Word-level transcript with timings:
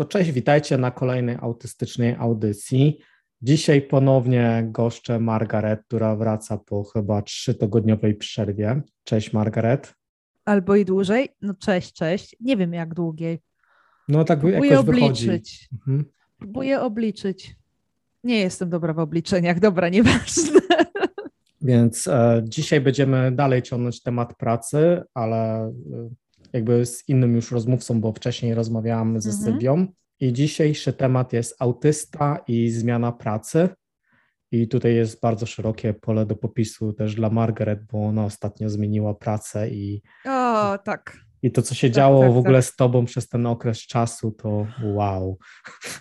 To 0.00 0.04
cześć, 0.04 0.32
witajcie 0.32 0.78
na 0.78 0.90
kolejnej 0.90 1.36
autystycznej 1.40 2.14
audycji. 2.18 2.98
Dzisiaj 3.42 3.82
ponownie 3.82 4.68
goszczę 4.70 5.18
Margaret, 5.18 5.80
która 5.86 6.16
wraca 6.16 6.58
po 6.58 6.84
chyba 6.84 7.22
trzytygodniowej 7.22 8.14
przerwie. 8.14 8.82
Cześć 9.04 9.32
Margaret. 9.32 9.94
Albo 10.44 10.76
i 10.76 10.84
dłużej. 10.84 11.28
No 11.42 11.54
cześć, 11.54 11.92
cześć. 11.92 12.36
Nie 12.40 12.56
wiem 12.56 12.72
jak 12.72 12.94
długiej. 12.94 13.38
No 14.08 14.24
tak 14.24 14.40
Próbuję 14.40 14.70
jakoś 14.70 14.88
obliczyć. 14.88 15.68
Mhm. 15.72 16.04
Próbuję 16.38 16.80
obliczyć. 16.80 17.56
Nie 18.24 18.40
jestem 18.40 18.70
dobra 18.70 18.92
w 18.92 18.98
obliczeniach. 18.98 19.60
Dobra, 19.60 19.88
nieważne. 19.88 20.60
Więc 21.62 22.06
e, 22.06 22.42
dzisiaj 22.44 22.80
będziemy 22.80 23.32
dalej 23.32 23.62
ciągnąć 23.62 24.02
temat 24.02 24.36
pracy, 24.36 25.02
ale 25.14 25.66
e, 25.66 25.72
jakby 26.52 26.86
z 26.86 27.08
innym 27.08 27.34
już 27.34 27.52
rozmówcą, 27.52 28.00
bo 28.00 28.12
wcześniej 28.12 28.54
rozmawiałam 28.54 29.20
ze 29.20 29.30
Mhm. 29.30 29.44
Sylwią. 29.44 29.86
I 30.20 30.32
dzisiejszy 30.32 30.92
temat 30.92 31.32
jest 31.32 31.56
autysta 31.58 32.38
i 32.48 32.70
zmiana 32.70 33.12
pracy. 33.12 33.68
I 34.52 34.68
tutaj 34.68 34.94
jest 34.94 35.20
bardzo 35.20 35.46
szerokie 35.46 35.94
pole 35.94 36.26
do 36.26 36.36
popisu 36.36 36.92
też 36.92 37.14
dla 37.14 37.30
Margaret, 37.30 37.84
bo 37.92 38.06
ona 38.06 38.24
ostatnio 38.24 38.68
zmieniła 38.70 39.14
pracę 39.14 39.70
i, 39.70 40.02
O, 40.26 40.78
tak. 40.78 41.16
i 41.42 41.50
to, 41.50 41.62
co 41.62 41.74
się 41.74 41.88
Tak, 41.88 41.94
działo 41.94 42.20
tak, 42.20 42.32
w 42.32 42.36
ogóle 42.36 42.58
tak. 42.58 42.64
z 42.64 42.76
tobą 42.76 43.04
przez 43.04 43.28
ten 43.28 43.46
okres 43.46 43.78
czasu, 43.78 44.30
to 44.32 44.66
wow. 44.82 45.38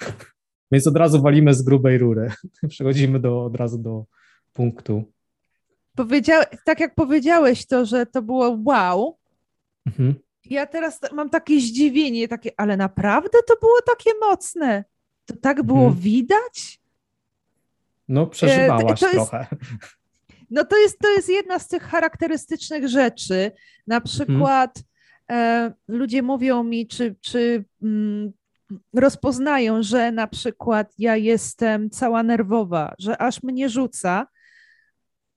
Więc 0.71 0.87
od 0.87 0.97
razu 0.97 1.21
walimy 1.21 1.53
z 1.53 1.61
grubej 1.61 1.97
rury. 1.97 2.31
Przechodzimy 2.69 3.19
do, 3.19 3.43
od 3.43 3.55
razu 3.55 3.77
do 3.77 4.05
punktu. 4.53 5.03
Powiedział, 5.95 6.43
tak 6.65 6.79
jak 6.79 6.95
powiedziałeś 6.95 7.67
to, 7.67 7.85
że 7.85 8.05
to 8.05 8.21
było 8.21 8.57
wow. 8.65 9.17
Mhm. 9.87 10.15
Ja 10.45 10.65
teraz 10.65 10.99
mam 11.13 11.29
takie 11.29 11.59
zdziwienie, 11.59 12.27
takie, 12.27 12.51
ale 12.57 12.77
naprawdę 12.77 13.37
to 13.47 13.55
było 13.61 13.81
takie 13.95 14.11
mocne. 14.19 14.83
To 15.25 15.33
tak 15.41 15.63
było 15.63 15.83
Mhm. 15.85 15.99
widać? 16.01 16.81
No, 18.07 18.27
przeżywałaś 18.27 18.83
E, 19.03 19.05
to 19.05 19.05
jest- 19.05 19.29
trochę. 19.29 19.47
No 20.51 20.65
to 20.65 20.77
jest, 20.77 20.99
to 20.99 21.09
jest 21.09 21.29
jedna 21.29 21.59
z 21.59 21.67
tych 21.67 21.83
charakterystycznych 21.83 22.87
rzeczy. 22.87 23.51
Na 23.87 24.01
przykład 24.01 24.83
e, 25.31 25.71
ludzie 25.87 26.21
mówią 26.23 26.63
mi, 26.63 26.87
czy, 26.87 27.15
czy 27.21 27.65
mm, 27.83 28.31
rozpoznają, 28.93 29.83
że 29.83 30.11
na 30.11 30.27
przykład 30.27 30.93
ja 30.97 31.15
jestem 31.15 31.89
cała 31.89 32.23
nerwowa, 32.23 32.93
że 32.99 33.17
aż 33.21 33.43
mnie 33.43 33.69
rzuca, 33.69 34.27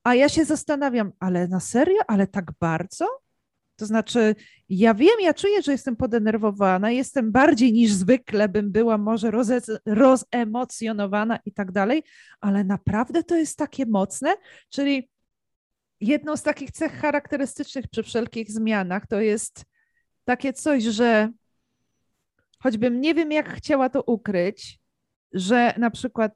a 0.03 0.15
ja 0.15 0.29
się 0.29 0.45
zastanawiam, 0.45 1.11
ale 1.19 1.47
na 1.47 1.59
serio, 1.59 2.01
ale 2.07 2.27
tak 2.27 2.51
bardzo? 2.59 3.07
To 3.75 3.85
znaczy, 3.85 4.35
ja 4.69 4.93
wiem, 4.93 5.19
ja 5.21 5.33
czuję, 5.33 5.61
że 5.61 5.71
jestem 5.71 5.95
podenerwowana, 5.95 6.91
jestem 6.91 7.31
bardziej 7.31 7.73
niż 7.73 7.91
zwykle 7.91 8.49
bym 8.49 8.71
była 8.71 8.97
może 8.97 9.31
roze, 9.31 9.61
rozemocjonowana 9.85 11.39
i 11.45 11.51
tak 11.51 11.71
dalej, 11.71 12.03
ale 12.41 12.63
naprawdę 12.63 13.23
to 13.23 13.35
jest 13.35 13.57
takie 13.57 13.85
mocne? 13.85 14.33
Czyli 14.69 15.09
jedną 16.01 16.37
z 16.37 16.43
takich 16.43 16.71
cech 16.71 16.91
charakterystycznych 16.91 17.87
przy 17.87 18.03
wszelkich 18.03 18.51
zmianach 18.51 19.07
to 19.07 19.21
jest 19.21 19.65
takie 20.25 20.53
coś, 20.53 20.83
że 20.83 21.29
choćbym 22.59 23.01
nie 23.01 23.13
wiem, 23.13 23.31
jak 23.31 23.53
chciała 23.53 23.89
to 23.89 24.01
ukryć, 24.01 24.79
że 25.33 25.73
na 25.77 25.91
przykład 25.91 26.31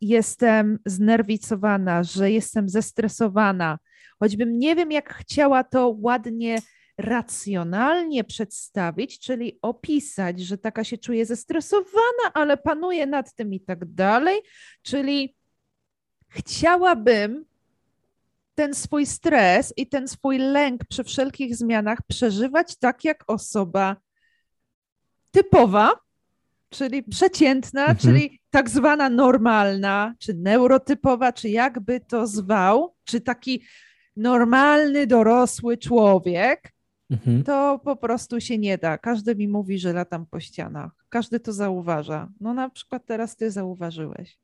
jestem 0.00 0.78
znerwicowana, 0.86 2.02
że 2.02 2.30
jestem 2.30 2.68
zestresowana, 2.68 3.78
choćbym 4.18 4.58
nie 4.58 4.76
wiem, 4.76 4.92
jak 4.92 5.14
chciała 5.14 5.64
to 5.64 5.96
ładnie, 5.98 6.58
racjonalnie 6.98 8.24
przedstawić, 8.24 9.20
czyli 9.20 9.58
opisać, 9.62 10.40
że 10.40 10.58
taka 10.58 10.84
się 10.84 10.98
czuję 10.98 11.26
zestresowana, 11.26 12.32
ale 12.34 12.56
panuję 12.56 13.06
nad 13.06 13.34
tym 13.34 13.54
i 13.54 13.60
tak 13.60 13.84
dalej, 13.84 14.40
czyli 14.82 15.36
chciałabym 16.28 17.44
ten 18.54 18.74
swój 18.74 19.06
stres 19.06 19.72
i 19.76 19.86
ten 19.86 20.08
swój 20.08 20.38
lęk 20.38 20.84
przy 20.84 21.04
wszelkich 21.04 21.56
zmianach 21.56 21.98
przeżywać 22.08 22.78
tak 22.78 23.04
jak 23.04 23.24
osoba 23.26 23.96
typowa, 25.30 25.92
czyli 26.70 27.02
przeciętna, 27.02 27.80
Mhm. 27.80 27.98
czyli 27.98 28.40
tak 28.50 28.70
zwana 28.70 29.08
normalna, 29.08 30.14
czy 30.18 30.34
neurotypowa, 30.34 31.32
czy 31.32 31.48
jakby 31.48 32.00
to 32.00 32.26
zwał, 32.26 32.94
czy 33.04 33.20
taki 33.20 33.62
normalny, 34.16 35.06
dorosły 35.06 35.76
człowiek, 35.78 36.72
Mhm. 37.10 37.44
to 37.44 37.80
po 37.84 37.96
prostu 37.96 38.40
się 38.40 38.58
nie 38.58 38.78
da. 38.78 38.98
Każdy 38.98 39.36
mi 39.36 39.48
mówi, 39.48 39.78
że 39.78 39.92
latam 39.92 40.26
po 40.26 40.40
ścianach. 40.40 40.90
Każdy 41.08 41.40
to 41.40 41.52
zauważa. 41.52 42.28
No 42.40 42.54
na 42.54 42.70
przykład 42.70 43.06
teraz 43.06 43.36
ty 43.36 43.50
zauważyłeś. 43.50 44.38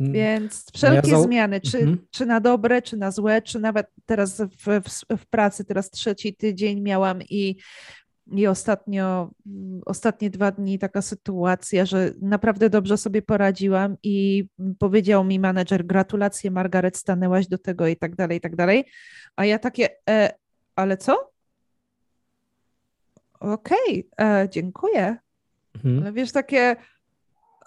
Więc 0.00 0.66
wszelkie 0.74 1.12
zau- 1.12 1.22
zmiany, 1.22 1.60
czy, 1.60 1.78
Mhm. 1.78 2.06
czy 2.10 2.26
na 2.26 2.40
dobre, 2.40 2.82
czy 2.82 2.96
na 2.96 3.10
złe, 3.10 3.42
czy 3.42 3.58
nawet 3.60 3.86
teraz 4.06 4.40
w, 4.40 4.66
w, 4.66 5.16
w 5.18 5.26
pracy, 5.26 5.64
teraz 5.64 5.90
trzeci 5.90 6.34
tydzień 6.36 6.80
miałam 6.80 7.22
i, 7.22 7.56
i 8.26 8.46
ostatnio, 8.46 9.30
mm, 9.46 9.80
ostatnie 9.86 10.30
dwa 10.30 10.50
dni 10.50 10.78
taka 10.78 11.02
sytuacja, 11.02 11.86
że 11.86 12.12
naprawdę 12.20 12.70
dobrze 12.70 12.96
sobie 12.96 13.22
poradziłam 13.22 13.96
i 14.02 14.46
powiedział 14.78 15.24
mi 15.24 15.38
menedżer, 15.38 15.86
gratulacje 15.86 16.50
Margaret, 16.50 16.96
stanęłaś 16.96 17.46
do 17.48 17.58
tego 17.58 17.86
i 17.86 17.96
tak 17.96 18.16
dalej, 18.16 18.38
i 18.38 18.40
tak 18.40 18.56
dalej. 18.56 18.84
A 19.36 19.44
ja 19.44 19.58
takie, 19.58 19.88
e, 20.10 20.34
ale 20.76 20.96
co? 20.96 21.32
Okej, 23.40 24.08
e, 24.20 24.48
dziękuję. 24.50 25.16
Mhm. 25.74 26.02
Ale 26.02 26.12
wiesz, 26.12 26.32
takie. 26.32 26.76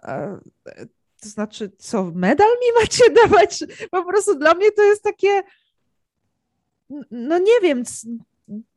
e, 0.04 0.40
To 1.22 1.30
znaczy, 1.30 1.72
co, 1.78 2.12
medal 2.16 2.48
mi 2.48 2.82
macie 2.82 3.04
dawać? 3.24 3.64
Po 3.92 4.06
prostu 4.06 4.40
dla 4.40 4.54
mnie 4.54 4.72
to 4.72 4.84
jest 4.84 5.04
takie. 5.04 5.44
No 7.12 7.38
nie 7.38 7.62
wiem, 7.64 7.84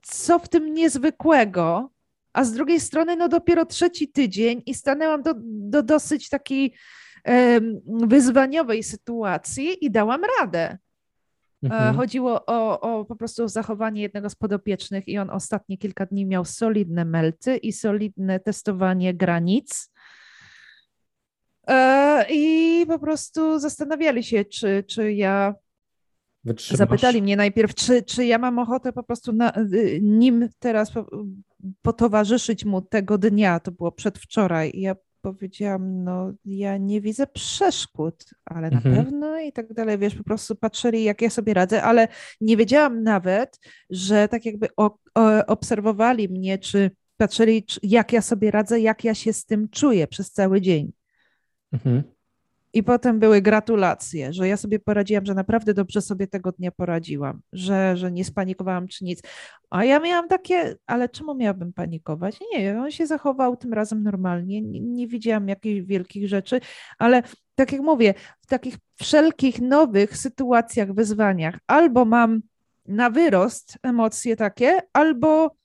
co 0.02 0.38
w 0.38 0.48
tym 0.48 0.74
niezwykłego. 0.74 1.90
A 2.32 2.44
z 2.44 2.52
drugiej 2.52 2.80
strony, 2.80 3.16
no 3.16 3.28
dopiero 3.28 3.66
trzeci 3.66 4.08
tydzień 4.08 4.62
i 4.66 4.74
stanęłam 4.74 5.22
do, 5.22 5.34
do 5.44 5.82
dosyć 5.82 6.28
takiej 6.28 6.74
wyzwaniowej 7.86 8.82
sytuacji 8.82 9.84
i 9.84 9.90
dałam 9.90 10.22
radę. 10.40 10.60
E, 10.60 10.78
Mhm. 11.62 11.96
Chodziło 11.96 12.46
o, 12.46 12.80
o 12.80 13.04
po 13.04 13.16
prostu 13.16 13.44
o 13.44 13.48
zachowanie 13.48 14.02
jednego 14.02 14.30
z 14.30 14.34
podopiecznych 14.34 15.08
i 15.08 15.18
on 15.18 15.30
ostatnie 15.30 15.78
kilka 15.78 16.06
dni 16.06 16.26
miał 16.26 16.44
solidne 16.44 17.04
melty 17.04 17.56
i 17.56 17.72
solidne 17.72 18.40
testowanie 18.40 19.14
granic. 19.14 19.90
E, 21.68 22.26
I 22.30 22.86
po 22.86 22.98
prostu 22.98 23.58
zastanawiali 23.58 24.24
się, 24.24 24.44
czy, 24.44 24.84
czy 24.88 25.12
ja. 25.12 25.54
Wytrzymasz. 26.48 26.78
Zapytali 26.78 27.22
mnie 27.22 27.36
najpierw, 27.36 27.74
czy, 27.74 28.02
czy 28.02 28.24
ja 28.24 28.38
mam 28.38 28.58
ochotę 28.58 28.92
po 28.92 29.02
prostu 29.02 29.32
na, 29.32 29.52
y, 29.72 30.00
nim 30.02 30.48
teraz 30.58 30.90
po, 30.92 31.06
potowarzyszyć 31.82 32.64
mu 32.64 32.82
tego 32.82 33.18
dnia. 33.18 33.60
To 33.60 33.72
było 33.72 33.92
przedwczoraj. 33.92 34.70
I 34.74 34.80
ja 34.80 34.96
powiedziałam, 35.20 36.04
no 36.04 36.32
ja 36.44 36.76
nie 36.76 37.00
widzę 37.00 37.26
przeszkód, 37.26 38.24
ale 38.44 38.70
na 38.70 38.76
Mhm. 38.76 38.96
pewno 38.96 39.40
i 39.40 39.52
tak 39.52 39.74
dalej. 39.74 39.98
Wiesz, 39.98 40.14
po 40.14 40.24
prostu 40.24 40.56
patrzyli, 40.56 41.04
jak 41.04 41.22
ja 41.22 41.30
sobie 41.30 41.54
radzę, 41.54 41.82
ale 41.82 42.08
nie 42.40 42.56
wiedziałam 42.56 43.02
nawet, 43.02 43.60
że 43.90 44.28
tak 44.28 44.46
jakby 44.46 44.68
o, 44.76 44.98
o, 45.14 45.46
obserwowali 45.46 46.28
mnie, 46.28 46.58
czy 46.58 46.90
patrzyli, 47.16 47.64
jak 47.82 48.12
ja 48.12 48.22
sobie 48.22 48.50
radzę, 48.50 48.80
jak 48.80 49.04
ja 49.04 49.14
się 49.14 49.32
z 49.32 49.44
tym 49.44 49.68
czuję 49.68 50.06
przez 50.06 50.32
cały 50.32 50.60
dzień. 50.60 50.92
Mhm. 51.72 52.02
I 52.72 52.82
potem 52.82 53.18
były 53.18 53.42
gratulacje, 53.42 54.32
że 54.32 54.48
ja 54.48 54.56
sobie 54.56 54.78
poradziłam, 54.78 55.26
że 55.26 55.34
naprawdę 55.34 55.74
dobrze 55.74 56.00
sobie 56.00 56.26
tego 56.26 56.52
dnia 56.52 56.70
poradziłam, 56.70 57.40
że, 57.52 57.96
że 57.96 58.12
nie 58.12 58.24
spanikowałam 58.24 58.88
czy 58.88 59.04
nic. 59.04 59.22
A 59.70 59.84
ja 59.84 60.00
miałam 60.00 60.28
takie, 60.28 60.76
ale 60.86 61.08
czemu 61.08 61.34
miałabym 61.34 61.72
panikować? 61.72 62.38
Nie, 62.52 62.80
on 62.80 62.90
się 62.90 63.06
zachował 63.06 63.56
tym 63.56 63.72
razem 63.72 64.02
normalnie, 64.02 64.62
nie, 64.62 64.80
nie 64.80 65.08
widziałam 65.08 65.48
jakichś 65.48 65.86
wielkich 65.86 66.28
rzeczy, 66.28 66.60
ale 66.98 67.22
tak 67.54 67.72
jak 67.72 67.80
mówię, 67.80 68.14
w 68.40 68.46
takich 68.46 68.76
wszelkich 68.96 69.60
nowych 69.60 70.16
sytuacjach, 70.16 70.94
wyzwaniach, 70.94 71.58
albo 71.66 72.04
mam 72.04 72.42
na 72.86 73.10
wyrost 73.10 73.78
emocje 73.82 74.36
takie, 74.36 74.80
albo 74.92 75.56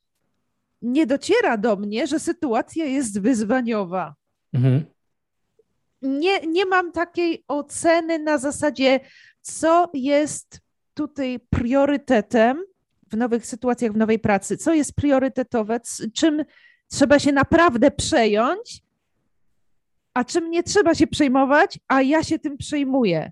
nie 0.81 1.07
dociera 1.07 1.57
do 1.57 1.75
mnie, 1.75 2.07
że 2.07 2.19
sytuacja 2.19 2.85
jest 2.85 3.21
wyzwaniowa 3.21 4.15
Mhm. 4.53 4.83
Nie, 6.03 6.39
nie 6.47 6.65
mam 6.65 6.91
takiej 6.91 7.43
oceny 7.47 8.19
na 8.19 8.37
zasadzie, 8.37 8.99
co 9.41 9.89
jest 9.93 10.59
tutaj 10.93 11.39
priorytetem 11.49 12.63
w 13.11 13.17
nowych 13.17 13.45
sytuacjach, 13.45 13.91
w 13.93 13.97
nowej 13.97 14.19
pracy, 14.19 14.57
co 14.57 14.73
jest 14.73 14.95
priorytetowe, 14.95 15.79
czym 16.13 16.43
trzeba 16.91 17.19
się 17.19 17.31
naprawdę 17.31 17.91
przejąć, 17.91 18.83
a 20.13 20.23
czym 20.23 20.51
nie 20.51 20.63
trzeba 20.63 20.95
się 20.95 21.07
przejmować, 21.07 21.79
a 21.87 22.01
ja 22.01 22.23
się 22.23 22.39
tym 22.39 22.57
przejmuję. 22.57 23.31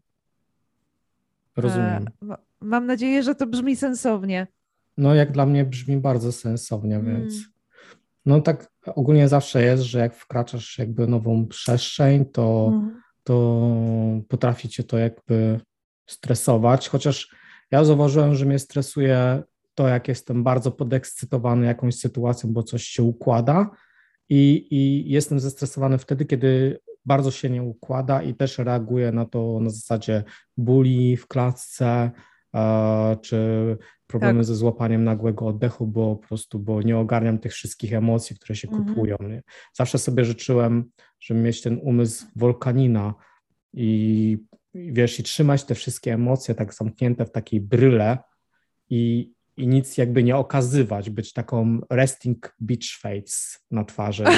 Rozumiem. 1.57 2.07
E, 2.21 2.25
ma- 2.25 2.38
Mam 2.62 2.85
nadzieję, 2.85 3.23
że 3.23 3.35
to 3.35 3.47
brzmi 3.47 3.75
sensownie. 3.75 4.47
No, 4.97 5.15
jak 5.15 5.31
dla 5.31 5.45
mnie 5.45 5.65
brzmi 5.65 5.97
bardzo 5.97 6.31
sensownie, 6.31 7.00
więc 7.06 7.33
No 8.25 8.41
tak 8.41 8.71
ogólnie 8.85 9.27
zawsze 9.27 9.63
jest, 9.63 9.83
że 9.83 10.00
jak 10.00 10.15
wkraczasz 10.15 10.77
jakby 10.79 11.07
nową 11.07 11.47
przestrzeń, 11.47 12.25
to, 12.25 12.71
mhm. 12.73 13.01
to 13.23 13.68
potrafi 14.27 14.69
cię 14.69 14.83
to 14.83 14.97
jakby 14.97 15.59
stresować, 16.09 16.89
chociaż 16.89 17.35
ja 17.71 17.83
zauważyłem, 17.83 18.35
że 18.35 18.45
mnie 18.45 18.59
stresuje 18.59 19.44
to, 19.75 19.88
jak 19.88 20.07
jestem 20.07 20.44
bardzo 20.44 20.71
podekscytowany 20.71 21.65
jakąś 21.65 21.95
sytuacją, 21.95 22.53
bo 22.53 22.63
coś 22.63 22.83
się 22.83 23.03
układa 23.03 23.69
i, 24.29 24.68
i 24.71 25.12
jestem 25.12 25.39
zestresowany 25.39 25.97
wtedy, 25.97 26.25
kiedy 26.25 26.79
bardzo 27.06 27.31
się 27.31 27.50
nie 27.50 27.63
układa 27.63 28.21
i 28.21 28.33
też 28.33 28.57
reaguję 28.57 29.12
na 29.12 29.25
to 29.25 29.59
na 29.62 29.69
zasadzie 29.69 30.23
bóli 30.57 31.18
w 31.18 31.27
klatce, 31.27 32.12
czy 33.21 33.38
problemy 34.07 34.39
tak. 34.39 34.45
ze 34.45 34.56
złapaniem 34.56 35.03
nagłego 35.03 35.48
oddechu, 35.48 35.88
bo 35.88 36.15
po 36.15 36.27
prostu, 36.27 36.59
bo 36.59 36.81
nie 36.81 36.98
ogarniam 36.98 37.39
tych 37.39 37.51
wszystkich 37.51 37.94
emocji, 37.94 38.36
które 38.36 38.56
się 38.56 38.68
mhm. 38.68 38.86
kupują. 38.88 39.18
Nie? 39.30 39.44
Zawsze 39.74 39.98
sobie 39.98 40.25
życzyłem, 40.25 40.92
żeby 41.19 41.39
mieć 41.39 41.62
ten 41.62 41.80
umysł 41.83 42.25
wolkanina 42.36 43.13
i, 43.74 44.38
i 44.74 44.94
wiesz, 44.94 45.19
i 45.19 45.24
trzymać 45.24 45.63
te 45.63 45.75
wszystkie 45.75 46.13
emocje 46.13 46.56
tak 46.56 46.74
zamknięte 46.74 47.25
w 47.25 47.31
takiej 47.31 47.62
bryle 47.62 48.18
i, 48.89 49.31
i 49.57 49.68
nic 49.68 49.97
jakby 49.97 50.24
nie 50.24 50.38
okazywać, 50.38 51.09
być 51.09 51.33
taką 51.33 51.80
resting 51.89 52.56
beach 52.59 53.00
face 53.01 53.59
na 53.71 53.83
twarzy. 53.83 54.24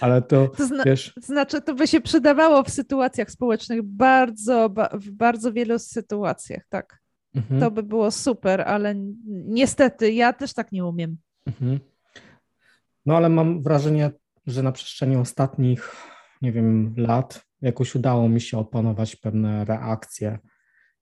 Ale 0.00 0.22
to, 0.22 0.48
to 0.48 0.66
zna 0.66 0.84
wiesz... 0.84 1.12
Znaczy, 1.16 1.62
to 1.62 1.74
by 1.74 1.86
się 1.86 2.00
przydawało 2.00 2.62
w 2.62 2.70
sytuacjach 2.70 3.30
społecznych 3.30 3.82
bardzo, 3.82 4.70
w 4.92 5.10
bardzo 5.10 5.52
wielu 5.52 5.78
sytuacjach, 5.78 6.62
tak. 6.68 6.98
Mhm. 7.34 7.60
To 7.60 7.70
by 7.70 7.82
było 7.82 8.10
super, 8.10 8.60
ale 8.60 8.94
niestety 9.28 10.12
ja 10.12 10.32
też 10.32 10.54
tak 10.54 10.72
nie 10.72 10.84
umiem. 10.84 11.16
Mhm. 11.46 11.80
No 13.06 13.16
ale 13.16 13.28
mam 13.28 13.62
wrażenie, 13.62 14.10
że 14.46 14.62
na 14.62 14.72
przestrzeni 14.72 15.16
ostatnich, 15.16 15.92
nie 16.42 16.52
wiem, 16.52 16.94
lat 16.96 17.46
jakoś 17.62 17.94
udało 17.94 18.28
mi 18.28 18.40
się 18.40 18.58
opanować 18.58 19.16
pewne 19.16 19.64
reakcje 19.64 20.38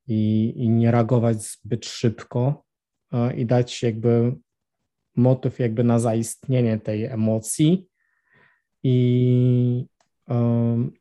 i, 0.06 0.52
i 0.56 0.70
nie 0.70 0.90
reagować 0.90 1.42
zbyt 1.42 1.86
szybko 1.86 2.64
e, 3.12 3.34
i 3.36 3.46
dać 3.46 3.82
jakby 3.82 4.36
motyw 5.16 5.58
jakby 5.58 5.84
na 5.84 5.98
zaistnienie 5.98 6.78
tej 6.78 7.04
emocji 7.04 7.86
i, 8.84 9.86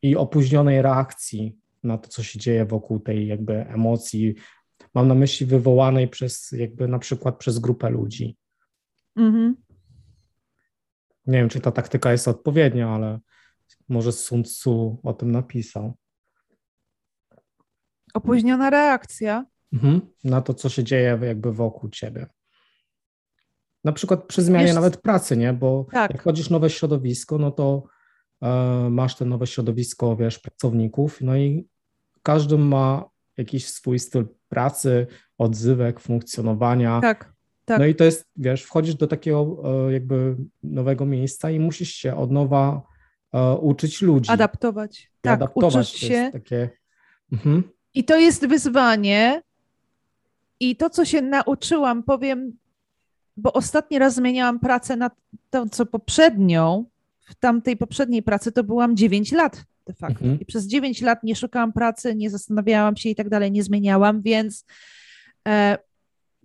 i 0.01 0.15
opóźnionej 0.15 0.81
reakcji 0.81 1.57
na 1.83 1.97
to, 1.97 2.09
co 2.09 2.23
się 2.23 2.39
dzieje 2.39 2.65
wokół 2.65 2.99
tej 2.99 3.27
jakby 3.27 3.53
emocji. 3.53 4.35
Mam 4.93 5.07
na 5.07 5.15
myśli 5.15 5.45
wywołanej 5.45 6.07
przez 6.07 6.51
jakby 6.51 6.87
na 6.87 6.99
przykład 6.99 7.37
przez 7.37 7.59
grupę 7.59 7.89
ludzi. 7.89 8.37
Mhm. 9.15 9.55
Nie 11.27 11.37
wiem, 11.37 11.49
czy 11.49 11.59
ta 11.59 11.71
taktyka 11.71 12.11
jest 12.11 12.27
odpowiednia, 12.27 12.89
ale 12.89 13.19
może 13.89 14.11
Sun 14.11 14.43
Tzu 14.43 14.99
o 15.03 15.13
tym 15.13 15.31
napisał. 15.31 15.93
Opóźniona 18.13 18.69
reakcja. 18.69 19.45
Mhm. 19.73 20.01
Na 20.23 20.41
to, 20.41 20.53
co 20.53 20.69
się 20.69 20.83
dzieje 20.83 21.19
jakby 21.21 21.53
wokół 21.53 21.89
ciebie. 21.89 22.27
Na 23.83 23.91
przykład 23.91 24.23
przy 24.23 24.41
zmianie 24.41 24.65
Wiesz, 24.65 24.75
nawet 24.75 24.97
pracy, 24.97 25.37
nie? 25.37 25.53
Bo 25.53 25.85
tak. 25.91 26.11
jak 26.11 26.21
chodzisz 26.21 26.49
nowe 26.49 26.69
środowisko, 26.69 27.37
no 27.37 27.51
to 27.51 27.83
e, 28.41 28.87
masz 28.89 29.15
te 29.15 29.25
nowe 29.25 29.47
środowisko, 29.47 30.15
wiesz, 30.15 30.39
pracowników, 30.39 31.21
no 31.21 31.37
i 31.37 31.67
każdy 32.23 32.57
ma 32.57 33.09
jakiś 33.37 33.67
swój 33.67 33.99
styl 33.99 34.27
pracy, 34.49 35.07
odzywek, 35.37 35.99
funkcjonowania. 35.99 37.01
Tak, 37.01 37.33
tak. 37.65 37.79
No 37.79 37.85
i 37.85 37.95
to 37.95 38.03
jest, 38.03 38.25
wiesz, 38.35 38.63
wchodzisz 38.63 38.95
do 38.95 39.07
takiego 39.07 39.63
e, 39.87 39.93
jakby 39.93 40.35
nowego 40.63 41.05
miejsca 41.05 41.51
i 41.51 41.59
musisz 41.59 41.89
się 41.89 42.15
od 42.17 42.31
nowa 42.31 42.81
e, 43.33 43.53
uczyć 43.55 44.01
ludzi. 44.01 44.31
Adaptować. 44.31 45.11
Tak, 45.21 45.33
adaptować. 45.33 45.89
uczyć 45.89 45.99
się. 45.99 46.29
Takie... 46.33 46.69
Mhm. 47.31 47.63
I 47.93 48.03
to 48.03 48.17
jest 48.17 48.47
wyzwanie. 48.47 49.41
I 50.59 50.75
to, 50.75 50.89
co 50.89 51.05
się 51.05 51.21
nauczyłam, 51.21 52.03
powiem, 52.03 52.57
bo 53.37 53.53
ostatni 53.53 53.99
raz 53.99 54.15
zmieniałam 54.15 54.59
pracę 54.59 54.95
na 54.95 55.11
tą, 55.49 55.69
co 55.69 55.85
poprzednią, 55.85 56.85
w 57.29 57.35
tamtej 57.35 57.77
poprzedniej 57.77 58.23
pracy 58.23 58.51
to 58.51 58.63
byłam 58.63 58.97
9 58.97 59.31
lat 59.31 59.65
de 59.85 59.93
facto. 59.93 60.25
Mhm. 60.25 60.39
I 60.39 60.45
przez 60.45 60.67
9 60.67 61.01
lat 61.01 61.23
nie 61.23 61.35
szukałam 61.35 61.73
pracy, 61.73 62.15
nie 62.15 62.29
zastanawiałam 62.29 62.97
się 62.97 63.09
i 63.09 63.15
tak 63.15 63.29
dalej, 63.29 63.51
nie 63.51 63.63
zmieniałam, 63.63 64.21
więc 64.21 64.65
e, 65.47 65.77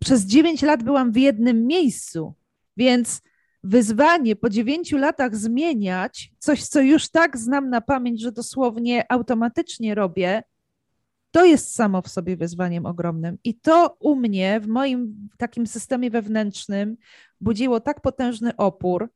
przez 0.00 0.26
9 0.26 0.62
lat 0.62 0.82
byłam 0.82 1.12
w 1.12 1.17
jednym 1.17 1.67
miejscu, 1.67 2.35
więc 2.76 3.20
wyzwanie 3.64 4.37
po 4.37 4.50
9 4.50 4.93
latach 4.93 5.37
zmieniać 5.37 6.32
coś, 6.38 6.64
co 6.64 6.81
już 6.81 7.08
tak 7.08 7.38
znam 7.38 7.70
na 7.70 7.81
pamięć, 7.81 8.20
że 8.23 8.32
dosłownie 8.32 9.12
automatycznie 9.12 9.94
robię, 9.94 10.43
to 11.30 11.44
jest 11.44 11.75
samo 11.75 12.02
w 12.02 12.08
sobie 12.08 12.36
wyzwaniem 12.36 12.86
ogromnym. 12.86 13.38
I 13.44 13.54
to 13.54 13.96
u 14.00 14.16
mnie, 14.16 14.60
w 14.60 14.66
moim 14.66 15.28
takim 15.36 15.66
systemie 15.66 16.10
wewnętrznym, 16.10 16.96
budziło 17.40 17.80
tak 17.80 18.00
potężny 18.00 18.56
opór, 18.56 19.10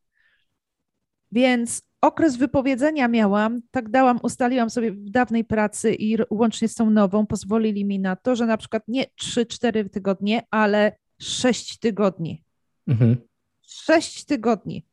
więc 1.33 1.83
okres 2.01 2.37
wypowiedzenia 2.37 3.09
miałam, 3.09 3.61
tak 3.71 3.89
dałam, 3.89 4.19
ustaliłam 4.23 4.71
sobie 4.71 4.93
w 4.93 5.11
dawnej 5.11 5.45
pracy 5.45 5.95
i 5.95 6.17
łącznie 6.31 6.69
z 6.69 6.75
tą 6.75 6.91
nową, 6.91 7.27
pozwolili 7.27 7.85
mi 7.85 7.99
na 7.99 8.17
to, 8.17 8.37
że 8.37 8.47
na 8.47 8.57
przykład 8.57 8.83
nie 8.89 9.05
3-4 9.23 9.91
tygodnie, 9.91 10.43
ale 10.51 10.97
6 11.21 11.79
tygodni. 11.79 12.45
Mhm. 12.89 13.17
6 13.63 14.25
tygodni. 14.25 14.87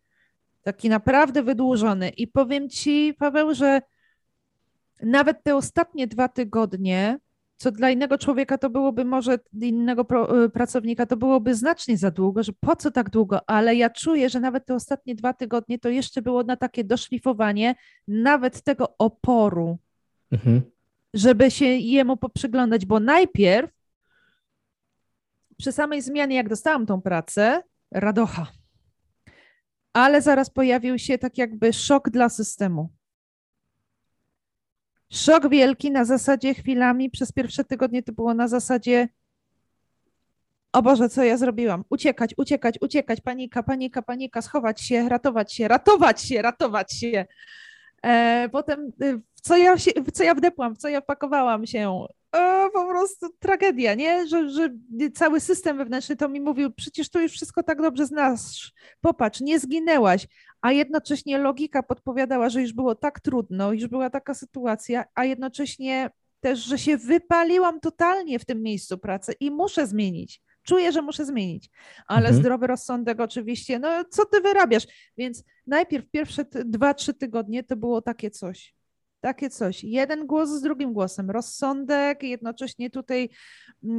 Taki 0.62 0.90
naprawdę 0.90 1.44
wydłużony. 1.44 2.10
I 2.10 2.28
powiem 2.28 2.70
ci, 2.70 3.14
Paweł, 3.20 3.54
że 3.54 3.82
nawet 5.04 5.44
te 5.44 5.56
ostatnie 5.56 6.08
dwa 6.08 6.28
tygodnie, 6.28 7.20
co 7.58 7.72
dla 7.72 7.90
innego 7.90 8.18
człowieka 8.18 8.58
to 8.58 8.70
byłoby 8.70 9.06
może, 9.06 9.40
innego 9.62 10.08
y, 10.46 10.50
pracownika 10.50 11.06
to 11.06 11.18
byłoby 11.18 11.56
znacznie 11.56 11.98
za 11.98 12.12
długo, 12.12 12.44
że 12.44 12.52
po 12.60 12.76
co 12.76 12.92
tak 12.92 13.10
długo, 13.10 13.50
ale 13.50 13.76
ja 13.76 13.90
czuję, 13.90 14.30
że 14.30 14.40
nawet 14.40 14.66
te 14.66 14.76
ostatnie 14.76 15.16
dwa 15.16 15.34
tygodnie 15.34 15.80
to 15.80 15.90
jeszcze 15.90 16.22
było 16.22 16.44
na 16.44 16.56
takie 16.56 16.84
doszlifowanie 16.84 17.76
nawet 18.08 18.62
tego 18.62 18.98
oporu, 18.98 19.78
mhm. 20.32 20.62
żeby 21.14 21.52
się 21.52 21.66
jemu 21.66 22.18
poprzyglądać, 22.18 22.86
bo 22.86 23.00
najpierw 23.00 23.72
przy 25.58 25.72
samej 25.72 26.02
zmianie, 26.02 26.36
jak 26.36 26.50
dostałam 26.50 26.86
tą 26.86 27.02
pracę, 27.02 27.64
radocha, 27.92 28.48
ale 29.94 30.22
zaraz 30.22 30.50
pojawił 30.50 31.00
się 31.00 31.18
tak 31.18 31.38
jakby 31.38 31.74
szok 31.74 32.10
dla 32.10 32.30
systemu 32.30 32.90
Szok 35.12 35.50
wielki 35.50 35.92
na 35.92 36.06
zasadzie 36.06 36.54
chwilami, 36.54 37.10
przez 37.10 37.32
pierwsze 37.32 37.64
tygodnie 37.64 38.04
to 38.04 38.12
było 38.12 38.34
na 38.34 38.48
zasadzie 38.48 39.08
o 40.74 40.82
Boże, 40.82 41.10
co 41.10 41.24
ja 41.24 41.38
zrobiłam? 41.38 41.84
Uciekać, 41.90 42.34
uciekać, 42.38 42.76
uciekać, 42.82 43.22
panika, 43.22 43.64
panika, 43.64 44.02
panika, 44.02 44.42
schować 44.42 44.82
się, 44.82 45.10
ratować 45.10 45.54
się, 45.54 45.68
ratować 45.68 46.22
się, 46.22 46.42
ratować 46.42 46.94
się. 46.94 47.26
E, 48.04 48.50
potem 48.52 48.92
y, 49.02 49.22
co 49.42 49.58
ja, 49.58 49.78
się, 49.78 49.92
co 50.14 50.24
ja 50.24 50.36
wdepłam, 50.36 50.76
co 50.76 50.88
ja 50.88 51.02
wpakowałam 51.02 51.66
się. 51.66 52.08
E, 52.36 52.70
po 52.74 52.86
prostu 52.86 53.30
tragedia, 53.40 53.94
nie? 53.94 54.28
Że, 54.28 54.50
że 54.50 54.70
cały 55.14 55.40
system 55.40 55.78
wewnętrzny 55.78 56.16
to 56.16 56.30
mi 56.30 56.42
mówił, 56.42 56.72
przecież 56.72 57.10
to 57.10 57.20
już 57.20 57.32
wszystko 57.32 57.64
tak 57.64 57.82
dobrze 57.82 58.06
znasz, 58.06 58.74
popatrz, 59.02 59.42
nie 59.42 59.60
zginęłaś, 59.60 60.28
a 60.62 60.72
jednocześnie 60.72 61.38
logika 61.38 61.84
podpowiadała, 61.84 62.50
że 62.50 62.62
już 62.62 62.74
było 62.74 62.96
tak 62.96 63.20
trudno, 63.20 63.74
już 63.74 63.88
była 63.88 64.10
taka 64.10 64.34
sytuacja, 64.34 65.06
a 65.16 65.26
jednocześnie 65.26 66.10
też, 66.40 66.60
że 66.60 66.78
się 66.78 66.98
wypaliłam 66.98 67.80
totalnie 67.80 68.40
w 68.40 68.46
tym 68.46 68.64
miejscu 68.64 68.98
pracy 68.98 69.34
i 69.40 69.52
muszę 69.52 69.88
zmienić. 69.88 70.42
Czuję, 70.64 70.92
że 70.92 71.02
muszę 71.02 71.26
zmienić, 71.26 71.70
ale 72.08 72.28
mhm. 72.28 72.36
zdrowy 72.36 72.68
rozsądek 72.68 73.20
oczywiście, 73.20 73.80
no 73.80 74.04
co 74.10 74.26
ty 74.26 74.42
wyrabiasz? 74.42 74.88
Więc 75.18 75.44
najpierw 75.68 76.10
pierwsze 76.12 76.46
dwa, 76.66 76.94
trzy 76.94 77.14
tygodnie 77.14 77.64
to 77.64 77.76
było 77.76 78.02
takie 78.02 78.32
coś. 78.32 78.79
Takie 79.22 79.50
coś. 79.50 79.84
Jeden 79.84 80.28
głos 80.28 80.50
z 80.50 80.62
drugim 80.62 80.94
głosem. 80.94 81.30
Rozsądek, 81.30 82.24
jednocześnie 82.24 82.90
tutaj 82.90 83.30
yy, 83.84 83.92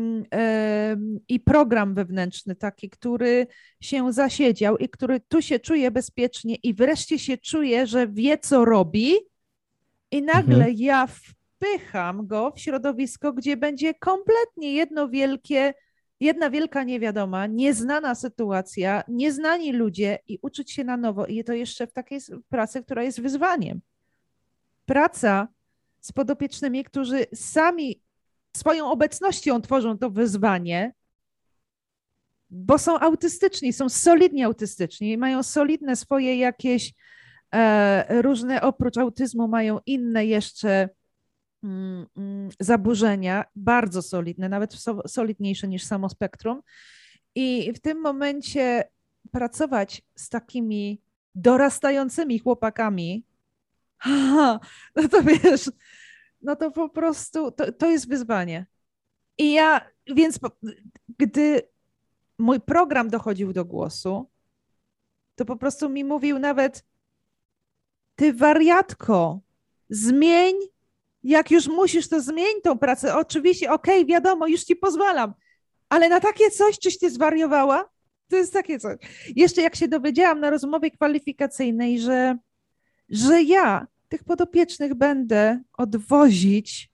i 1.28 1.40
program 1.40 1.94
wewnętrzny 1.94 2.54
taki, 2.56 2.90
który 2.90 3.46
się 3.80 4.12
zasiedział 4.12 4.76
i 4.76 4.88
który 4.88 5.20
tu 5.20 5.42
się 5.42 5.58
czuje 5.58 5.90
bezpiecznie 5.90 6.54
i 6.54 6.74
wreszcie 6.74 7.18
się 7.18 7.38
czuje, 7.38 7.86
że 7.86 8.08
wie, 8.08 8.38
co 8.38 8.64
robi 8.64 9.14
i 10.10 10.22
nagle 10.22 10.56
mhm. 10.56 10.74
ja 10.78 11.06
wpycham 11.06 12.26
go 12.26 12.52
w 12.56 12.60
środowisko, 12.60 13.32
gdzie 13.32 13.56
będzie 13.56 13.94
kompletnie 13.94 14.74
jedno 14.74 15.08
wielkie, 15.08 15.74
jedna 16.20 16.50
wielka 16.50 16.84
niewiadoma, 16.84 17.46
nieznana 17.46 18.14
sytuacja, 18.14 19.04
nieznani 19.08 19.72
ludzie 19.72 20.18
i 20.28 20.38
uczyć 20.42 20.72
się 20.72 20.84
na 20.84 20.96
nowo 20.96 21.26
i 21.26 21.44
to 21.44 21.52
jeszcze 21.52 21.86
w 21.86 21.92
takiej 21.92 22.20
pracy, 22.48 22.82
która 22.82 23.02
jest 23.02 23.20
wyzwaniem 23.20 23.80
praca 24.86 25.48
z 26.00 26.12
podopiecznymi, 26.12 26.84
którzy 26.84 27.26
sami 27.34 28.00
swoją 28.56 28.90
obecnością 28.90 29.60
tworzą 29.60 29.98
to 29.98 30.10
wyzwanie, 30.10 30.92
bo 32.50 32.78
są 32.78 32.98
autystyczni, 32.98 33.72
są 33.72 33.88
solidnie 33.88 34.46
autystyczni, 34.46 35.18
mają 35.18 35.42
solidne 35.42 35.96
swoje 35.96 36.36
jakieś 36.36 36.94
e, 37.54 38.22
różne, 38.22 38.62
oprócz 38.62 38.96
autyzmu, 38.96 39.48
mają 39.48 39.78
inne 39.86 40.26
jeszcze 40.26 40.88
mm, 41.64 42.06
mm, 42.16 42.48
zaburzenia, 42.60 43.44
bardzo 43.56 44.02
solidne, 44.02 44.48
nawet 44.48 44.74
solidniejsze 45.06 45.68
niż 45.68 45.84
samo 45.84 46.08
spektrum. 46.08 46.62
I 47.34 47.72
w 47.72 47.80
tym 47.80 48.00
momencie 48.00 48.84
pracować 49.32 50.02
z 50.14 50.28
takimi 50.28 51.00
dorastającymi 51.34 52.38
chłopakami, 52.38 53.24
no 54.96 55.08
to 55.10 55.22
wiesz, 55.22 55.70
no 56.42 56.56
to 56.56 56.70
po 56.70 56.88
prostu 56.88 57.50
to, 57.50 57.72
to 57.72 57.90
jest 57.90 58.08
wyzwanie. 58.08 58.66
I 59.38 59.52
ja, 59.52 59.90
więc 60.06 60.38
gdy 61.18 61.62
mój 62.38 62.60
program 62.60 63.08
dochodził 63.08 63.52
do 63.52 63.64
głosu, 63.64 64.30
to 65.34 65.44
po 65.44 65.56
prostu 65.56 65.88
mi 65.88 66.04
mówił 66.04 66.38
nawet, 66.38 66.84
ty 68.16 68.32
wariatko, 68.32 69.40
zmień, 69.90 70.54
jak 71.22 71.50
już 71.50 71.68
musisz, 71.68 72.08
to 72.08 72.20
zmień 72.20 72.60
tą 72.62 72.78
pracę. 72.78 73.16
Oczywiście, 73.16 73.72
okej, 73.72 73.94
okay, 73.94 74.06
wiadomo, 74.06 74.46
już 74.46 74.64
ci 74.64 74.76
pozwalam, 74.76 75.34
ale 75.88 76.08
na 76.08 76.20
takie 76.20 76.50
coś, 76.50 76.78
czyś 76.78 76.98
ty 76.98 77.10
zwariowała? 77.10 77.90
To 78.28 78.36
jest 78.36 78.52
takie 78.52 78.78
coś. 78.78 78.96
Jeszcze 79.36 79.62
jak 79.62 79.76
się 79.76 79.88
dowiedziałam 79.88 80.40
na 80.40 80.50
rozmowie 80.50 80.90
kwalifikacyjnej, 80.90 82.00
że, 82.00 82.38
że 83.10 83.42
ja 83.42 83.86
tych 84.08 84.24
podopiecznych 84.24 84.94
będę 84.94 85.60
odwozić 85.78 86.90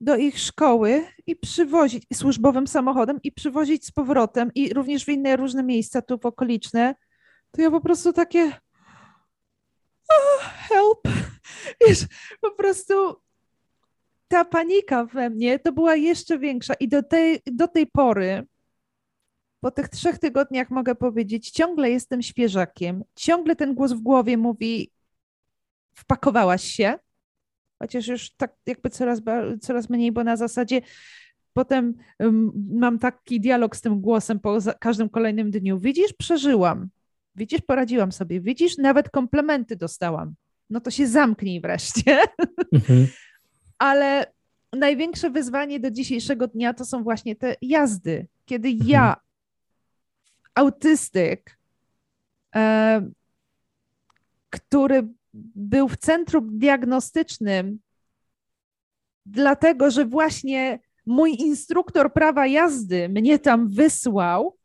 do 0.00 0.16
ich 0.16 0.38
szkoły 0.38 1.06
i 1.26 1.36
przywozić 1.36 2.04
służbowym 2.14 2.66
samochodem 2.66 3.20
i 3.22 3.32
przywozić 3.32 3.86
z 3.86 3.90
powrotem 3.90 4.50
i 4.54 4.74
również 4.74 5.04
w 5.04 5.08
inne 5.08 5.36
różne 5.36 5.62
miejsca 5.62 6.02
tu 6.02 6.18
w 6.18 6.26
okoliczne, 6.26 6.94
to 7.50 7.62
ja 7.62 7.70
po 7.70 7.80
prostu 7.80 8.12
takie 8.12 8.44
oh, 10.08 10.44
help. 10.68 11.00
Wiesz, 11.88 12.06
po 12.40 12.50
prostu 12.50 12.94
ta 14.28 14.44
panika 14.44 15.04
we 15.04 15.30
mnie 15.30 15.58
to 15.58 15.72
była 15.72 15.96
jeszcze 15.96 16.38
większa 16.38 16.74
i 16.74 16.88
do 16.88 17.02
tej, 17.02 17.40
do 17.46 17.68
tej 17.68 17.86
pory 17.86 18.46
po 19.60 19.70
tych 19.70 19.88
trzech 19.88 20.18
tygodniach 20.18 20.70
mogę 20.70 20.94
powiedzieć, 20.94 21.50
ciągle 21.50 21.90
jestem 21.90 22.22
świeżakiem, 22.22 23.04
ciągle 23.14 23.56
ten 23.56 23.74
głos 23.74 23.92
w 23.92 24.00
głowie 24.00 24.36
mówi 24.36 24.90
wpakowałaś 25.94 26.64
się, 26.64 26.98
chociaż 27.78 28.06
już 28.06 28.30
tak 28.30 28.54
jakby 28.66 28.90
coraz, 28.90 29.20
coraz 29.60 29.90
mniej, 29.90 30.12
bo 30.12 30.24
na 30.24 30.36
zasadzie 30.36 30.80
potem 31.52 31.94
mam 32.70 32.98
taki 32.98 33.40
dialog 33.40 33.76
z 33.76 33.80
tym 33.80 34.00
głosem 34.00 34.40
po 34.40 34.58
każdym 34.80 35.08
kolejnym 35.08 35.50
dniu. 35.50 35.78
Widzisz, 35.78 36.12
przeżyłam. 36.12 36.88
Widzisz, 37.34 37.60
poradziłam 37.60 38.12
sobie. 38.12 38.40
Widzisz, 38.40 38.78
nawet 38.78 39.10
komplementy 39.10 39.76
dostałam. 39.76 40.34
No 40.70 40.80
to 40.80 40.90
się 40.90 41.06
zamknij 41.06 41.60
wreszcie. 41.60 42.18
Mhm. 42.72 43.06
Ale 43.78 44.32
największe 44.72 45.30
wyzwanie 45.30 45.80
do 45.80 45.90
dzisiejszego 45.90 46.48
dnia 46.48 46.74
to 46.74 46.84
są 46.84 47.02
właśnie 47.02 47.36
te 47.36 47.56
jazdy, 47.62 48.26
kiedy 48.44 48.68
mhm. 48.68 48.90
ja, 48.90 49.16
autystyk, 50.54 51.58
e, 52.56 53.10
który 54.50 55.08
był 55.54 55.88
w 55.88 55.96
centrum 55.96 56.58
diagnostycznym, 56.58 57.78
dlatego 59.26 59.90
że 59.90 60.04
właśnie 60.04 60.78
mój 61.06 61.34
instruktor 61.34 62.12
prawa 62.12 62.46
jazdy 62.46 63.08
mnie 63.08 63.38
tam 63.38 63.68
wysłał, 63.68 64.56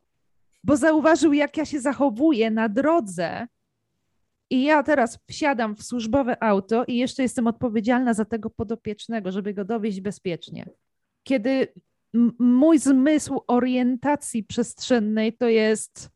bo 0.64 0.76
zauważył, 0.76 1.32
jak 1.32 1.56
ja 1.56 1.64
się 1.64 1.80
zachowuję 1.80 2.50
na 2.50 2.68
drodze. 2.68 3.46
I 4.50 4.62
ja 4.62 4.82
teraz 4.82 5.18
wsiadam 5.28 5.76
w 5.76 5.82
służbowe 5.82 6.42
auto 6.42 6.84
i 6.84 6.96
jeszcze 6.96 7.22
jestem 7.22 7.46
odpowiedzialna 7.46 8.14
za 8.14 8.24
tego 8.24 8.50
podopiecznego, 8.50 9.32
żeby 9.32 9.54
go 9.54 9.64
dowieść 9.64 10.00
bezpiecznie. 10.00 10.66
Kiedy 11.22 11.72
mój 12.38 12.78
zmysł 12.78 13.40
orientacji 13.46 14.44
przestrzennej 14.44 15.36
to 15.36 15.48
jest 15.48 16.10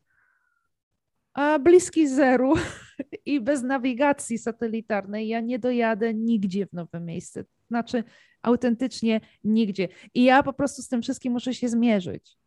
bliski 1.59 2.07
zeru 2.07 2.53
i 3.25 3.41
bez 3.41 3.63
nawigacji 3.63 4.37
satelitarnej 4.37 5.27
ja 5.27 5.39
nie 5.39 5.59
dojadę 5.59 6.13
nigdzie 6.13 6.65
w 6.67 6.73
nowe 6.73 6.99
miejsce. 6.99 7.45
Znaczy, 7.67 8.03
autentycznie 8.41 9.21
nigdzie. 9.43 9.87
I 10.13 10.23
ja 10.23 10.43
po 10.43 10.53
prostu 10.53 10.81
z 10.81 10.87
tym 10.87 11.01
wszystkim 11.01 11.33
muszę 11.33 11.53
się 11.53 11.69
zmierzyć. 11.69 12.37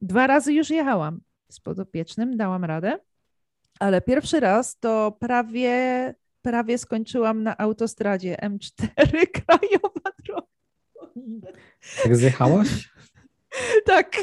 Dwa 0.00 0.26
razy 0.26 0.52
już 0.52 0.70
jechałam 0.70 1.20
z 1.50 1.60
podopiecznym, 1.60 2.36
dałam 2.36 2.64
radę, 2.64 2.98
ale 3.80 4.00
pierwszy 4.00 4.40
raz 4.40 4.78
to 4.78 5.16
prawie, 5.20 6.14
prawie 6.42 6.78
skończyłam 6.78 7.42
na 7.42 7.58
autostradzie 7.58 8.36
M4 8.42 9.26
krajowa 9.46 10.10
droga. 10.24 10.46
Jak 12.04 12.16
zjechałaś? 12.16 12.94
tak, 13.86 14.16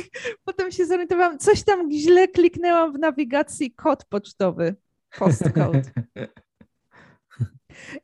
potem 0.46 0.72
się 0.72 0.86
zorientowałam, 0.86 1.39
coś 1.39 1.63
tam 1.63 1.91
źle 1.91 2.27
kliknęłam 2.27 2.94
w 2.94 3.00
nawigacji 3.00 3.72
kod 3.72 4.06
pocztowy, 4.06 4.75
postcode. 5.20 5.82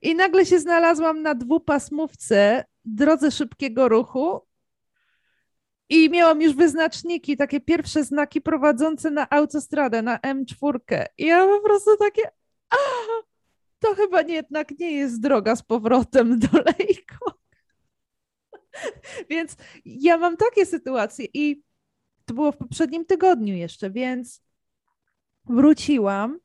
I 0.01 0.15
nagle 0.15 0.45
się 0.45 0.59
znalazłam 0.59 1.21
na 1.21 1.35
dwupasmówce 1.35 2.65
drodze 2.85 3.31
szybkiego 3.31 3.89
ruchu 3.89 4.41
i 5.89 6.09
miałam 6.09 6.41
już 6.41 6.53
wyznaczniki, 6.53 7.37
takie 7.37 7.61
pierwsze 7.61 8.03
znaki 8.03 8.41
prowadzące 8.41 9.11
na 9.11 9.29
autostradę, 9.29 10.01
na 10.01 10.17
M4. 10.17 11.05
I 11.17 11.25
ja 11.25 11.47
po 11.47 11.61
prostu 11.61 11.97
takie, 11.97 12.31
a, 12.69 12.75
to 13.79 13.95
chyba 13.95 14.21
nie, 14.21 14.33
jednak 14.33 14.79
nie 14.79 14.91
jest 14.91 15.21
droga 15.21 15.55
z 15.55 15.63
powrotem 15.63 16.39
do 16.39 16.47
Lejko. 16.79 17.39
więc 19.29 19.55
ja 19.85 20.17
mam 20.17 20.37
takie 20.37 20.65
sytuacje 20.65 21.27
i 21.33 21.63
to 22.25 22.33
było 22.33 22.51
w 22.51 22.57
poprzednim 22.57 23.05
tygodniu 23.05 23.55
jeszcze, 23.55 23.91
więc 23.91 24.41
wróciłam 25.45 26.39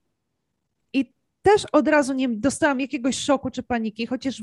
też 1.43 1.67
od 1.73 1.89
razu 1.89 2.13
nie 2.13 2.29
dostałam 2.29 2.81
jakiegoś 2.81 3.19
szoku 3.19 3.51
czy 3.51 3.63
paniki, 3.63 4.07
chociaż 4.07 4.43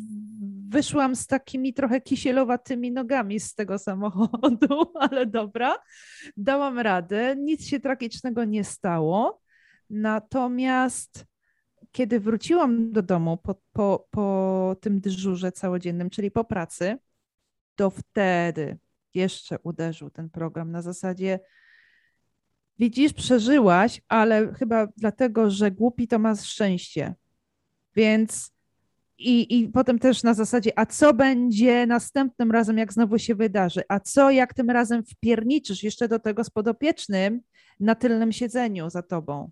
wyszłam 0.70 1.16
z 1.16 1.28
takimi 1.28 1.74
trochę 1.74 2.02
kisielowatymi 2.02 2.92
nogami 2.92 3.40
z 3.40 3.56
tego 3.56 3.80
samochodu, 3.80 4.92
ale 5.10 5.26
dobra, 5.26 5.76
dałam 6.38 6.80
radę, 6.80 7.36
nic 7.38 7.68
się 7.68 7.80
tragicznego 7.80 8.46
nie 8.46 8.64
stało. 8.64 9.42
Natomiast 9.90 11.26
kiedy 11.92 12.20
wróciłam 12.20 12.92
do 12.92 13.02
domu 13.02 13.38
po, 13.38 13.56
po, 13.74 14.08
po 14.12 14.76
tym 14.82 15.00
dyżurze 15.00 15.52
całodziennym, 15.52 16.10
czyli 16.10 16.32
po 16.32 16.44
pracy, 16.44 16.98
to 17.76 17.90
wtedy 17.90 18.78
jeszcze 19.14 19.60
uderzył 19.64 20.10
ten 20.10 20.30
program 20.30 20.72
na 20.72 20.82
zasadzie 20.82 21.40
widzisz, 22.80 23.14
przeżyłaś, 23.14 24.02
ale 24.08 24.54
chyba 24.54 24.88
dlatego, 24.98 25.50
że 25.50 25.72
głupi 25.72 26.08
to 26.08 26.20
ma 26.20 26.36
szczęście. 26.36 27.16
Więc 27.96 28.52
i, 29.18 29.60
i 29.60 29.70
potem 29.70 30.00
też 30.00 30.24
na 30.24 30.34
zasadzie, 30.34 30.80
a 30.80 30.86
co 30.86 31.14
będzie 31.14 31.88
następnym 31.88 32.52
razem, 32.52 32.78
jak 32.78 32.94
znowu 32.94 33.18
się 33.18 33.36
wydarzy? 33.36 33.82
A 33.90 34.00
co, 34.00 34.32
jak 34.32 34.54
tym 34.54 34.70
razem 34.70 35.04
wpierniczysz 35.04 35.84
jeszcze 35.84 36.08
do 36.08 36.20
tego 36.20 36.44
z 36.44 36.50
podopiecznym 36.50 37.42
na 37.80 37.96
tylnym 37.96 38.32
siedzeniu 38.32 38.90
za 38.90 39.02
tobą? 39.02 39.52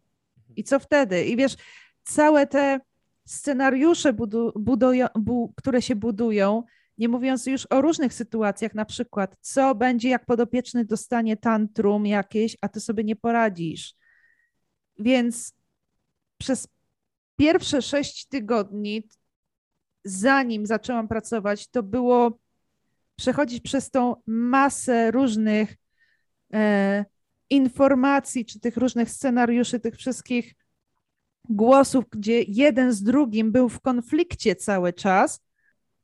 I 0.56 0.64
co 0.64 0.80
wtedy? 0.80 1.26
I 1.26 1.36
wiesz, 1.38 1.56
całe 2.04 2.48
te 2.48 2.80
scenariusze, 3.26 4.14
budu, 4.14 4.54
budują, 4.56 5.08
bu, 5.16 5.54
które 5.56 5.82
się 5.82 5.96
budują, 5.96 6.64
nie 6.98 7.10
mówiąc 7.10 7.46
już 7.46 7.68
o 7.70 7.82
różnych 7.82 8.14
sytuacjach, 8.14 8.76
na 8.76 8.86
przykład, 8.86 9.36
co 9.42 9.76
będzie, 9.76 10.10
jak 10.10 10.26
podopieczny 10.26 10.86
dostanie 10.86 11.38
tantrum 11.38 12.06
jakieś, 12.06 12.58
a 12.62 12.70
ty 12.70 12.80
sobie 12.80 13.04
nie 13.04 13.16
poradzisz. 13.16 13.94
Więc 15.00 15.54
przez 16.38 16.68
pierwsze 17.36 17.82
sześć 17.82 18.26
tygodni, 18.28 19.04
zanim 20.04 20.66
zaczęłam 20.66 21.08
pracować, 21.08 21.68
to 21.68 21.84
było 21.84 22.40
przechodzić 23.16 23.64
przez 23.64 23.90
tą 23.90 24.16
masę 24.26 25.12
różnych 25.12 25.76
e, 26.54 27.06
informacji, 27.50 28.46
czy 28.46 28.60
tych 28.60 28.78
różnych 28.78 29.10
scenariuszy, 29.10 29.80
tych 29.80 29.96
wszystkich 29.96 30.56
głosów, 31.50 32.06
gdzie 32.12 32.42
jeden 32.42 32.94
z 32.94 33.04
drugim 33.04 33.52
był 33.52 33.70
w 33.70 33.82
konflikcie 33.82 34.56
cały 34.56 34.94
czas 34.94 35.47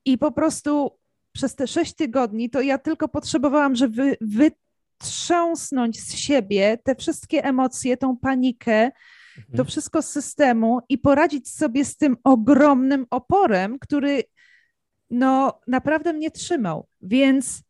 i 0.06 0.18
po 0.18 0.32
prostu 0.32 0.92
przez 1.32 1.56
te 1.56 1.68
sześć 1.68 1.94
tygodni 1.94 2.50
to 2.50 2.62
ja 2.62 2.78
tylko 2.78 3.08
potrzebowałam, 3.08 3.76
żeby 3.76 4.18
wytrząsnąć 4.22 6.02
z 6.02 6.16
siebie 6.16 6.78
te 6.84 6.96
wszystkie 6.96 7.44
emocje, 7.44 7.98
tą 7.98 8.18
panikę, 8.18 8.92
mhm. 9.38 9.58
to 9.58 9.66
wszystko 9.66 10.02
z 10.02 10.10
systemu 10.10 10.80
i 10.90 10.98
poradzić 10.98 11.50
sobie 11.50 11.86
z 11.86 11.98
tym 11.98 12.18
ogromnym 12.24 13.06
oporem, 13.10 13.80
który 13.80 14.24
no 15.10 15.60
naprawdę 15.68 16.14
mnie 16.14 16.32
trzymał. 16.32 16.88
Więc 17.02 17.64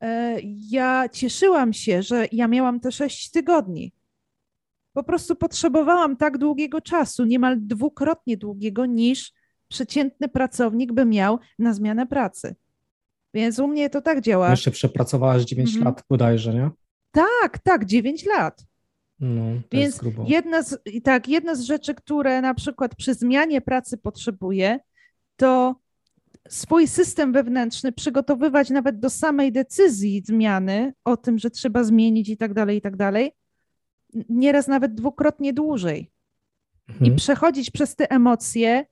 e, 0.00 0.36
ja 0.70 1.08
cieszyłam 1.08 1.72
się, 1.72 2.02
że 2.02 2.26
ja 2.32 2.48
miałam 2.48 2.80
te 2.80 2.92
sześć 2.92 3.30
tygodni. 3.30 3.92
Po 4.92 5.04
prostu 5.04 5.36
potrzebowałam 5.36 6.16
tak 6.16 6.38
długiego 6.38 6.80
czasu, 6.80 7.24
niemal 7.24 7.56
dwukrotnie 7.58 8.36
długiego 8.36 8.86
niż 8.86 9.32
przeciętny 9.72 10.28
pracownik 10.28 10.92
by 10.92 11.04
miał 11.04 11.38
na 11.58 11.74
zmianę 11.74 12.06
pracy. 12.06 12.54
Więc 13.34 13.58
u 13.58 13.68
mnie 13.68 13.90
to 13.90 14.00
tak 14.00 14.20
działa. 14.20 14.50
Jeszcze 14.50 14.70
przepracowałaś 14.70 15.44
9 15.44 15.68
mhm. 15.68 15.84
lat 15.84 16.04
bodajże, 16.08 16.54
nie? 16.54 16.70
Tak, 17.12 17.58
tak, 17.58 17.84
9 17.84 18.26
lat. 18.26 18.64
No, 19.20 19.42
Więc 19.72 20.00
jedna 20.26 20.62
z, 20.62 20.78
tak, 21.04 21.28
jedna 21.28 21.54
z 21.54 21.60
rzeczy, 21.60 21.94
które 21.94 22.40
na 22.40 22.54
przykład 22.54 22.94
przy 22.94 23.14
zmianie 23.14 23.60
pracy 23.60 23.98
potrzebuję, 23.98 24.78
to 25.36 25.76
swój 26.48 26.88
system 26.88 27.32
wewnętrzny 27.32 27.92
przygotowywać 27.92 28.70
nawet 28.70 29.00
do 29.00 29.10
samej 29.10 29.52
decyzji 29.52 30.22
zmiany 30.26 30.92
o 31.04 31.16
tym, 31.16 31.38
że 31.38 31.50
trzeba 31.50 31.84
zmienić 31.84 32.28
i 32.28 32.36
tak 32.36 32.54
dalej, 32.54 32.78
i 32.78 32.80
tak 32.80 32.96
dalej, 32.96 33.32
nieraz 34.28 34.68
nawet 34.68 34.94
dwukrotnie 34.94 35.52
dłużej. 35.52 36.10
Mhm. 36.88 37.12
I 37.12 37.16
przechodzić 37.16 37.70
przez 37.70 37.96
te 37.96 38.10
emocje, 38.10 38.86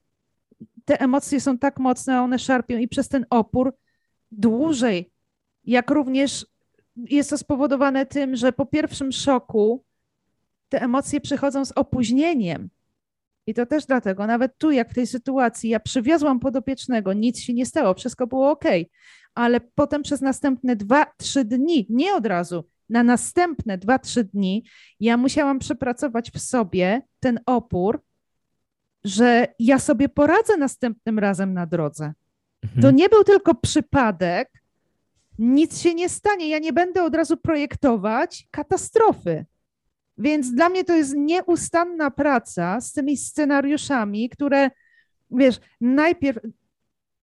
te 0.85 1.01
emocje 1.01 1.41
są 1.41 1.57
tak 1.57 1.79
mocne, 1.79 2.21
one 2.21 2.39
szarpią 2.39 2.77
i 2.77 2.87
przez 2.87 3.07
ten 3.07 3.25
opór 3.29 3.75
dłużej. 4.31 5.11
Jak 5.65 5.91
również 5.91 6.45
jest 6.95 7.29
to 7.29 7.37
spowodowane 7.37 8.05
tym, 8.05 8.35
że 8.35 8.53
po 8.53 8.65
pierwszym 8.65 9.11
szoku 9.11 9.83
te 10.69 10.81
emocje 10.81 11.21
przychodzą 11.21 11.65
z 11.65 11.71
opóźnieniem. 11.71 12.69
I 13.47 13.53
to 13.53 13.65
też 13.65 13.85
dlatego, 13.85 14.27
nawet 14.27 14.57
tu, 14.57 14.71
jak 14.71 14.91
w 14.91 14.95
tej 14.95 15.07
sytuacji, 15.07 15.69
ja 15.69 15.79
przywiozłam 15.79 16.39
podopiecznego, 16.39 17.13
nic 17.13 17.39
się 17.39 17.53
nie 17.53 17.65
stało, 17.65 17.93
wszystko 17.93 18.27
było 18.27 18.51
ok, 18.51 18.65
ale 19.35 19.59
potem 19.75 20.03
przez 20.03 20.21
następne 20.21 20.75
dwa, 20.75 21.05
trzy 21.17 21.45
dni, 21.45 21.85
nie 21.89 22.13
od 22.13 22.25
razu, 22.25 22.63
na 22.89 23.03
następne 23.03 23.77
dwa, 23.77 23.99
trzy 23.99 24.23
dni, 24.23 24.63
ja 24.99 25.17
musiałam 25.17 25.59
przepracować 25.59 26.31
w 26.31 26.39
sobie 26.39 27.01
ten 27.19 27.39
opór, 27.45 28.03
że 29.03 29.47
ja 29.59 29.79
sobie 29.79 30.09
poradzę 30.09 30.57
następnym 30.57 31.19
razem 31.19 31.53
na 31.53 31.65
drodze. 31.65 32.13
Mhm. 32.63 32.81
To 32.81 32.91
nie 32.91 33.09
był 33.09 33.23
tylko 33.23 33.55
przypadek, 33.55 34.61
nic 35.39 35.79
się 35.79 35.93
nie 35.93 36.09
stanie. 36.09 36.49
Ja 36.49 36.59
nie 36.59 36.73
będę 36.73 37.03
od 37.03 37.15
razu 37.15 37.37
projektować 37.37 38.47
katastrofy. 38.51 39.45
Więc 40.17 40.51
dla 40.51 40.69
mnie 40.69 40.83
to 40.83 40.95
jest 40.95 41.13
nieustanna 41.17 42.11
praca 42.11 42.81
z 42.81 42.93
tymi 42.93 43.17
scenariuszami, 43.17 44.29
które, 44.29 44.69
wiesz, 45.31 45.59
najpierw 45.81 46.39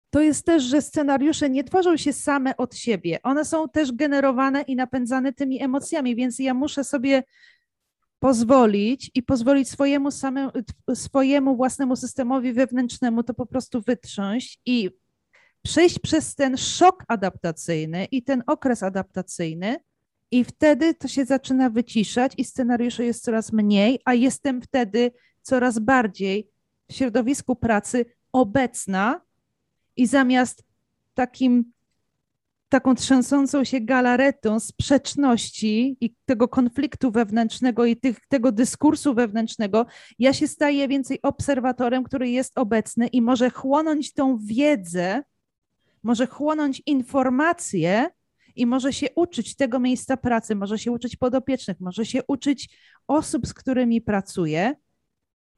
to 0.09 0.21
jest 0.21 0.45
też, 0.45 0.63
że 0.63 0.81
scenariusze 0.81 1.49
nie 1.49 1.63
tworzą 1.63 1.97
się 1.97 2.13
same 2.13 2.57
od 2.57 2.75
siebie. 2.75 3.19
One 3.23 3.45
są 3.45 3.69
też 3.69 3.91
generowane 3.91 4.61
i 4.61 4.75
napędzane 4.75 5.33
tymi 5.33 5.63
emocjami, 5.63 6.15
więc 6.15 6.39
ja 6.39 6.53
muszę 6.53 6.83
sobie 6.83 7.23
pozwolić 8.27 9.11
i 9.15 9.23
pozwolić 9.23 9.69
swojemu, 9.69 10.11
samemu, 10.11 10.51
swojemu 10.93 11.55
własnemu 11.55 11.95
systemowi 11.95 12.53
wewnętrznemu 12.53 13.23
to 13.23 13.33
po 13.33 13.45
prostu 13.45 13.81
wytrząść 13.81 14.59
i 14.65 14.89
przejść 15.61 15.99
przez 15.99 16.35
ten 16.35 16.57
szok 16.57 17.03
adaptacyjny 17.07 18.05
i 18.05 18.23
ten 18.23 18.43
okres 18.47 18.83
adaptacyjny, 18.83 19.77
i 20.31 20.43
wtedy 20.43 20.93
to 20.93 21.07
się 21.07 21.25
zaczyna 21.25 21.69
wyciszać 21.69 22.33
i 22.37 22.43
scenariuszy 22.43 23.05
jest 23.05 23.23
coraz 23.23 23.53
mniej, 23.53 23.99
a 24.05 24.13
jestem 24.13 24.61
wtedy 24.61 25.11
coraz 25.41 25.79
bardziej 25.79 26.49
w 26.89 26.93
środowisku 26.93 27.55
pracy 27.55 28.05
obecna 28.31 29.21
i 29.95 30.07
zamiast 30.07 30.63
takim, 31.13 31.71
taką 32.69 32.95
trzęsącą 32.95 33.63
się 33.63 33.81
galaretą 33.81 34.59
sprzeczności 34.59 35.97
i 36.01 36.15
tego 36.25 36.47
konfliktu 36.47 37.11
wewnętrznego 37.11 37.85
i 37.85 37.97
tych, 37.97 38.19
tego 38.27 38.51
dyskursu 38.51 39.13
wewnętrznego, 39.13 39.85
ja 40.19 40.33
się 40.33 40.47
staję 40.47 40.87
więcej 40.87 41.19
obserwatorem, 41.21 42.03
który 42.03 42.29
jest 42.29 42.57
obecny 42.57 43.07
i 43.07 43.21
może 43.21 43.49
chłonąć 43.49 44.13
tą 44.13 44.37
wiedzę, 44.37 45.23
może 46.03 46.27
chłonąć 46.27 46.81
informacje 46.85 48.09
i 48.55 48.65
może 48.65 48.93
się 48.93 49.07
uczyć 49.15 49.55
tego 49.55 49.79
miejsca 49.79 50.17
pracy, 50.17 50.55
może 50.55 50.79
się 50.79 50.91
uczyć 50.91 51.15
podopiecznych, 51.15 51.79
może 51.79 52.05
się 52.05 52.21
uczyć 52.27 52.69
osób, 53.07 53.47
z 53.47 53.53
którymi 53.53 54.01
pracuje, 54.01 54.75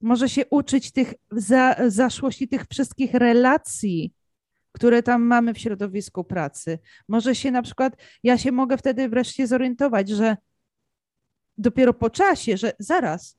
może 0.01 0.29
się 0.29 0.45
uczyć 0.49 0.91
tych 0.91 1.13
za, 1.31 1.75
zaszłości, 1.87 2.47
tych 2.47 2.65
wszystkich 2.71 3.13
relacji, 3.13 4.13
które 4.71 5.03
tam 5.03 5.21
mamy 5.21 5.53
w 5.53 5.59
środowisku 5.59 6.23
pracy. 6.23 6.79
Może 7.07 7.35
się 7.35 7.51
na 7.51 7.61
przykład, 7.61 7.93
ja 8.23 8.37
się 8.37 8.51
mogę 8.51 8.77
wtedy 8.77 9.09
wreszcie 9.09 9.47
zorientować, 9.47 10.09
że 10.09 10.37
dopiero 11.57 11.93
po 11.93 12.09
czasie, 12.09 12.57
że 12.57 12.73
zaraz, 12.79 13.37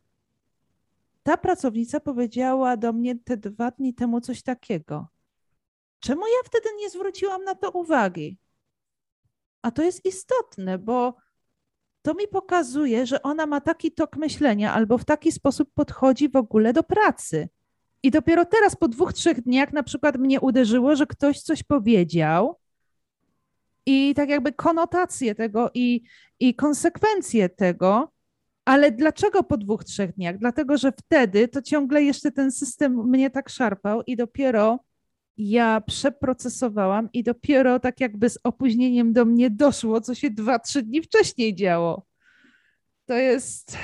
ta 1.23 1.37
pracownica 1.37 2.01
powiedziała 2.01 2.77
do 2.77 2.93
mnie 2.93 3.19
te 3.19 3.37
dwa 3.37 3.71
dni 3.71 3.95
temu 3.95 4.21
coś 4.21 4.43
takiego. 4.43 5.09
Czemu 6.01 6.21
ja 6.27 6.39
wtedy 6.45 6.69
nie 6.79 6.91
zwróciłam 6.91 7.45
na 7.45 7.55
to 7.55 7.71
uwagi? 7.71 8.39
A 9.63 9.71
to 9.71 9.83
jest 9.83 10.05
istotne, 10.05 10.79
bo 10.79 11.17
to 12.03 12.15
mi 12.15 12.29
pokazuje, 12.29 13.07
że 13.07 13.23
ona 13.23 13.47
ma 13.47 13.61
taki 13.61 13.93
tok 13.93 14.17
myślenia 14.17 14.73
albo 14.73 14.99
w 14.99 15.05
taki 15.05 15.33
sposób 15.33 15.71
podchodzi 15.75 16.29
w 16.29 16.37
ogóle 16.37 16.73
do 16.73 16.83
pracy. 16.83 17.49
I 18.03 18.11
dopiero 18.11 18.45
teraz, 18.45 18.77
po 18.77 18.89
dwóch, 18.89 19.13
trzech 19.13 19.41
dniach, 19.41 19.73
na 19.73 19.83
przykład 19.83 20.17
mnie 20.17 20.41
uderzyło, 20.41 20.97
że 20.97 21.07
ktoś 21.07 21.41
coś 21.41 21.63
powiedział 21.63 22.57
i 23.87 24.15
tak 24.15 24.29
jakby 24.29 24.53
konotacje 24.53 25.35
tego 25.35 25.71
i, 25.75 26.03
i 26.41 26.55
konsekwencje 26.55 27.49
tego. 27.49 28.13
Ale 28.65 28.93
dlaczego 28.93 29.43
po 29.43 29.57
dwóch, 29.57 29.85
trzech 29.85 30.13
dniach? 30.15 30.39
Dlatego, 30.39 30.77
że 30.77 30.93
wtedy 30.93 31.49
to 31.49 31.63
ciągle 31.63 32.03
jeszcze 32.03 32.33
ten 32.33 32.53
system 32.53 33.09
mnie 33.09 33.31
tak 33.31 33.49
szarpał 33.49 34.03
i 34.03 34.17
dopiero 34.17 34.79
ja 35.37 35.81
przeprocesowałam 35.81 37.09
i 37.13 37.23
dopiero 37.23 37.81
tak 37.81 38.01
jakby 38.01 38.31
z 38.31 38.39
opóźnieniem 38.45 39.13
do 39.13 39.25
mnie 39.25 39.51
doszło, 39.51 40.01
co 40.01 40.15
się 40.15 40.31
dwa, 40.31 40.59
trzy 40.59 40.83
dni 40.83 41.03
wcześniej 41.03 41.55
działo. 41.55 42.07
To 43.07 43.15
jest. 43.15 43.77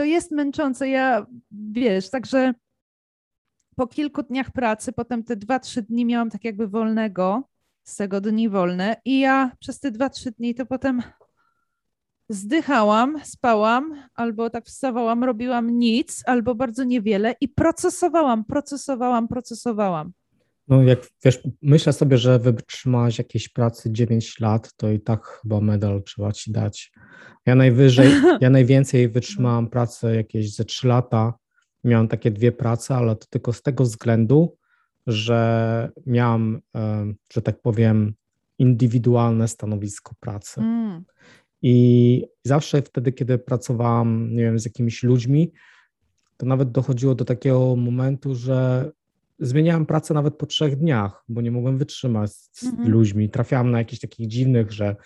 To 0.00 0.04
jest 0.04 0.30
męczące. 0.30 0.88
Ja 0.88 1.26
wiesz, 1.50 2.10
także 2.10 2.54
po 3.76 3.86
kilku 3.86 4.22
dniach 4.22 4.50
pracy, 4.50 4.92
potem 4.92 5.24
te 5.24 5.36
dwa, 5.36 5.58
trzy 5.58 5.82
dni 5.82 6.04
miałam 6.04 6.30
tak 6.30 6.44
jakby 6.44 6.68
wolnego, 6.68 7.42
z 7.84 7.96
tego 7.96 8.20
dni 8.20 8.48
wolne, 8.48 8.96
i 9.04 9.20
ja 9.20 9.52
przez 9.58 9.80
te 9.80 9.90
dwa, 9.90 10.10
trzy 10.10 10.30
dni 10.30 10.54
to 10.54 10.66
potem 10.66 11.02
zdychałam, 12.28 13.20
spałam, 13.24 14.02
albo 14.14 14.50
tak 14.50 14.64
wstawałam, 14.64 15.24
robiłam 15.24 15.70
nic, 15.70 16.22
albo 16.26 16.54
bardzo 16.54 16.84
niewiele 16.84 17.34
i 17.40 17.48
procesowałam, 17.48 18.44
procesowałam, 18.44 19.28
procesowałam. 19.28 20.12
No 20.70 20.82
jak 20.82 21.08
wiesz, 21.24 21.40
myślę 21.62 21.92
sobie, 21.92 22.18
że 22.18 22.38
wytrzymałaś 22.38 23.18
jakiejś 23.18 23.48
pracy 23.48 23.92
9 23.92 24.40
lat, 24.40 24.76
to 24.76 24.90
i 24.90 25.00
tak 25.00 25.26
chyba 25.26 25.60
medal 25.60 26.02
trzeba 26.02 26.32
ci 26.32 26.52
dać. 26.52 26.92
Ja 27.46 27.54
najwyżej, 27.54 28.10
ja 28.40 28.50
najwięcej 28.50 29.08
wytrzymałam 29.08 29.68
pracę 29.68 30.16
jakieś 30.16 30.54
ze 30.54 30.64
3 30.64 30.88
lata. 30.88 31.34
Miałam 31.84 32.08
takie 32.08 32.30
dwie 32.30 32.52
prace, 32.52 32.94
ale 32.94 33.16
to 33.16 33.26
tylko 33.30 33.52
z 33.52 33.62
tego 33.62 33.84
względu, 33.84 34.56
że 35.06 35.90
miałam, 36.06 36.60
że 37.32 37.42
tak 37.42 37.60
powiem, 37.60 38.14
indywidualne 38.58 39.48
stanowisko 39.48 40.14
pracy. 40.20 40.60
Mm. 40.60 41.04
I 41.62 42.24
zawsze 42.44 42.82
wtedy, 42.82 43.12
kiedy 43.12 43.38
pracowałam, 43.38 44.28
nie 44.36 44.42
wiem, 44.42 44.58
z 44.58 44.64
jakimiś 44.64 45.02
ludźmi, 45.02 45.52
to 46.36 46.46
nawet 46.46 46.70
dochodziło 46.70 47.14
do 47.14 47.24
takiego 47.24 47.76
momentu, 47.76 48.34
że 48.34 48.90
zmieniałem 49.40 49.86
pracę 49.86 50.14
nawet 50.14 50.36
po 50.36 50.46
trzech 50.46 50.76
dniach, 50.76 51.24
bo 51.28 51.40
nie 51.40 51.50
mogłem 51.50 51.78
wytrzymać 51.78 52.32
z 52.32 52.64
mhm. 52.64 52.90
ludźmi. 52.90 53.30
Trafiałam 53.30 53.70
na 53.70 53.78
jakichś 53.78 54.00
takich 54.00 54.26
dziwnych, 54.26 54.72
że 54.72 54.96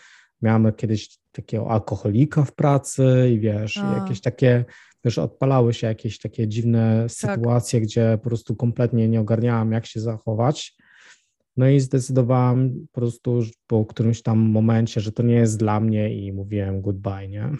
miałem 0.42 0.72
kiedyś 0.72 1.18
takiego 1.32 1.70
alkoholika 1.70 2.44
w 2.44 2.54
pracy 2.54 3.30
i 3.32 3.40
wiesz, 3.40 3.76
A. 3.76 3.98
jakieś 3.98 4.20
takie, 4.20 4.64
wiesz, 5.04 5.18
odpalały 5.18 5.74
się 5.74 5.86
jakieś 5.86 6.18
takie 6.18 6.48
dziwne 6.48 7.02
tak. 7.02 7.10
sytuacje, 7.10 7.80
gdzie 7.80 8.18
po 8.22 8.28
prostu 8.28 8.56
kompletnie 8.56 9.08
nie 9.08 9.20
ogarniałam, 9.20 9.72
jak 9.72 9.86
się 9.86 10.00
zachować. 10.00 10.76
No 11.56 11.68
i 11.68 11.80
zdecydowałam 11.80 12.70
po 12.92 13.00
prostu 13.00 13.40
po 13.66 13.84
którymś 13.84 14.22
tam 14.22 14.38
momencie, 14.38 15.00
że 15.00 15.12
to 15.12 15.22
nie 15.22 15.34
jest 15.34 15.58
dla 15.58 15.80
mnie 15.80 16.14
i 16.14 16.32
mówiłem 16.32 16.82
goodbye, 16.82 17.28
nie? 17.28 17.50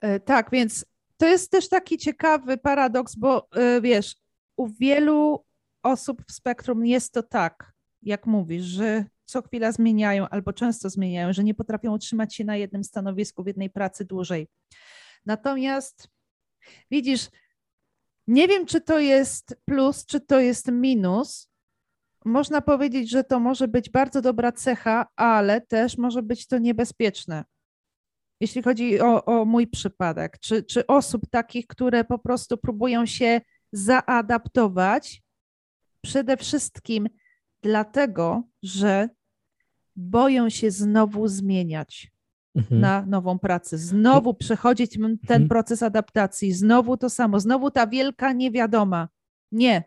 E, 0.00 0.20
tak, 0.20 0.50
więc 0.52 0.84
to 1.16 1.26
jest 1.26 1.50
też 1.50 1.68
taki 1.68 1.98
ciekawy 1.98 2.58
paradoks, 2.58 3.16
bo 3.16 3.48
e, 3.50 3.80
wiesz, 3.80 4.16
u 4.56 4.68
wielu 4.68 5.44
osób 5.86 6.22
w 6.28 6.32
spektrum 6.32 6.86
jest 6.86 7.12
to 7.12 7.22
tak, 7.22 7.72
jak 8.02 8.26
mówisz, 8.26 8.64
że 8.64 9.04
co 9.24 9.42
chwila 9.42 9.72
zmieniają 9.72 10.28
albo 10.28 10.52
często 10.52 10.90
zmieniają, 10.90 11.32
że 11.32 11.44
nie 11.44 11.54
potrafią 11.54 11.94
utrzymać 11.94 12.34
się 12.34 12.44
na 12.44 12.56
jednym 12.56 12.84
stanowisku, 12.84 13.42
w 13.42 13.46
jednej 13.46 13.70
pracy 13.70 14.04
dłużej. 14.04 14.48
Natomiast 15.26 16.08
widzisz, 16.90 17.28
nie 18.26 18.48
wiem, 18.48 18.66
czy 18.66 18.80
to 18.80 18.98
jest 18.98 19.56
plus, 19.64 20.06
czy 20.06 20.20
to 20.20 20.40
jest 20.40 20.72
minus, 20.72 21.48
można 22.24 22.60
powiedzieć, 22.60 23.10
że 23.10 23.24
to 23.24 23.40
może 23.40 23.68
być 23.68 23.90
bardzo 23.90 24.22
dobra 24.22 24.52
cecha, 24.52 25.06
ale 25.16 25.60
też 25.60 25.98
może 25.98 26.22
być 26.22 26.46
to 26.46 26.58
niebezpieczne. 26.58 27.44
Jeśli 28.40 28.62
chodzi 28.62 29.00
o, 29.00 29.24
o 29.24 29.44
mój 29.44 29.66
przypadek, 29.66 30.38
czy, 30.38 30.62
czy 30.62 30.86
osób 30.86 31.22
takich, 31.30 31.66
które 31.66 32.04
po 32.04 32.18
prostu 32.18 32.58
próbują 32.58 33.06
się 33.06 33.40
zaadaptować, 33.72 35.22
przede 36.06 36.36
wszystkim 36.36 37.08
dlatego, 37.62 38.42
że 38.62 39.08
boją 39.96 40.48
się 40.48 40.70
znowu 40.70 41.28
zmieniać 41.28 42.12
mhm. 42.56 42.80
na 42.80 43.06
nową 43.06 43.38
pracę, 43.38 43.78
znowu 43.78 44.34
przechodzić 44.34 44.92
ten 44.92 45.18
mhm. 45.42 45.48
proces 45.48 45.82
adaptacji, 45.82 46.52
znowu 46.52 46.96
to 46.96 47.10
samo, 47.10 47.40
znowu 47.40 47.70
ta 47.70 47.86
wielka 47.86 48.32
niewiadoma. 48.32 49.08
Nie. 49.52 49.82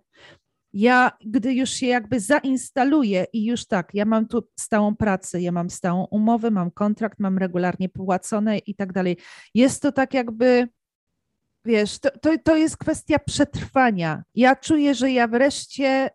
Ja, 0.73 1.11
gdy 1.25 1.53
już 1.53 1.69
się 1.69 1.87
jakby 1.87 2.19
zainstaluję 2.19 3.25
i 3.33 3.45
już 3.45 3.65
tak, 3.65 3.93
ja 3.93 4.05
mam 4.05 4.27
tu 4.27 4.43
stałą 4.59 4.95
pracę, 4.95 5.41
ja 5.41 5.51
mam 5.51 5.69
stałą 5.69 6.07
umowę, 6.11 6.51
mam 6.51 6.71
kontrakt, 6.71 7.19
mam 7.19 7.37
regularnie 7.37 7.89
płacone 7.89 8.57
i 8.57 8.75
tak 8.75 8.93
dalej. 8.93 9.17
Jest 9.53 9.81
to 9.81 9.91
tak 9.91 10.13
jakby, 10.13 10.67
wiesz, 11.65 11.99
to, 11.99 12.09
to, 12.21 12.37
to 12.43 12.55
jest 12.55 12.77
kwestia 12.77 13.19
przetrwania. 13.19 14.23
Ja 14.35 14.55
czuję, 14.55 14.95
że 14.95 15.11
ja 15.11 15.27
wreszcie 15.27 16.09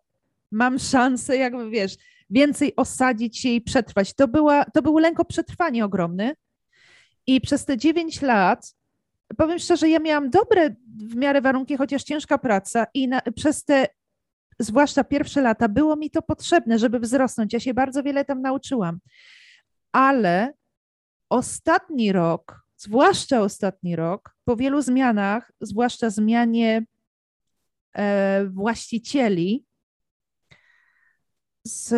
mam 0.51 0.79
szansę, 0.79 1.37
jakby 1.37 1.71
wiesz, 1.71 1.97
więcej 2.31 2.77
osadzić 2.77 3.39
się 3.39 3.49
i 3.49 3.61
przetrwać. 3.61 4.15
To, 4.15 4.29
była, 4.29 4.65
to 4.65 4.83
był 4.83 4.99
lęk 4.99 5.21
o 5.21 5.25
przetrwanie 5.25 5.85
ogromny. 5.85 6.35
I 7.27 7.41
przez 7.41 7.65
te 7.65 7.77
9 7.79 8.23
lat, 8.23 8.75
powiem 9.37 9.59
szczerze, 9.59 9.89
ja 9.89 9.99
miałam 9.99 10.31
dobre 10.31 10.75
w 10.97 11.17
miarę 11.17 11.41
warunki, 11.41 11.77
chociaż 11.77 12.03
ciężka 12.03 12.39
praca, 12.39 12.87
i 12.95 13.09
na, 13.09 13.21
przez 13.37 13.65
te, 13.65 13.87
zwłaszcza 14.59 15.05
pierwsze 15.05 15.43
lata, 15.43 15.69
było 15.69 15.97
mi 15.97 16.11
to 16.11 16.23
potrzebne, 16.23 16.79
żeby 16.79 17.01
wzrosnąć. 17.01 17.53
Ja 17.53 17.61
się 17.61 17.75
bardzo 17.75 18.03
wiele 18.03 18.25
tam 18.25 18.43
nauczyłam. 18.43 18.99
Ale 19.93 20.53
ostatni 21.29 22.13
rok, 22.13 22.64
zwłaszcza 22.85 23.41
ostatni 23.41 23.97
rok, 23.97 24.37
po 24.45 24.57
wielu 24.57 24.83
zmianach, 24.83 25.53
zwłaszcza 25.61 26.11
zmianie 26.11 26.87
e, 27.97 28.45
właścicieli, 28.45 29.65
z, 31.67 31.89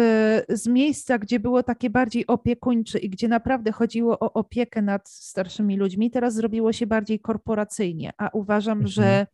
z 0.49 0.66
miejsca, 0.66 1.18
gdzie 1.18 1.40
było 1.40 1.62
takie 1.62 1.90
bardziej 1.90 2.27
opiekuńcze 2.27 2.99
i 2.99 3.11
gdzie 3.11 3.29
naprawdę 3.29 3.72
chodziło 3.72 4.18
o 4.18 4.33
opiekę 4.33 4.83
nad 4.83 5.09
starszymi 5.09 5.77
ludźmi, 5.77 6.11
teraz 6.11 6.35
zrobiło 6.35 6.72
się 6.72 6.87
bardziej 6.87 7.20
korporacyjnie, 7.20 8.12
a 8.18 8.31
uważam, 8.33 8.79
mhm. 8.79 8.88
że 8.88 9.27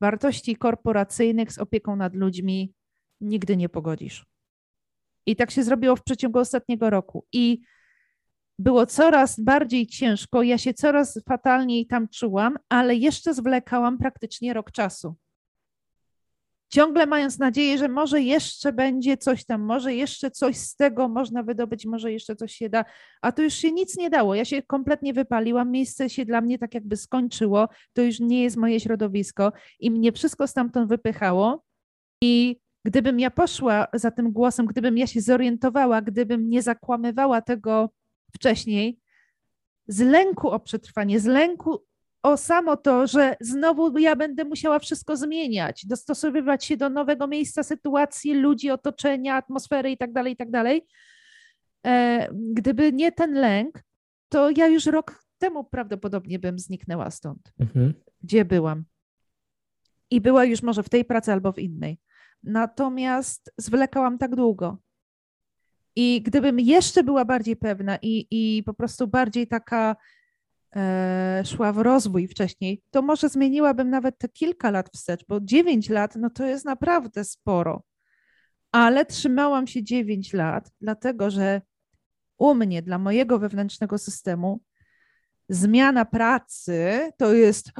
wartości 0.00 0.56
korporacyjnych 0.56 1.52
z 1.52 1.58
opieką 1.58 1.96
nad 1.96 2.14
ludźmi 2.14 2.72
nigdy 3.20 3.56
nie 3.56 3.68
pogodzisz. 3.68 4.26
I 5.26 5.36
tak 5.36 5.50
się 5.50 5.62
zrobiło 5.62 5.96
w 5.96 6.04
przeciągu 6.04 6.38
ostatniego 6.38 6.90
roku. 6.90 7.26
I 7.32 7.60
było 8.58 8.86
coraz 8.86 9.40
bardziej 9.40 9.86
ciężko, 9.86 10.42
ja 10.42 10.58
się 10.58 10.74
coraz 10.74 11.20
fatalniej 11.28 11.86
tam 11.86 12.08
czułam, 12.08 12.58
ale 12.68 12.94
jeszcze 12.94 13.34
zwlekałam 13.34 13.98
praktycznie 13.98 14.54
rok 14.54 14.72
czasu 14.72 15.14
ciągle 16.74 17.06
mając 17.06 17.38
nadzieję, 17.38 17.78
że 17.78 17.88
może 17.88 18.20
jeszcze 18.20 18.72
będzie 18.72 19.16
coś 19.16 19.44
tam, 19.44 19.62
może 19.62 19.94
jeszcze 19.94 20.30
coś 20.30 20.56
z 20.56 20.76
tego 20.76 21.08
można 21.08 21.42
wydobyć, 21.42 21.86
może 21.86 22.12
jeszcze 22.12 22.36
coś 22.36 22.54
się 22.54 22.68
da, 22.68 22.84
a 23.22 23.32
to 23.32 23.42
już 23.42 23.54
się 23.54 23.72
nic 23.72 23.96
nie 23.96 24.10
dało. 24.10 24.34
Ja 24.34 24.44
się 24.44 24.62
kompletnie 24.62 25.12
wypaliłam, 25.14 25.70
miejsce 25.70 26.10
się 26.10 26.24
dla 26.24 26.40
mnie 26.40 26.58
tak 26.58 26.74
jakby 26.74 26.96
skończyło, 26.96 27.68
to 27.92 28.02
już 28.02 28.20
nie 28.20 28.42
jest 28.42 28.56
moje 28.56 28.80
środowisko 28.80 29.52
i 29.80 29.90
mnie 29.90 30.12
wszystko 30.12 30.46
stamtąd 30.46 30.88
wypychało. 30.88 31.64
I 32.22 32.56
gdybym 32.84 33.20
ja 33.20 33.30
poszła 33.30 33.86
za 33.92 34.10
tym 34.10 34.32
głosem, 34.32 34.66
gdybym 34.66 34.98
ja 34.98 35.06
się 35.06 35.20
zorientowała, 35.20 36.02
gdybym 36.02 36.50
nie 36.50 36.62
zakłamywała 36.62 37.40
tego 37.40 37.90
wcześniej, 38.34 38.98
z 39.88 40.00
lęku 40.00 40.50
o 40.50 40.60
przetrwanie, 40.60 41.20
z 41.20 41.24
lęku 41.24 41.84
o 42.22 42.36
samo 42.36 42.76
to, 42.76 43.06
że 43.06 43.36
znowu 43.40 43.98
ja 43.98 44.16
będę 44.16 44.44
musiała 44.44 44.78
wszystko 44.78 45.16
zmieniać, 45.16 45.86
dostosowywać 45.86 46.64
się 46.64 46.76
do 46.76 46.90
nowego 46.90 47.26
miejsca, 47.26 47.62
sytuacji, 47.62 48.34
ludzi, 48.34 48.70
otoczenia, 48.70 49.36
atmosfery 49.36 49.90
itd., 49.90 50.12
tak 50.14 50.26
itd. 50.26 50.64
Tak 50.64 50.82
e, 51.86 52.28
gdyby 52.32 52.92
nie 52.92 53.12
ten 53.12 53.34
lęk, 53.34 53.82
to 54.28 54.50
ja 54.56 54.66
już 54.66 54.86
rok 54.86 55.24
temu 55.38 55.64
prawdopodobnie 55.64 56.38
bym 56.38 56.58
zniknęła 56.58 57.10
stąd, 57.10 57.52
mhm. 57.60 57.94
gdzie 58.22 58.44
byłam. 58.44 58.84
I 60.10 60.20
była 60.20 60.44
już 60.44 60.62
może 60.62 60.82
w 60.82 60.88
tej 60.88 61.04
pracy 61.04 61.32
albo 61.32 61.52
w 61.52 61.58
innej. 61.58 61.98
Natomiast 62.42 63.52
zwlekałam 63.58 64.18
tak 64.18 64.36
długo. 64.36 64.78
I 65.96 66.22
gdybym 66.22 66.60
jeszcze 66.60 67.02
była 67.02 67.24
bardziej 67.24 67.56
pewna 67.56 67.98
i, 68.02 68.26
i 68.30 68.62
po 68.62 68.74
prostu 68.74 69.06
bardziej 69.06 69.46
taka 69.46 69.96
e, 70.76 71.42
szła 71.46 71.72
w 71.72 71.78
rozwój 71.78 72.28
wcześniej, 72.28 72.82
to 72.90 73.02
może 73.02 73.28
zmieniłabym 73.28 73.90
nawet 73.90 74.18
te 74.18 74.28
kilka 74.28 74.70
lat 74.70 74.90
wstecz, 74.94 75.24
bo 75.28 75.40
9 75.40 75.88
lat 75.88 76.16
no 76.16 76.30
to 76.30 76.46
jest 76.46 76.64
naprawdę 76.64 77.24
sporo. 77.24 77.82
Ale 78.72 79.06
trzymałam 79.06 79.66
się 79.66 79.82
9 79.82 80.32
lat, 80.32 80.70
dlatego 80.80 81.30
że 81.30 81.62
u 82.38 82.54
mnie, 82.54 82.82
dla 82.82 82.98
mojego 82.98 83.38
wewnętrznego 83.38 83.98
systemu, 83.98 84.60
zmiana 85.48 86.04
pracy 86.04 87.10
to 87.18 87.34
jest, 87.34 87.72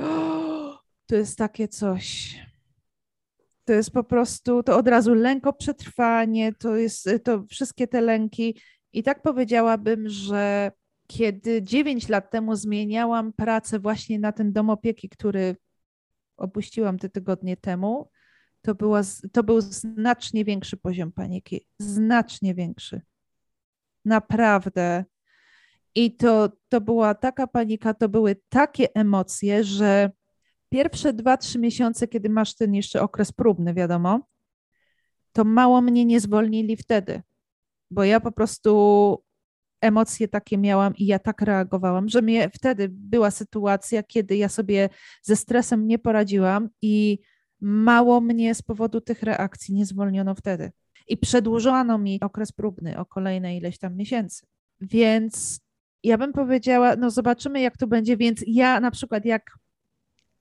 to 1.07 1.15
jest 1.17 1.39
takie 1.39 1.69
coś. 1.69 2.37
To 3.65 3.73
jest 3.73 3.91
po 3.91 4.05
prostu, 4.05 4.63
to 4.63 4.77
od 4.77 4.89
razu 4.89 5.15
lęk 5.15 5.47
o 5.47 5.53
przetrwanie, 5.53 6.53
to 6.53 6.77
jest 6.77 7.09
to 7.25 7.45
wszystkie 7.51 7.89
te 7.89 8.01
lęki. 8.01 8.61
I 8.93 9.03
tak 9.03 9.23
powiedziałabym, 9.23 10.09
że 10.09 10.73
kiedy 11.07 11.63
9 11.63 12.09
lat 12.09 12.31
temu 12.31 12.57
zmieniałam 12.57 13.33
pracę 13.33 13.79
właśnie 13.79 14.19
na 14.19 14.33
ten 14.33 14.53
dom 14.53 14.71
opieki, 14.71 15.09
który 15.09 15.57
opuściłam 16.37 16.99
te 16.99 17.09
tygodnie 17.09 17.57
temu, 17.57 18.11
to, 18.63 18.75
była, 18.75 19.01
to 19.33 19.43
był 19.43 19.61
znacznie 19.61 20.45
większy 20.45 20.77
poziom 20.77 21.13
paniki. 21.13 21.67
Znacznie 21.79 22.55
większy. 22.55 23.01
Naprawdę. 24.05 25.05
I 25.95 26.17
to, 26.17 26.53
to 26.69 26.81
była 26.81 27.15
taka 27.15 27.47
panika, 27.47 27.95
to 27.95 28.09
były 28.09 28.37
takie 28.49 28.95
emocje, 28.95 29.65
że 29.65 30.11
pierwsze 30.75 31.13
dwa, 31.13 31.37
trzy 31.37 31.59
miesiące, 31.59 32.09
kiedy 32.09 32.29
masz 32.29 32.55
ten 32.55 32.75
jeszcze 32.75 33.03
okres 33.03 33.33
próbny, 33.33 33.75
wiadomo, 33.75 34.21
to 35.33 35.45
mało 35.45 35.81
mnie 35.81 36.05
nie 36.05 36.21
zwolnili 36.21 36.77
wtedy, 36.77 37.23
bo 37.91 38.05
ja 38.05 38.21
po 38.21 38.33
prostu 38.33 39.23
emocje 39.81 40.29
takie 40.29 40.59
miałam 40.59 40.97
i 40.97 41.07
ja 41.07 41.19
tak 41.19 41.43
reagowałam, 41.43 42.09
że 42.09 42.23
mnie 42.23 42.51
wtedy 42.51 42.89
była 42.93 43.31
sytuacja, 43.31 44.03
kiedy 44.03 44.37
ja 44.37 44.49
sobie 44.49 44.89
ze 45.23 45.37
stresem 45.37 45.87
nie 45.87 45.99
poradziłam 45.99 46.69
i 46.83 47.19
mało 47.61 48.21
mnie 48.21 48.55
z 48.55 48.63
powodu 48.63 49.01
tych 49.01 49.23
reakcji 49.23 49.75
nie 49.75 49.87
zwolniono 49.87 50.35
wtedy. 50.35 50.73
I 51.09 51.17
przedłużono 51.17 51.99
mi 51.99 52.21
okres 52.21 52.53
próbny 52.53 52.99
o 52.99 53.07
kolejne 53.07 53.57
ileś 53.57 53.79
tam 53.79 53.97
miesięcy. 53.97 54.47
Więc 54.81 55.61
ja 56.03 56.19
bym 56.19 56.33
powiedziała, 56.33 56.97
no 56.97 57.11
zobaczymy, 57.11 57.61
jak 57.61 57.77
to 57.77 57.87
będzie. 57.87 58.17
Więc 58.17 58.45
ja 58.47 58.81
na 58.81 58.91
przykład, 58.91 59.25
jak 59.25 59.59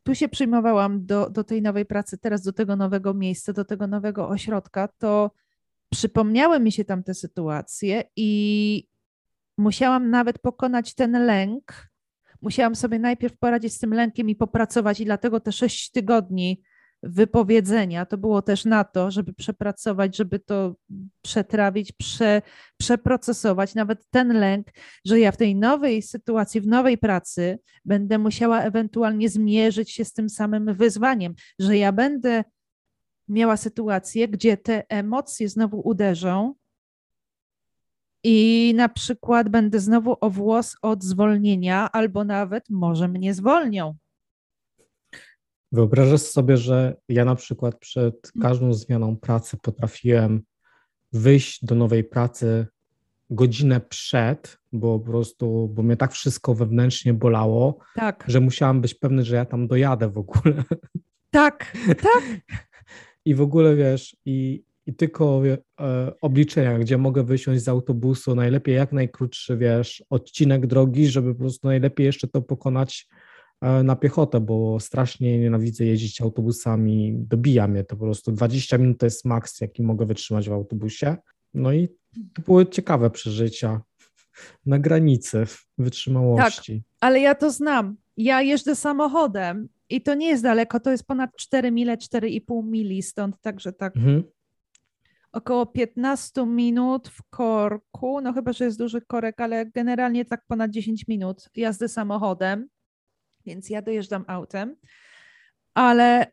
tu 0.03 0.15
się 0.15 0.29
przyjmowałam 0.29 1.05
do, 1.05 1.29
do 1.29 1.43
tej 1.43 1.61
nowej 1.61 1.85
pracy, 1.85 2.17
teraz 2.17 2.41
do 2.41 2.53
tego 2.53 2.75
nowego 2.75 3.13
miejsca, 3.13 3.53
do 3.53 3.65
tego 3.65 3.87
nowego 3.87 4.29
ośrodka, 4.29 4.87
to 4.87 5.31
przypomniały 5.89 6.59
mi 6.59 6.71
się 6.71 6.85
tam 6.85 7.03
te 7.03 7.13
sytuacje 7.13 8.03
i 8.15 8.87
musiałam 9.57 10.09
nawet 10.09 10.39
pokonać 10.39 10.93
ten 10.95 11.25
lęk. 11.25 11.89
Musiałam 12.41 12.75
sobie 12.75 12.99
najpierw 12.99 13.37
poradzić 13.37 13.73
z 13.73 13.79
tym 13.79 13.93
lękiem 13.93 14.29
i 14.29 14.35
popracować, 14.35 14.99
i 14.99 15.05
dlatego 15.05 15.39
te 15.39 15.51
sześć 15.51 15.91
tygodni 15.91 16.61
wypowiedzenia 17.03 18.05
to 18.05 18.17
było 18.17 18.41
też 18.41 18.65
na 18.65 18.83
to, 18.83 19.11
żeby 19.11 19.33
przepracować, 19.33 20.17
żeby 20.17 20.39
to 20.39 20.75
przetrawić, 21.21 21.91
prze, 21.91 22.41
przeprocesować, 22.77 23.75
nawet 23.75 24.09
ten 24.09 24.39
lęk, 24.39 24.67
że 25.05 25.19
ja 25.19 25.31
w 25.31 25.37
tej 25.37 25.55
nowej 25.55 26.01
sytuacji, 26.01 26.61
w 26.61 26.67
nowej 26.67 26.97
pracy 26.97 27.59
będę 27.85 28.17
musiała 28.17 28.61
ewentualnie 28.61 29.29
zmierzyć 29.29 29.91
się 29.91 30.05
z 30.05 30.13
tym 30.13 30.29
samym 30.29 30.75
wyzwaniem, 30.75 31.33
że 31.59 31.77
ja 31.77 31.91
będę 31.91 32.43
miała 33.27 33.57
sytuację, 33.57 34.27
gdzie 34.27 34.57
te 34.57 34.83
emocje 34.89 35.49
znowu 35.49 35.81
uderzą 35.85 36.53
i 38.23 38.73
na 38.75 38.89
przykład 38.89 39.49
będę 39.49 39.79
znowu 39.79 40.15
o 40.21 40.29
włos 40.29 40.75
od 40.81 41.03
zwolnienia, 41.03 41.91
albo 41.91 42.23
nawet 42.23 42.69
może 42.69 43.07
mnie 43.07 43.33
zwolnią. 43.33 43.95
Wyobrażasz 45.73 46.21
sobie, 46.21 46.57
że 46.57 46.95
ja 47.09 47.25
na 47.25 47.35
przykład 47.35 47.79
przed 47.79 48.31
każdą 48.41 48.73
zmianą 48.73 49.17
pracy 49.17 49.57
potrafiłem 49.57 50.41
wyjść 51.13 51.65
do 51.65 51.75
nowej 51.75 52.03
pracy 52.03 52.67
godzinę 53.29 53.81
przed, 53.81 54.57
bo 54.71 54.99
po 54.99 55.05
prostu, 55.05 55.67
bo 55.73 55.83
mnie 55.83 55.97
tak 55.97 56.11
wszystko 56.11 56.55
wewnętrznie 56.55 57.13
bolało, 57.13 57.77
tak. 57.95 58.23
że 58.27 58.39
musiałam 58.39 58.81
być 58.81 58.93
pewny, 58.93 59.25
że 59.25 59.35
ja 59.35 59.45
tam 59.45 59.67
dojadę 59.67 60.09
w 60.09 60.17
ogóle. 60.17 60.63
Tak, 61.31 61.77
tak. 61.87 62.23
I 63.25 63.35
w 63.35 63.41
ogóle 63.41 63.75
wiesz, 63.75 64.15
i 64.25 64.63
i 64.85 64.93
tylko 64.93 65.41
e, 65.47 66.11
obliczenia, 66.21 66.79
gdzie 66.79 66.97
mogę 66.97 67.23
wysiąść 67.23 67.63
z 67.63 67.67
autobusu, 67.67 68.35
najlepiej 68.35 68.75
jak 68.75 68.91
najkrótszy, 68.91 69.57
wiesz, 69.57 70.03
odcinek 70.09 70.67
drogi, 70.67 71.07
żeby 71.07 71.33
po 71.33 71.39
prostu 71.39 71.67
najlepiej 71.67 72.05
jeszcze 72.05 72.27
to 72.27 72.41
pokonać 72.41 73.07
na 73.83 73.95
piechotę, 73.95 74.39
bo 74.39 74.79
strasznie 74.79 75.39
nienawidzę 75.39 75.85
jeździć 75.85 76.21
autobusami, 76.21 77.15
dobija 77.17 77.67
mnie 77.67 77.83
to 77.83 77.95
po 77.95 78.05
prostu, 78.05 78.31
20 78.31 78.77
minut 78.77 78.97
to 78.97 79.05
jest 79.05 79.25
maks, 79.25 79.61
jaki 79.61 79.83
mogę 79.83 80.05
wytrzymać 80.05 80.49
w 80.49 80.53
autobusie, 80.53 81.15
no 81.53 81.73
i 81.73 81.87
to 82.33 82.41
były 82.41 82.65
ciekawe 82.65 83.09
przeżycia 83.09 83.81
na 84.65 84.79
granicy 84.79 85.45
wytrzymałości. 85.77 86.75
Tak, 86.75 86.97
ale 86.99 87.19
ja 87.19 87.35
to 87.35 87.51
znam, 87.51 87.95
ja 88.17 88.41
jeżdżę 88.41 88.75
samochodem 88.75 89.69
i 89.89 90.01
to 90.01 90.15
nie 90.15 90.27
jest 90.27 90.43
daleko, 90.43 90.79
to 90.79 90.91
jest 90.91 91.07
ponad 91.07 91.29
4 91.37 91.71
mile, 91.71 91.97
4,5 91.97 92.63
mili 92.63 93.03
stąd, 93.03 93.41
także 93.41 93.73
tak 93.73 93.95
mhm. 93.95 94.23
około 95.31 95.65
15 95.65 96.45
minut 96.45 97.07
w 97.07 97.23
korku, 97.29 98.21
no 98.21 98.33
chyba, 98.33 98.53
że 98.53 98.65
jest 98.65 98.77
duży 98.77 99.01
korek, 99.01 99.41
ale 99.41 99.65
generalnie 99.65 100.25
tak 100.25 100.41
ponad 100.47 100.71
10 100.71 101.07
minut 101.07 101.49
jazdy 101.55 101.87
samochodem, 101.87 102.67
więc 103.45 103.69
ja 103.69 103.81
dojeżdżam 103.81 104.25
autem, 104.27 104.75
ale 105.73 106.31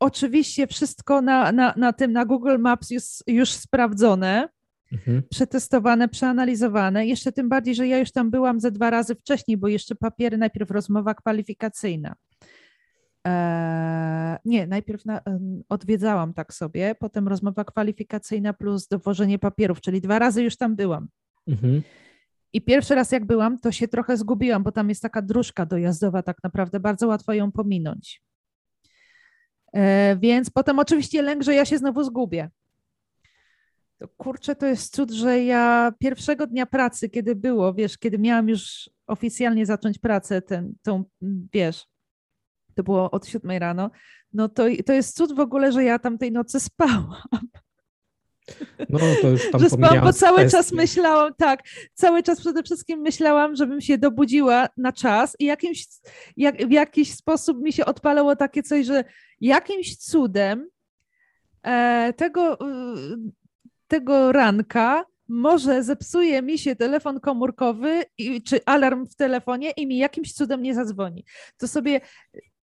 oczywiście 0.00 0.66
wszystko 0.66 1.22
na, 1.22 1.52
na, 1.52 1.74
na 1.76 1.92
tym, 1.92 2.12
na 2.12 2.24
Google 2.24 2.58
Maps 2.58 2.90
jest 2.90 3.24
już 3.26 3.52
sprawdzone, 3.52 4.48
mhm. 4.92 5.22
przetestowane, 5.30 6.08
przeanalizowane. 6.08 7.06
Jeszcze 7.06 7.32
tym 7.32 7.48
bardziej, 7.48 7.74
że 7.74 7.88
ja 7.88 7.98
już 7.98 8.12
tam 8.12 8.30
byłam 8.30 8.60
ze 8.60 8.70
dwa 8.70 8.90
razy 8.90 9.14
wcześniej, 9.14 9.56
bo 9.56 9.68
jeszcze 9.68 9.94
papiery, 9.94 10.38
najpierw 10.38 10.70
rozmowa 10.70 11.14
kwalifikacyjna. 11.14 12.14
Eee, 13.24 14.38
nie, 14.44 14.66
najpierw 14.66 15.04
na, 15.04 15.20
odwiedzałam 15.68 16.34
tak 16.34 16.54
sobie, 16.54 16.94
potem 16.94 17.28
rozmowa 17.28 17.64
kwalifikacyjna 17.64 18.52
plus 18.52 18.88
dowożenie 18.88 19.38
papierów, 19.38 19.80
czyli 19.80 20.00
dwa 20.00 20.18
razy 20.18 20.42
już 20.42 20.56
tam 20.56 20.76
byłam. 20.76 21.08
Mhm. 21.46 21.82
I 22.52 22.62
pierwszy 22.62 22.94
raz 22.94 23.12
jak 23.12 23.24
byłam, 23.24 23.58
to 23.58 23.72
się 23.72 23.88
trochę 23.88 24.16
zgubiłam, 24.16 24.62
bo 24.62 24.72
tam 24.72 24.88
jest 24.88 25.02
taka 25.02 25.22
dróżka 25.22 25.66
dojazdowa, 25.66 26.22
tak 26.22 26.36
naprawdę 26.44 26.80
bardzo 26.80 27.06
łatwo 27.06 27.32
ją 27.32 27.52
pominąć. 27.52 28.22
E, 29.72 30.16
więc 30.16 30.50
potem 30.50 30.78
oczywiście 30.78 31.22
lęk, 31.22 31.42
że 31.42 31.54
ja 31.54 31.64
się 31.64 31.78
znowu 31.78 32.04
zgubię. 32.04 32.50
Kurczę, 34.16 34.56
to 34.56 34.66
jest 34.66 34.94
cud, 34.94 35.10
że 35.10 35.44
ja 35.44 35.92
pierwszego 35.98 36.46
dnia 36.46 36.66
pracy, 36.66 37.08
kiedy 37.08 37.36
było, 37.36 37.74
wiesz, 37.74 37.98
kiedy 37.98 38.18
miałam 38.18 38.48
już 38.48 38.90
oficjalnie 39.06 39.66
zacząć 39.66 39.98
pracę, 39.98 40.42
ten, 40.42 40.74
tą, 40.82 41.04
wiesz, 41.52 41.86
to 42.74 42.82
było 42.82 43.10
od 43.10 43.26
siódmej 43.26 43.58
rano, 43.58 43.90
no 44.32 44.48
to, 44.48 44.64
to 44.86 44.92
jest 44.92 45.16
cud 45.16 45.32
w 45.32 45.40
ogóle, 45.40 45.72
że 45.72 45.84
ja 45.84 45.98
tam 45.98 46.18
tej 46.18 46.32
nocy 46.32 46.60
spałam. 46.60 47.14
No 48.88 48.98
to 49.22 49.28
już 49.28 49.50
tam 49.50 49.60
że 49.60 49.70
spałam, 49.70 50.04
bo 50.04 50.12
cały 50.12 50.38
kwestie. 50.38 50.58
czas 50.58 50.72
myślałam, 50.72 51.34
tak, 51.38 51.60
cały 51.94 52.22
czas 52.22 52.40
przede 52.40 52.62
wszystkim 52.62 53.00
myślałam, 53.00 53.56
żebym 53.56 53.80
się 53.80 53.98
dobudziła 53.98 54.68
na 54.76 54.92
czas 54.92 55.36
i 55.38 55.44
jakimś, 55.44 55.86
jak, 56.36 56.68
w 56.68 56.70
jakiś 56.70 57.14
sposób 57.14 57.62
mi 57.62 57.72
się 57.72 57.84
odpalało 57.84 58.36
takie 58.36 58.62
coś, 58.62 58.86
że 58.86 59.04
jakimś 59.40 59.96
cudem 59.96 60.68
e, 61.62 62.12
tego, 62.12 62.60
e, 62.60 62.94
tego 63.88 64.32
ranka 64.32 65.04
może 65.28 65.82
zepsuje 65.82 66.42
mi 66.42 66.58
się 66.58 66.76
telefon 66.76 67.20
komórkowy 67.20 68.04
i, 68.18 68.42
czy 68.42 68.60
alarm 68.66 69.06
w 69.06 69.14
telefonie 69.14 69.70
i 69.70 69.86
mi 69.86 69.98
jakimś 69.98 70.32
cudem 70.32 70.62
nie 70.62 70.74
zadzwoni. 70.74 71.24
To 71.56 71.68
sobie 71.68 72.00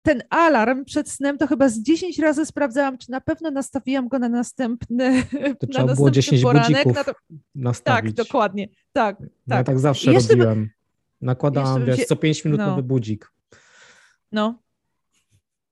ten 0.03 0.23
alarm 0.31 0.85
przed 0.85 1.11
snem 1.11 1.38
to 1.38 1.47
chyba 1.47 1.69
z 1.69 1.79
10 1.79 2.19
razy 2.19 2.47
sprawdzałam, 2.47 2.99
czy 2.99 3.11
na 3.11 3.21
pewno 3.21 3.51
nastawiłam 3.51 4.09
go 4.09 4.19
na 4.19 4.29
następny 4.29 5.23
To 5.33 5.67
na 5.67 5.73
trzeba 5.73 5.95
było 5.95 6.11
10 6.11 6.43
poranek. 6.43 6.87
na 6.87 7.05
to... 7.05 7.12
nastawić. 7.55 8.17
Tak, 8.17 8.27
dokładnie. 8.27 8.69
Tak, 8.93 9.17
tak. 9.19 9.29
Ja 9.49 9.65
tak 9.65 9.79
zawsze 9.79 10.12
robiłem. 10.12 10.71
Nakładałam, 11.21 11.85
wiesz, 11.85 11.97
się... 11.97 12.05
co 12.05 12.17
5 12.17 12.45
minut 12.45 12.61
no. 12.61 12.67
nowy 12.67 12.83
budzik. 12.83 13.33
No. 14.33 14.62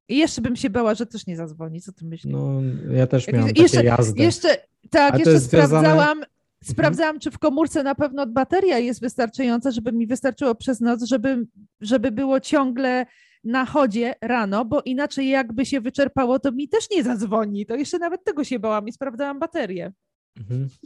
I 0.08 0.16
jeszcze 0.16 0.42
bym 0.42 0.56
się 0.56 0.70
bała, 0.70 0.94
że 0.94 1.06
też 1.06 1.26
nie 1.26 1.36
zadzwoni. 1.36 1.80
Co 1.80 1.92
ty 1.92 2.04
myślisz? 2.04 2.32
No, 2.32 2.60
ja 2.92 3.06
też 3.06 3.28
miałam 3.28 3.48
takie 3.48 3.62
jeszcze, 3.62 3.84
jazdy. 3.84 4.22
Jeszcze, 4.22 4.56
tak, 4.90 5.18
jeszcze 5.18 5.40
sprawdzałam, 5.40 5.84
związane... 5.86 6.26
sprawdzałam, 6.64 7.20
czy 7.20 7.30
w 7.30 7.38
komórce 7.38 7.82
na 7.82 7.94
pewno 7.94 8.26
bateria 8.26 8.78
jest 8.78 9.00
wystarczająca, 9.00 9.70
żeby 9.70 9.92
mi 9.92 10.06
wystarczyło 10.06 10.54
przez 10.54 10.80
noc, 10.80 11.02
żeby, 11.02 11.46
żeby 11.80 12.10
było 12.10 12.40
ciągle 12.40 13.06
na 13.44 13.66
chodzie 13.66 14.14
rano, 14.22 14.64
bo 14.64 14.82
inaczej 14.82 15.28
jakby 15.28 15.66
się 15.66 15.80
wyczerpało, 15.80 16.38
to 16.38 16.52
mi 16.52 16.68
też 16.68 16.90
nie 16.90 17.04
zadzwoni. 17.04 17.66
To 17.66 17.76
jeszcze 17.76 17.98
nawet 17.98 18.24
tego 18.24 18.44
się 18.44 18.58
bałam 18.58 18.88
i 18.88 18.92
sprawdzałam 18.92 19.38
baterię. 19.38 19.92
Mhm. 20.36 20.68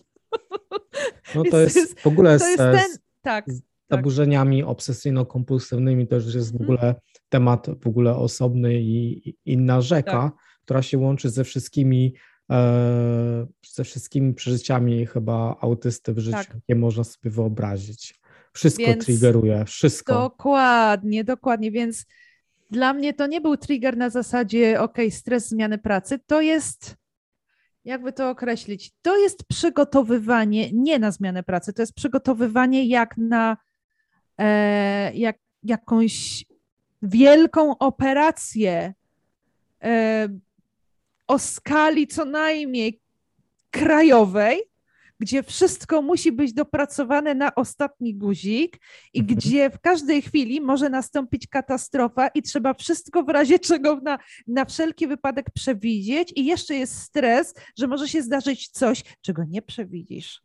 No 1.35 1.43
to 1.51 1.61
jest 1.61 2.01
w 2.01 2.07
ogóle 2.07 2.39
to 2.39 2.47
jest 2.47 2.59
ten, 2.59 2.97
tak, 3.23 3.45
z 3.49 3.61
tak. 3.61 3.65
zaburzeniami 3.91 4.65
obsesyjno-kompulsywnymi 4.65 6.07
to 6.07 6.15
już 6.15 6.35
jest 6.35 6.53
w 6.53 6.61
mhm. 6.61 6.71
ogóle 6.71 6.95
temat 7.29 7.67
w 7.83 7.87
ogóle 7.87 8.17
osobny 8.17 8.75
i 8.75 9.35
inna 9.45 9.81
rzeka, 9.81 10.13
tak. 10.13 10.33
która 10.65 10.83
się 10.83 10.99
łączy 10.99 11.31
ze 11.31 11.45
wszystkimi 11.45 12.15
e, 12.51 13.47
ze 13.67 13.85
wszystkimi 13.85 14.35
przeżyciami 14.35 15.07
chyba 15.07 15.57
autysty 15.61 16.15
w 16.15 16.19
życiu, 16.19 16.37
tak. 16.37 16.55
jakie 16.55 16.75
można 16.75 17.05
sobie 17.05 17.31
wyobrazić. 17.31 18.21
Wszystko 18.53 18.87
więc 18.87 19.05
triggeruje, 19.05 19.65
wszystko. 19.65 20.15
Dokładnie, 20.15 21.25
dokładnie, 21.25 21.71
więc 21.71 22.07
dla 22.75 22.93
mnie 22.93 23.15
to 23.15 23.27
nie 23.27 23.41
był 23.41 23.57
trigger 23.57 23.97
na 23.97 24.11
zasadzie, 24.11 24.81
ok, 24.81 24.99
stres 25.11 25.49
zmiany 25.49 25.79
pracy, 25.79 26.19
to 26.27 26.41
jest, 26.41 26.97
jakby 27.85 28.13
to 28.13 28.31
określić, 28.31 28.93
to 29.03 29.17
jest 29.17 29.45
przygotowywanie 29.49 30.73
nie 30.73 30.99
na 30.99 31.11
zmianę 31.11 31.43
pracy, 31.43 31.73
to 31.73 31.83
jest 31.83 31.95
przygotowywanie 31.95 32.85
jak 32.85 33.17
na 33.17 33.57
e, 34.39 35.15
jak, 35.15 35.37
jakąś 35.63 36.45
wielką 37.03 37.79
operację 37.79 38.95
e, 39.83 40.29
o 41.27 41.39
skali 41.39 42.07
co 42.07 42.25
najmniej 42.25 43.01
krajowej, 43.71 44.63
gdzie 45.25 45.43
wszystko 45.43 46.03
musi 46.03 46.33
być 46.33 46.53
dopracowane 46.53 47.35
na 47.35 47.55
ostatni 47.55 48.15
guzik 48.15 48.81
i 49.15 49.21
mhm. 49.21 49.39
gdzie 49.39 49.71
w 49.71 49.81
każdej 49.81 50.23
chwili 50.23 50.61
może 50.61 50.91
nastąpić 50.91 51.47
katastrofa 51.47 52.29
i 52.29 52.43
trzeba 52.43 52.75
wszystko 52.75 53.23
w 53.23 53.29
razie 53.29 53.59
czego 53.69 53.97
na, 53.97 54.19
na 54.47 54.65
wszelki 54.65 55.07
wypadek 55.07 55.51
przewidzieć 55.51 56.33
i 56.37 56.45
jeszcze 56.45 56.75
jest 56.75 56.99
stres, 56.99 57.55
że 57.79 57.87
może 57.87 58.09
się 58.09 58.23
zdarzyć 58.23 58.69
coś, 58.69 59.03
czego 59.21 59.45
nie 59.45 59.63
przewidzisz. 59.63 60.43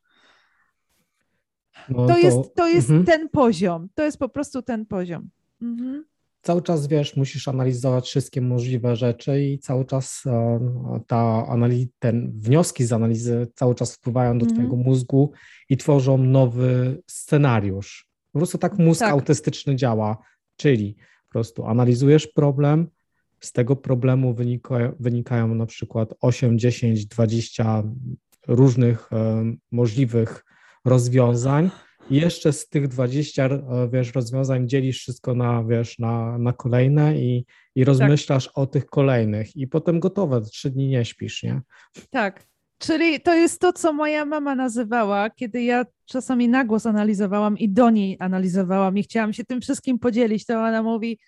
No 1.89 2.07
to, 2.07 2.13
to, 2.13 2.19
jest, 2.19 2.55
to 2.55 2.67
jest 2.67 2.89
mhm. 2.89 3.05
ten 3.05 3.29
poziom, 3.29 3.89
to 3.95 4.03
jest 4.03 4.17
po 4.17 4.29
prostu 4.29 4.61
ten 4.61 4.85
poziom. 4.85 5.29
Mhm 5.61 6.05
cały 6.41 6.61
czas 6.61 6.87
wiesz, 6.87 7.15
musisz 7.15 7.47
analizować 7.47 8.07
wszystkie 8.07 8.41
możliwe 8.41 8.95
rzeczy 8.95 9.43
i 9.43 9.59
cały 9.59 9.85
czas 9.85 10.23
e, 10.25 10.59
ta 11.07 11.47
analiz, 11.47 11.87
ten 11.99 12.31
wnioski 12.35 12.85
z 12.85 12.93
analizy 12.93 13.47
cały 13.55 13.75
czas 13.75 13.95
wpływają 13.95 14.37
do 14.37 14.45
mm. 14.45 14.55
twojego 14.55 14.75
mózgu 14.75 15.31
i 15.69 15.77
tworzą 15.77 16.17
nowy 16.17 17.01
scenariusz. 17.07 18.09
Po 18.31 18.39
prostu 18.39 18.57
tak 18.57 18.77
mózg 18.77 18.99
tak. 18.99 19.11
autystyczny 19.11 19.75
działa, 19.75 20.17
czyli 20.57 20.95
po 21.27 21.31
prostu 21.31 21.65
analizujesz 21.65 22.27
problem, 22.27 22.87
z 23.39 23.51
tego 23.51 23.75
problemu 23.75 24.33
wynika, 24.33 24.93
wynikają 24.99 25.55
na 25.55 25.65
przykład 25.65 26.13
8, 26.21 26.59
10, 26.59 27.05
20 27.05 27.83
różnych 28.47 29.13
e, 29.13 29.43
możliwych 29.71 30.45
rozwiązań 30.85 31.69
i 32.09 32.15
jeszcze 32.15 32.53
z 32.53 32.69
tych 32.69 32.87
20, 32.87 33.45
e, 33.45 33.89
wiesz, 33.93 34.13
rozwiązań 34.15 34.69
dzielisz 34.69 34.99
wszystko 34.99 35.35
na, 35.35 35.63
wiesz, 35.63 35.99
na, 35.99 36.37
na 36.37 36.53
kolejne 36.53 37.19
i, 37.19 37.45
i 37.75 37.83
rozmyślasz 37.83 38.45
tak. 38.45 38.57
o 38.57 38.67
tych 38.67 38.85
kolejnych 38.85 39.55
i 39.55 39.67
potem 39.67 39.99
gotowe, 39.99 40.41
trzy 40.41 40.69
dni 40.69 40.87
nie 40.87 41.05
śpisz, 41.05 41.43
nie? 41.43 41.61
Tak, 42.09 42.47
czyli 42.77 43.21
to 43.21 43.35
jest 43.35 43.61
to, 43.61 43.73
co 43.73 43.93
moja 43.93 44.25
mama 44.25 44.55
nazywała, 44.55 45.29
kiedy 45.29 45.63
ja 45.63 45.85
czasami 46.05 46.49
na 46.49 46.65
głos 46.65 46.85
analizowałam 46.85 47.57
i 47.57 47.69
do 47.69 47.89
niej 47.89 48.17
analizowałam 48.19 48.97
i 48.97 49.03
chciałam 49.03 49.33
się 49.33 49.45
tym 49.45 49.61
wszystkim 49.61 49.99
podzielić, 49.99 50.45
to 50.45 50.53
ona 50.53 50.83
mówi, 50.83 51.19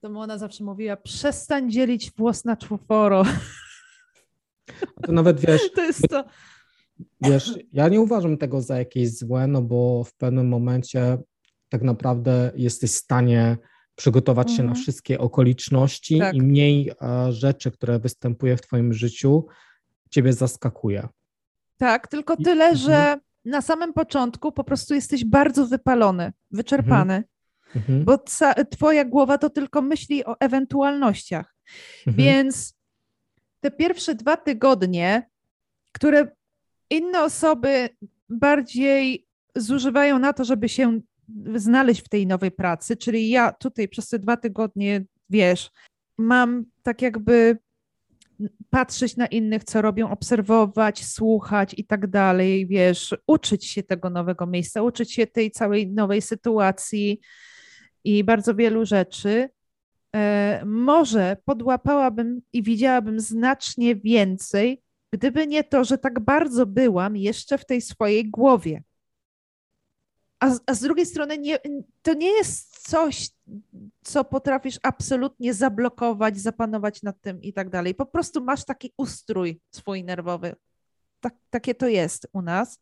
to 0.00 0.08
ona 0.08 0.38
zawsze 0.38 0.64
mówiła, 0.64 0.96
przestań 0.96 1.70
dzielić 1.70 2.10
włos 2.10 2.44
na 2.44 2.56
czworo. 2.56 3.22
To 5.02 5.12
nawet 5.12 5.40
wiesz, 5.40 5.70
to 5.76 5.84
jest 5.84 6.08
to. 6.08 6.24
Wiesz, 7.20 7.58
ja 7.72 7.88
nie 7.88 8.00
uważam 8.00 8.36
tego 8.38 8.62
za 8.62 8.78
jakieś 8.78 9.18
złe, 9.18 9.46
no 9.46 9.62
bo 9.62 10.04
w 10.04 10.14
pewnym 10.14 10.48
momencie 10.48 11.18
tak 11.68 11.82
naprawdę 11.82 12.52
jesteś 12.56 12.90
w 12.90 12.94
stanie 12.94 13.56
przygotować 13.94 14.46
mhm. 14.46 14.56
się 14.56 14.62
na 14.62 14.68
mhm. 14.68 14.82
wszystkie 14.82 15.18
okoliczności 15.18 16.18
tak. 16.18 16.34
i 16.34 16.42
mniej 16.42 16.90
e, 16.90 17.32
rzeczy, 17.32 17.70
które 17.70 17.98
występuje 17.98 18.56
w 18.56 18.62
Twoim 18.62 18.92
życiu, 18.92 19.46
Ciebie 20.10 20.32
zaskakuje. 20.32 21.08
Tak, 21.76 22.08
tylko 22.08 22.36
tyle, 22.36 22.72
I, 22.72 22.76
że 22.76 22.96
mhm. 22.96 23.20
na 23.44 23.60
samym 23.60 23.92
początku 23.92 24.52
po 24.52 24.64
prostu 24.64 24.94
jesteś 24.94 25.24
bardzo 25.24 25.66
wypalony, 25.66 26.32
wyczerpany, 26.50 27.24
mhm. 27.76 28.04
bo 28.04 28.18
ca- 28.18 28.54
Twoja 28.54 29.04
głowa 29.04 29.38
to 29.38 29.50
tylko 29.50 29.82
myśli 29.82 30.24
o 30.24 30.36
ewentualnościach. 30.40 31.54
Mhm. 32.06 32.16
Więc 32.16 32.74
te 33.60 33.70
pierwsze 33.70 34.14
dwa 34.14 34.36
tygodnie, 34.36 35.30
które 35.92 36.30
inne 36.92 37.22
osoby 37.22 37.88
bardziej 38.28 39.26
zużywają 39.56 40.18
na 40.18 40.32
to, 40.32 40.44
żeby 40.44 40.68
się 40.68 41.00
znaleźć 41.54 42.04
w 42.04 42.08
tej 42.08 42.26
nowej 42.26 42.50
pracy, 42.50 42.96
czyli 42.96 43.30
ja 43.30 43.52
tutaj 43.52 43.88
przez 43.88 44.08
te 44.08 44.18
dwa 44.18 44.36
tygodnie, 44.36 45.04
wiesz, 45.30 45.70
mam 46.18 46.64
tak 46.82 47.02
jakby 47.02 47.58
patrzeć 48.70 49.16
na 49.16 49.26
innych, 49.26 49.64
co 49.64 49.82
robią, 49.82 50.10
obserwować, 50.10 51.04
słuchać 51.04 51.74
i 51.76 51.84
tak 51.84 52.06
dalej, 52.06 52.66
wiesz, 52.66 53.14
uczyć 53.26 53.66
się 53.66 53.82
tego 53.82 54.10
nowego 54.10 54.46
miejsca, 54.46 54.82
uczyć 54.82 55.12
się 55.12 55.26
tej 55.26 55.50
całej 55.50 55.90
nowej 55.90 56.22
sytuacji 56.22 57.20
i 58.04 58.24
bardzo 58.24 58.54
wielu 58.54 58.86
rzeczy. 58.86 59.48
E, 60.14 60.62
może 60.66 61.36
podłapałabym 61.44 62.40
i 62.52 62.62
widziałabym 62.62 63.20
znacznie 63.20 63.96
więcej, 63.96 64.82
gdyby 65.12 65.46
nie 65.46 65.64
to, 65.64 65.84
że 65.84 65.98
tak 65.98 66.20
bardzo 66.20 66.66
byłam 66.66 67.16
jeszcze 67.16 67.58
w 67.58 67.66
tej 67.66 67.80
swojej 67.80 68.30
głowie. 68.30 68.82
A, 70.40 70.50
a 70.66 70.74
z 70.74 70.80
drugiej 70.80 71.06
strony 71.06 71.38
nie, 71.38 71.58
to 72.02 72.14
nie 72.14 72.30
jest 72.30 72.88
coś, 72.88 73.30
co 74.04 74.24
potrafisz 74.24 74.78
absolutnie 74.82 75.54
zablokować, 75.54 76.40
zapanować 76.40 77.02
nad 77.02 77.20
tym 77.20 77.42
i 77.42 77.52
tak 77.52 77.70
dalej. 77.70 77.94
Po 77.94 78.06
prostu 78.06 78.44
masz 78.44 78.64
taki 78.64 78.92
ustrój 78.96 79.60
swój 79.70 80.04
nerwowy. 80.04 80.56
Tak, 81.20 81.34
takie 81.50 81.74
to 81.74 81.88
jest 81.88 82.28
u 82.32 82.42
nas. 82.42 82.80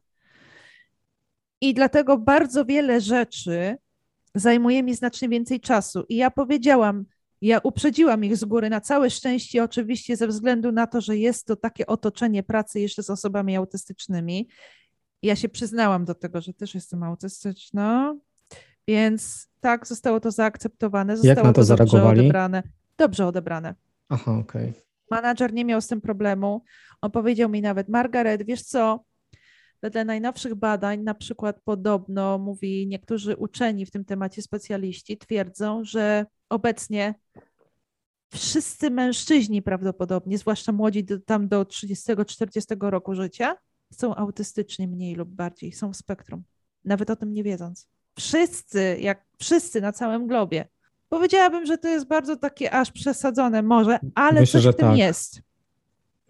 I 1.61 1.75
dlatego 1.75 2.19
bardzo 2.19 2.65
wiele 2.65 3.01
rzeczy 3.01 3.77
zajmuje 4.35 4.83
mi 4.83 4.95
znacznie 4.95 5.29
więcej 5.29 5.61
czasu. 5.61 6.05
I 6.09 6.17
ja 6.17 6.31
powiedziałam, 6.31 7.05
ja 7.41 7.59
uprzedziłam 7.59 8.25
ich 8.25 8.37
z 8.37 8.45
góry 8.45 8.71
na 8.71 8.81
całe 8.81 9.11
szczęście, 9.11 9.65
oczywiście 9.65 10.17
ze 10.17 10.27
względu 10.27 10.73
na 10.73 10.87
to, 10.87 11.01
że 11.01 11.17
jest 11.17 11.47
to 11.47 11.57
takie 11.57 11.87
otoczenie 11.87 12.43
pracy 12.43 12.81
jeszcze 12.81 13.03
z 13.03 13.11
osobami 13.11 13.57
autystycznymi. 13.57 14.49
Ja 15.23 15.37
się 15.37 15.49
przyznałam 15.49 16.05
do 16.05 16.15
tego, 16.15 16.41
że 16.41 16.55
też 16.55 16.75
jestem 16.75 17.03
autystyczna, 17.03 18.17
więc 18.89 19.49
tak, 19.61 19.87
zostało 19.87 20.21
to 20.21 20.31
zaakceptowane. 20.31 21.17
Zostało 21.17 21.37
Jak 21.37 21.45
na 21.45 21.53
to, 21.53 21.61
to 21.61 21.65
zareagowali? 21.65 22.05
Dobrze 22.05 22.21
odebrane. 22.21 22.63
Dobrze 22.99 23.27
odebrane. 23.27 23.75
Aha, 24.09 24.33
okej. 24.33 24.71
Okay. 24.71 24.83
Manager 25.11 25.53
nie 25.53 25.65
miał 25.65 25.81
z 25.81 25.87
tym 25.87 26.01
problemu. 26.01 26.65
On 27.01 27.11
powiedział 27.11 27.49
mi 27.49 27.63
nawet, 27.63 27.89
Margaret, 27.89 28.43
wiesz 28.43 28.63
co, 28.63 29.05
wedle 29.83 30.05
najnowszych 30.05 30.55
badań, 30.55 31.01
na 31.01 31.15
przykład 31.15 31.61
podobno 31.65 32.39
mówi 32.39 32.87
niektórzy 32.87 33.37
uczeni 33.37 33.87
w 33.87 33.91
tym 33.91 34.05
temacie 34.05 34.43
specjaliści, 34.43 35.19
twierdzą, 35.19 35.85
że 35.85 36.27
obecnie 36.51 37.15
wszyscy 38.31 38.91
mężczyźni 38.91 39.63
prawdopodobnie, 39.63 40.39
zwłaszcza 40.39 40.73
młodzi 40.73 41.05
do, 41.05 41.21
tam 41.21 41.49
do 41.49 41.63
30-40 41.63 42.91
roku 42.91 43.15
życia, 43.15 43.57
są 43.93 44.15
autystyczni 44.15 44.89
mniej 44.89 45.15
lub 45.15 45.29
bardziej, 45.29 45.73
są 45.73 45.93
w 45.93 45.97
spektrum, 45.97 46.43
nawet 46.85 47.11
o 47.11 47.17
tym 47.17 47.33
nie 47.33 47.45
wiedząc. 47.45 47.89
Wszyscy, 48.17 48.97
jak 49.01 49.25
wszyscy 49.39 49.81
na 49.81 49.93
całym 49.93 50.27
globie. 50.27 50.69
Powiedziałabym, 51.09 51.67
że 51.67 51.79
to 51.79 51.89
jest 51.89 52.07
bardzo 52.07 52.37
takie 52.37 52.71
aż 52.71 52.91
przesadzone 52.91 53.63
może, 53.63 53.99
ale 54.15 54.41
Myślę, 54.41 54.61
coś 54.61 54.75
w 54.75 54.77
tym 54.77 54.89
tak. 54.89 54.99
jest. 54.99 55.43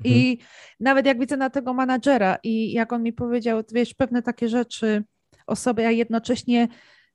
I 0.05 0.31
mhm. 0.31 0.49
nawet 0.81 1.07
jak 1.07 1.21
widzę 1.21 1.37
na 1.37 1.51
tego 1.51 1.75
menadżera 1.75 2.39
i 2.43 2.73
jak 2.73 2.93
on 2.93 3.03
mi 3.03 3.13
powiedział, 3.13 3.63
wiesz, 3.73 3.95
pewne 3.95 4.23
takie 4.23 4.49
rzeczy 4.49 5.05
o 5.47 5.57
sobie, 5.57 5.87
a 5.87 5.91
jednocześnie 5.91 6.69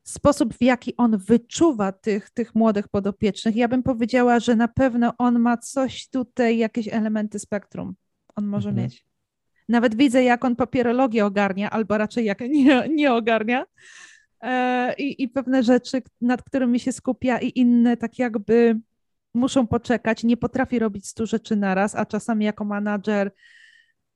sposób, 0.10 0.54
w 0.54 0.63
jaki 0.63 0.98
on 0.98 1.18
wyczuwa 1.18 1.91
tych, 1.91 2.30
tych 2.30 2.56
młodych 2.56 2.88
podopiecznych, 2.88 3.56
ja 3.56 3.68
bym 3.68 3.84
powiedziała, 3.84 4.39
że 4.39 4.56
na 4.56 4.68
pewno 4.68 5.13
on 5.18 5.39
ma 5.39 5.58
coś 5.58 6.10
tutaj, 6.10 6.58
jakieś 6.58 6.88
elementy 6.88 7.39
spektrum. 7.39 7.96
On 8.36 8.46
może 8.46 8.70
mhm. 8.70 8.88
mieć. 8.88 9.06
Nawet 9.70 9.96
widzę, 9.96 10.24
jak 10.24 10.46
on 10.46 10.56
papierologię 10.56 11.26
ogarnia, 11.26 11.70
albo 11.70 11.98
raczej 11.98 12.26
jak 12.26 12.39
nie, 12.50 12.89
nie 12.89 13.13
ogarnia. 13.13 13.65
E, 14.41 14.94
i, 14.98 15.24
I 15.24 15.30
pewne 15.30 15.63
rzeczy, 15.63 16.02
nad 16.22 16.44
którymi 16.44 16.80
się 16.80 16.91
skupia, 16.91 17.39
i 17.39 17.60
inne 17.60 17.98
tak 17.98 18.20
jakby 18.20 18.80
muszą 19.34 19.68
poczekać. 19.68 20.24
Nie 20.24 20.38
potrafi 20.38 20.80
robić 20.80 21.08
stu 21.08 21.26
rzeczy 21.26 21.56
naraz, 21.56 21.96
a 21.96 22.06
czasami 22.06 22.46
jako 22.46 22.65
menadżer 22.65 23.32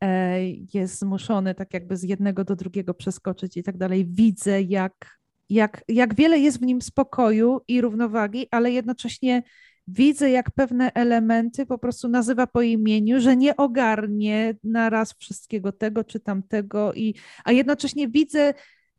e, 0.02 0.44
jest 0.50 1.00
zmuszony 1.00 1.56
tak 1.56 1.74
jakby 1.74 1.98
z 1.98 2.04
jednego 2.04 2.44
do 2.44 2.56
drugiego 2.56 2.94
przeskoczyć 2.94 3.58
i 3.58 3.64
tak 3.64 3.78
dalej. 3.78 4.06
Widzę, 4.06 4.62
jak, 4.62 5.19
jak, 5.50 5.84
jak 5.88 6.16
wiele 6.16 6.40
jest 6.40 6.60
w 6.60 6.66
nim 6.66 6.82
spokoju 6.82 7.62
i 7.68 7.82
równowagi, 7.82 8.48
ale 8.52 8.72
jednocześnie 8.72 9.44
widzę, 9.88 10.30
jak 10.30 10.52
pewne 10.52 10.94
elementy 10.94 11.66
po 11.66 11.78
prostu 11.78 12.10
nazywa 12.10 12.48
po 12.48 12.62
imieniu, 12.62 13.22
że 13.22 13.38
nie 13.38 13.58
ogarnie 13.58 14.56
naraz 14.64 15.14
wszystkiego 15.14 15.72
tego 15.72 16.04
czy 16.04 16.20
tamtego, 16.20 16.94
i, 16.94 17.16
a 17.46 17.52
jednocześnie 17.52 18.08
widzę, 18.08 18.54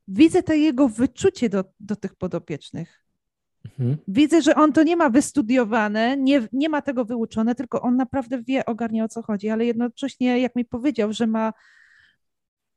widzę 0.09 0.43
to 0.43 0.53
jego 0.53 0.89
wyczucie 0.89 1.49
do, 1.49 1.65
do 1.81 1.97
tych 1.97 2.15
podopiecznych. 2.15 3.05
Mhm. 3.65 3.97
Widzę, 4.09 4.43
że 4.43 4.55
on 4.55 4.73
to 4.73 4.83
nie 4.83 4.97
ma 4.97 5.11
wystudiowane, 5.11 6.17
nie, 6.17 6.49
nie 6.53 6.69
ma 6.69 6.83
tego 6.83 7.05
wyuczone, 7.05 7.55
tylko 7.55 7.83
on 7.83 7.97
naprawdę 7.97 8.43
wie, 8.43 8.67
ogarnia 8.67 9.05
o 9.05 9.09
co 9.09 9.23
chodzi, 9.23 9.49
ale 9.49 9.65
jednocześnie, 9.65 10.41
jak 10.41 10.57
mi 10.57 10.65
powiedział, 10.65 11.13
że 11.13 11.27
ma 11.27 11.53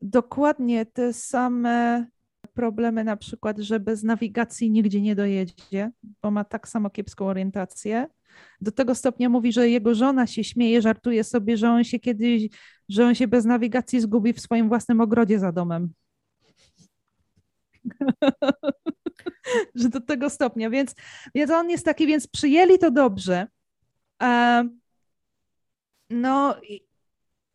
dokładnie 0.01 0.85
te 0.85 1.13
same 1.13 2.05
problemy, 2.53 3.03
na 3.03 3.17
przykład, 3.17 3.59
że 3.59 3.79
bez 3.79 4.03
nawigacji 4.03 4.71
nigdzie 4.71 5.01
nie 5.01 5.15
dojedzie, 5.15 5.91
bo 6.21 6.31
ma 6.31 6.43
tak 6.43 6.67
samo 6.67 6.89
kiepską 6.89 7.27
orientację. 7.27 8.07
Do 8.61 8.71
tego 8.71 8.95
stopnia 8.95 9.29
mówi, 9.29 9.53
że 9.53 9.69
jego 9.69 9.95
żona 9.95 10.27
się 10.27 10.43
śmieje, 10.43 10.81
żartuje 10.81 11.23
sobie, 11.23 11.57
że 11.57 11.69
on 11.69 11.83
się 11.83 11.99
kiedyś, 11.99 12.49
że 12.89 13.05
on 13.05 13.15
się 13.15 13.27
bez 13.27 13.45
nawigacji 13.45 14.01
zgubi 14.01 14.33
w 14.33 14.41
swoim 14.41 14.67
własnym 14.67 15.01
ogrodzie 15.01 15.39
za 15.39 15.51
domem. 15.51 15.93
że 19.75 19.89
do 19.89 20.01
tego 20.01 20.29
stopnia, 20.29 20.69
więc, 20.69 20.95
więc 21.35 21.51
on 21.51 21.69
jest 21.69 21.85
taki, 21.85 22.07
więc 22.07 22.27
przyjęli 22.27 22.79
to 22.79 22.91
dobrze. 22.91 23.47
no, 26.09 26.55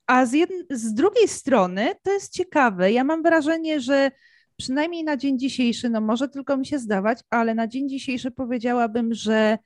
a 0.06 0.26
z, 0.26 0.32
jedn- 0.32 0.64
z 0.70 0.94
drugiej 0.94 1.28
strony 1.28 1.94
to 2.02 2.12
jest 2.12 2.32
ciekawe. 2.32 2.92
Ja 2.92 3.04
mam 3.04 3.22
wrażenie, 3.22 3.80
że 3.80 4.10
przynajmniej 4.58 5.04
na 5.04 5.16
dzień 5.16 5.38
dzisiejszy, 5.38 5.90
no 5.90 6.00
może 6.00 6.28
tylko 6.28 6.56
mi 6.56 6.66
się 6.66 6.78
zdawać, 6.78 7.18
ale 7.30 7.54
na 7.54 7.66
dzień 7.68 7.88
dzisiejszy 7.88 8.30
powiedziałabym, 8.30 9.14
że 9.14 9.58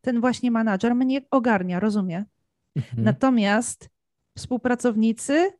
ten 0.00 0.20
właśnie 0.20 0.50
menadżer 0.50 0.94
mnie 0.94 1.20
ogarnia, 1.30 1.80
rozumie. 1.80 2.24
Mhm. 2.76 3.04
Natomiast 3.04 3.88
współpracownicy 4.36 5.50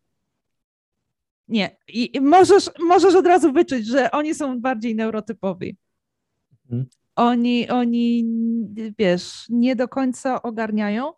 nie. 1.48 1.76
I 1.88 2.20
możesz, 2.20 2.70
możesz 2.78 3.14
od 3.14 3.26
razu 3.26 3.52
wyczuć, 3.52 3.86
że 3.86 4.10
oni 4.10 4.34
są 4.34 4.60
bardziej 4.60 4.94
neurotypowi. 4.94 5.76
Mhm. 6.64 6.86
Oni, 7.16 7.68
oni, 7.68 8.24
wiesz, 8.98 9.46
nie 9.48 9.76
do 9.76 9.88
końca 9.88 10.42
ogarniają. 10.42 11.12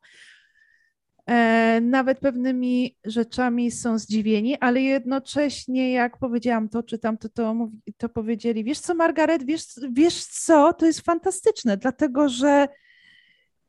E, 1.28 1.80
nawet 1.80 2.18
pewnymi 2.18 2.96
rzeczami 3.04 3.70
są 3.70 3.98
zdziwieni, 3.98 4.58
ale 4.58 4.82
jednocześnie, 4.82 5.92
jak 5.92 6.18
powiedziałam 6.18 6.68
to, 6.68 6.82
czy 6.82 6.98
tamto, 6.98 7.28
to, 7.28 7.68
to 7.96 8.08
powiedzieli, 8.08 8.64
wiesz 8.64 8.80
co, 8.80 8.94
Margaret, 8.94 9.44
wiesz, 9.44 9.64
wiesz 9.92 10.24
co, 10.24 10.72
to 10.72 10.86
jest 10.86 11.00
fantastyczne, 11.00 11.76
dlatego 11.76 12.28
że 12.28 12.68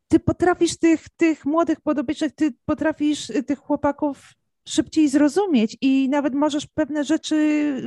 ty 0.08 0.20
potrafisz 0.20 0.78
tych, 0.78 1.10
tych 1.10 1.46
młodych 1.46 1.82
podobiecznych, 1.82 2.32
ty 2.36 2.54
potrafisz 2.66 3.32
tych 3.48 3.60
chłopaków 3.60 4.34
szybciej 4.70 5.10
zrozumieć 5.10 5.78
i 5.82 6.10
nawet 6.10 6.36
możesz 6.36 6.68
pewne 6.68 7.04
rzeczy 7.04 7.36
y, 7.36 7.82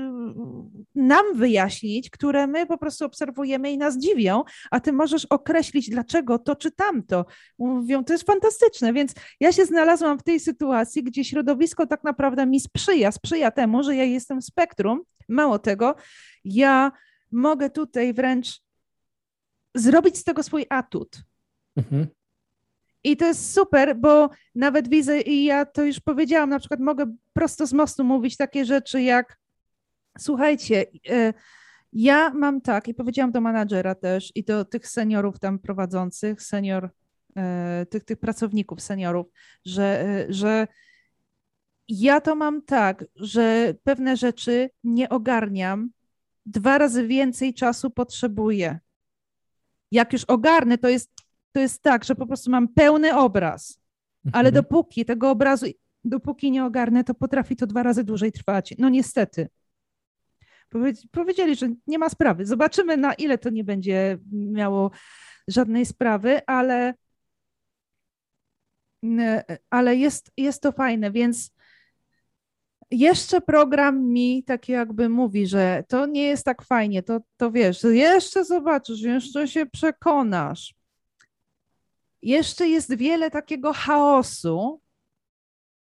nam 0.95 1.25
wyjaśnić, 1.35 2.11
które 2.11 2.47
my 2.47 2.67
po 2.67 2.79
prostu 2.79 3.05
obserwujemy 3.05 3.73
i 3.73 3.79
nas 3.79 3.99
dziwią, 3.99 4.43
a 4.71 4.81
ty 4.81 4.93
możesz 4.93 5.25
określić, 5.25 5.91
dlaczego 5.91 6.39
to 6.39 6.57
czy 6.57 6.71
tamto. 6.71 7.27
Mówią, 7.59 8.05
to 8.05 8.13
jest 8.13 8.27
fantastyczne, 8.27 8.93
więc 8.93 9.15
ja 9.41 9.53
się 9.53 9.65
znalazłam 9.65 10.19
w 10.19 10.23
tej 10.23 10.41
sytuacji, 10.41 11.05
gdzie 11.05 11.25
środowisko 11.25 11.87
tak 11.87 12.05
naprawdę 12.05 12.47
mi 12.47 12.61
sprzyja, 12.61 13.13
sprzyja 13.13 13.51
temu, 13.51 13.83
że 13.83 13.97
ja 13.97 14.05
jestem 14.05 14.41
w 14.41 14.45
spektrum. 14.45 15.03
Mało 15.29 15.59
tego, 15.59 15.95
ja 16.45 16.93
mogę 17.33 17.71
tutaj 17.71 18.15
wręcz 18.15 18.63
zrobić 19.75 20.19
z 20.19 20.25
tego 20.25 20.43
swój 20.43 20.67
atut. 20.71 21.23
Mhm. 21.77 22.07
I 23.05 23.17
to 23.17 23.27
jest 23.27 23.55
super, 23.55 23.97
bo 23.97 24.31
nawet 24.55 24.89
widzę, 24.89 25.21
i 25.21 25.45
ja 25.45 25.67
to 25.67 25.85
już 25.85 26.01
powiedziałam, 26.01 26.51
na 26.51 26.59
przykład 26.59 26.81
mogę 26.81 27.17
prosto 27.33 27.67
z 27.67 27.73
mostu 27.73 28.05
mówić 28.05 28.37
takie 28.37 28.65
rzeczy 28.65 29.03
jak 29.03 29.39
słuchajcie, 30.19 30.87
e, 31.11 31.35
ja 31.93 32.31
mam 32.31 32.61
tak, 32.61 32.89
i 32.89 32.95
powiedziałam 32.95 33.33
do 33.33 33.41
menadżera 33.41 33.95
też 33.95 34.33
i 34.35 34.45
do 34.45 34.65
tych 34.65 34.89
seniorów 34.89 35.39
tam 35.39 35.59
prowadzących, 35.59 36.43
senior, 36.43 36.91
e, 37.37 37.87
tych, 37.91 38.05
tych 38.05 38.19
pracowników 38.19 38.83
seniorów, 38.83 39.27
że, 39.65 40.01
e, 40.01 40.33
że 40.33 40.67
ja 41.89 42.21
to 42.21 42.35
mam 42.35 42.63
tak, 42.63 43.05
że 43.17 43.75
pewne 43.85 44.17
rzeczy 44.17 44.71
nie 44.85 45.09
ogarniam, 45.09 45.91
dwa 46.47 46.79
razy 46.79 47.07
więcej 47.07 47.55
czasu 47.55 47.91
potrzebuję. 47.91 48.79
Jak 49.91 50.13
już 50.13 50.25
ogarnę, 50.25 50.79
to 50.79 50.89
jest 50.89 51.11
to 51.53 51.61
jest 51.61 51.83
tak, 51.83 52.05
że 52.05 52.15
po 52.15 52.27
prostu 52.27 52.51
mam 52.51 52.69
pełny 52.69 53.17
obraz. 53.17 53.79
ale 54.33 54.49
mhm. 54.49 54.55
dopóki 54.55 55.05
tego 55.05 55.31
obrazu, 55.31 55.67
dopóki 56.05 56.51
nie 56.51 56.65
ogarnę, 56.65 57.05
to 57.05 57.15
potrafi 57.15 57.57
to 57.57 57.67
dwa 57.67 57.83
razy 57.83 58.05
dłużej 58.05 58.33
trwać. 58.33 58.75
No 58.79 58.89
niestety. 58.89 59.49
Powiedzieli, 61.11 61.57
że 61.57 61.69
nie 61.87 61.99
ma 61.99 62.09
sprawy. 62.09 62.47
Zobaczymy, 62.47 62.97
na 62.97 63.15
ile 63.15 63.39
to 63.39 63.51
nie 63.51 63.65
będzie 63.65 64.19
miało 64.33 64.91
żadnej 65.49 65.87
sprawy, 65.87 66.47
ale, 66.47 66.95
ale 69.71 69.97
jest, 69.97 70.33
jest 70.37 70.63
to 70.63 70.73
fajne, 70.73 71.11
więc 71.11 71.51
jeszcze 72.91 73.41
program 73.41 74.05
mi 74.05 74.45
tak 74.45 74.69
jakby 74.69 75.09
mówi, 75.09 75.47
że 75.47 75.85
to 75.89 76.07
nie 76.07 76.23
jest 76.23 76.45
tak 76.45 76.63
fajnie, 76.63 77.03
to, 77.03 77.21
to 77.37 77.51
wiesz, 77.51 77.83
jeszcze 77.83 78.45
zobaczysz, 78.45 79.01
jeszcze 79.01 79.49
się 79.49 79.67
przekonasz. 79.67 80.75
Jeszcze 82.23 82.69
jest 82.69 82.95
wiele 82.95 83.31
takiego 83.31 83.73
chaosu, 83.73 84.81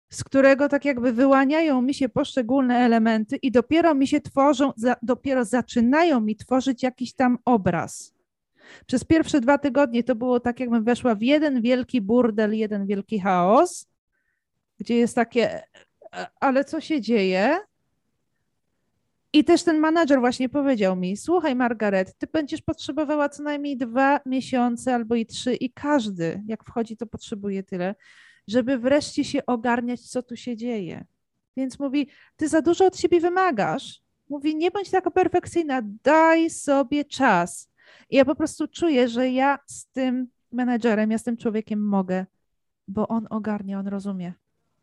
z 0.09 0.23
którego 0.23 0.69
tak 0.69 0.85
jakby 0.85 1.13
wyłaniają 1.13 1.81
mi 1.81 1.93
się 1.93 2.09
poszczególne 2.09 2.77
elementy 2.77 3.35
i 3.35 3.51
dopiero 3.51 3.95
mi 3.95 4.07
się 4.07 4.21
tworzą, 4.21 4.73
za, 4.75 4.95
dopiero 5.01 5.45
zaczynają 5.45 6.21
mi 6.21 6.35
tworzyć 6.35 6.83
jakiś 6.83 7.13
tam 7.13 7.37
obraz. 7.45 8.13
Przez 8.85 9.03
pierwsze 9.03 9.41
dwa 9.41 9.57
tygodnie 9.57 10.03
to 10.03 10.15
było 10.15 10.39
tak, 10.39 10.59
jakbym 10.59 10.83
weszła 10.83 11.15
w 11.15 11.21
jeden 11.21 11.61
wielki 11.61 12.01
burdel, 12.01 12.53
jeden 12.53 12.85
wielki 12.85 13.19
chaos, 13.19 13.87
gdzie 14.79 14.95
jest 14.95 15.15
takie, 15.15 15.63
e, 16.13 16.27
ale 16.39 16.65
co 16.65 16.81
się 16.81 17.01
dzieje? 17.01 17.57
I 19.33 19.43
też 19.43 19.63
ten 19.63 19.79
menadżer 19.79 20.19
właśnie 20.19 20.49
powiedział 20.49 20.95
mi: 20.95 21.17
Słuchaj, 21.17 21.55
Margaret, 21.55 22.17
ty 22.17 22.27
będziesz 22.33 22.61
potrzebowała 22.61 23.29
co 23.29 23.43
najmniej 23.43 23.77
dwa 23.77 24.19
miesiące 24.25 24.95
albo 24.95 25.15
i 25.15 25.25
trzy, 25.25 25.55
i 25.55 25.71
każdy, 25.73 26.43
jak 26.47 26.63
wchodzi, 26.63 26.97
to 26.97 27.05
potrzebuje 27.05 27.63
tyle 27.63 27.95
żeby 28.47 28.77
wreszcie 28.77 29.23
się 29.23 29.45
ogarniać, 29.45 30.01
co 30.01 30.23
tu 30.23 30.35
się 30.35 30.57
dzieje. 30.57 31.05
Więc 31.57 31.79
mówi, 31.79 32.09
ty 32.35 32.47
za 32.47 32.61
dużo 32.61 32.85
od 32.85 32.97
siebie 32.97 33.19
wymagasz. 33.19 34.01
Mówi, 34.29 34.55
nie 34.55 34.71
bądź 34.71 34.89
taka 34.89 35.11
perfekcyjna, 35.11 35.81
daj 36.03 36.49
sobie 36.49 37.05
czas. 37.05 37.71
I 38.09 38.15
ja 38.15 38.25
po 38.25 38.35
prostu 38.35 38.67
czuję, 38.67 39.07
że 39.07 39.29
ja 39.29 39.59
z 39.65 39.87
tym 39.87 40.27
menedżerem, 40.51 41.11
ja 41.11 41.17
z 41.17 41.23
tym 41.23 41.37
człowiekiem 41.37 41.87
mogę, 41.87 42.25
bo 42.87 43.07
on 43.07 43.27
ogarnia, 43.29 43.79
on 43.79 43.87
rozumie. 43.87 44.33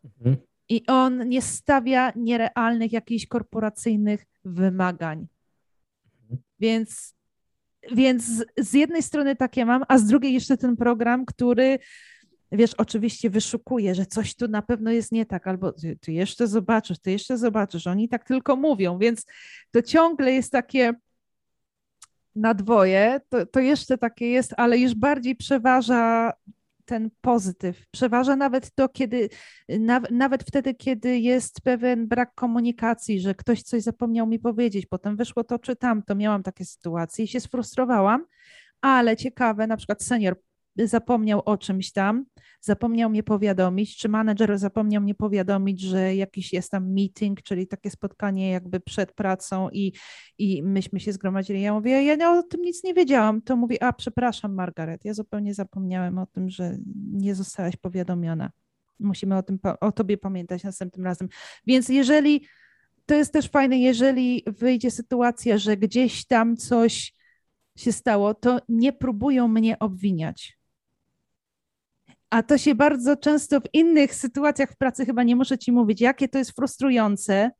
Mhm. 0.03 0.37
I 0.69 0.85
on 0.87 1.29
nie 1.29 1.41
stawia 1.41 2.11
nierealnych, 2.15 2.93
jakichś 2.93 3.27
korporacyjnych 3.27 4.25
wymagań. 4.45 5.27
Więc, 6.59 7.15
więc 7.91 8.45
z 8.57 8.73
jednej 8.73 9.03
strony 9.03 9.35
takie 9.35 9.65
mam, 9.65 9.83
a 9.87 9.97
z 9.97 10.05
drugiej 10.05 10.33
jeszcze 10.33 10.57
ten 10.57 10.75
program, 10.75 11.25
który 11.25 11.79
wiesz, 12.51 12.73
oczywiście 12.73 13.29
wyszukuje, 13.29 13.95
że 13.95 14.05
coś 14.05 14.35
tu 14.35 14.47
na 14.47 14.61
pewno 14.61 14.91
jest 14.91 15.11
nie 15.11 15.25
tak, 15.25 15.47
albo 15.47 15.71
ty, 15.71 15.97
ty, 16.01 16.13
jeszcze 16.13 16.47
zobaczysz, 16.47 16.99
ty 16.99 17.11
jeszcze 17.11 17.37
zobaczysz, 17.37 17.87
oni 17.87 18.09
tak 18.09 18.23
tylko 18.23 18.55
mówią, 18.55 18.97
więc 18.97 19.25
to 19.71 19.81
ciągle 19.81 20.31
jest 20.31 20.51
takie 20.51 20.93
na 22.35 22.53
dwoje, 22.53 23.21
to, 23.29 23.45
to 23.45 23.59
jeszcze 23.59 23.97
takie 23.97 24.29
jest, 24.29 24.53
ale 24.57 24.77
już 24.77 24.95
bardziej 24.95 25.35
przeważa 25.35 26.33
ten 26.85 27.09
pozytyw. 27.21 27.85
Przeważa 27.91 28.35
nawet 28.35 28.75
to, 28.75 28.89
kiedy, 28.89 29.29
nawet, 30.11 30.43
wtedy, 30.43 30.73
kiedy 30.73 31.19
jest 31.19 31.61
pewien 31.61 32.07
brak 32.07 32.35
komunikacji, 32.35 33.19
że 33.19 33.35
ktoś 33.35 33.61
coś 33.61 33.83
zapomniał 33.83 34.27
mi 34.27 34.39
powiedzieć, 34.39 34.85
potem 34.85 35.15
wyszło 35.15 35.43
to 35.43 35.59
czy 35.59 35.75
tamto, 35.75 36.15
miałam 36.15 36.43
takie 36.43 36.65
sytuacje 36.65 37.25
i 37.25 37.27
się 37.27 37.39
sfrustrowałam, 37.39 38.25
ale 38.81 39.17
ciekawe, 39.17 39.67
na 39.67 39.77
przykład 39.77 40.03
senior 40.03 40.35
zapomniał 40.77 41.41
o 41.45 41.57
czymś 41.57 41.91
tam, 41.91 42.25
zapomniał 42.61 43.09
mnie 43.09 43.23
powiadomić, 43.23 43.97
czy 43.97 44.09
menedżer 44.09 44.57
zapomniał 44.57 45.01
mnie 45.01 45.15
powiadomić, 45.15 45.81
że 45.81 46.15
jakiś 46.15 46.53
jest 46.53 46.71
tam 46.71 46.93
meeting, 46.93 47.41
czyli 47.41 47.67
takie 47.67 47.89
spotkanie 47.89 48.49
jakby 48.49 48.79
przed 48.79 49.11
pracą 49.11 49.69
i, 49.69 49.93
i 50.37 50.63
myśmy 50.63 50.99
się 50.99 51.13
zgromadzili. 51.13 51.61
Ja 51.61 51.73
mówię, 51.73 52.03
ja 52.03 52.31
o 52.31 52.43
tym 52.43 52.61
nic 52.61 52.83
nie 52.83 52.93
wiedziałam. 52.93 53.41
To 53.41 53.55
mówi, 53.55 53.81
a 53.81 53.93
przepraszam 53.93 54.53
Margaret, 54.53 55.05
ja 55.05 55.13
zupełnie 55.13 55.53
zapomniałem 55.53 56.17
o 56.17 56.25
tym, 56.25 56.49
że 56.49 56.77
nie 57.11 57.35
zostałaś 57.35 57.75
powiadomiona. 57.75 58.51
Musimy 58.99 59.37
o 59.37 59.43
tym, 59.43 59.59
o 59.81 59.91
tobie 59.91 60.17
pamiętać 60.17 60.63
następnym 60.63 61.05
razem. 61.05 61.29
Więc 61.67 61.89
jeżeli, 61.89 62.45
to 63.05 63.15
jest 63.15 63.33
też 63.33 63.47
fajne, 63.47 63.77
jeżeli 63.77 64.43
wyjdzie 64.47 64.91
sytuacja, 64.91 65.57
że 65.57 65.77
gdzieś 65.77 66.25
tam 66.25 66.57
coś 66.57 67.13
się 67.77 67.91
stało, 67.91 68.33
to 68.33 68.59
nie 68.69 68.93
próbują 68.93 69.47
mnie 69.47 69.79
obwiniać 69.79 70.57
a 72.29 72.43
to 72.43 72.57
się 72.57 72.75
bardzo 72.75 73.17
często 73.17 73.59
w 73.59 73.73
innych 73.73 74.15
sytuacjach 74.15 74.71
w 74.71 74.77
pracy 74.77 75.05
chyba 75.05 75.23
nie 75.23 75.35
muszę 75.35 75.57
ci 75.57 75.71
mówić, 75.71 76.01
jakie 76.01 76.27
to 76.27 76.37
jest 76.37 76.51
frustrujące 76.51 77.51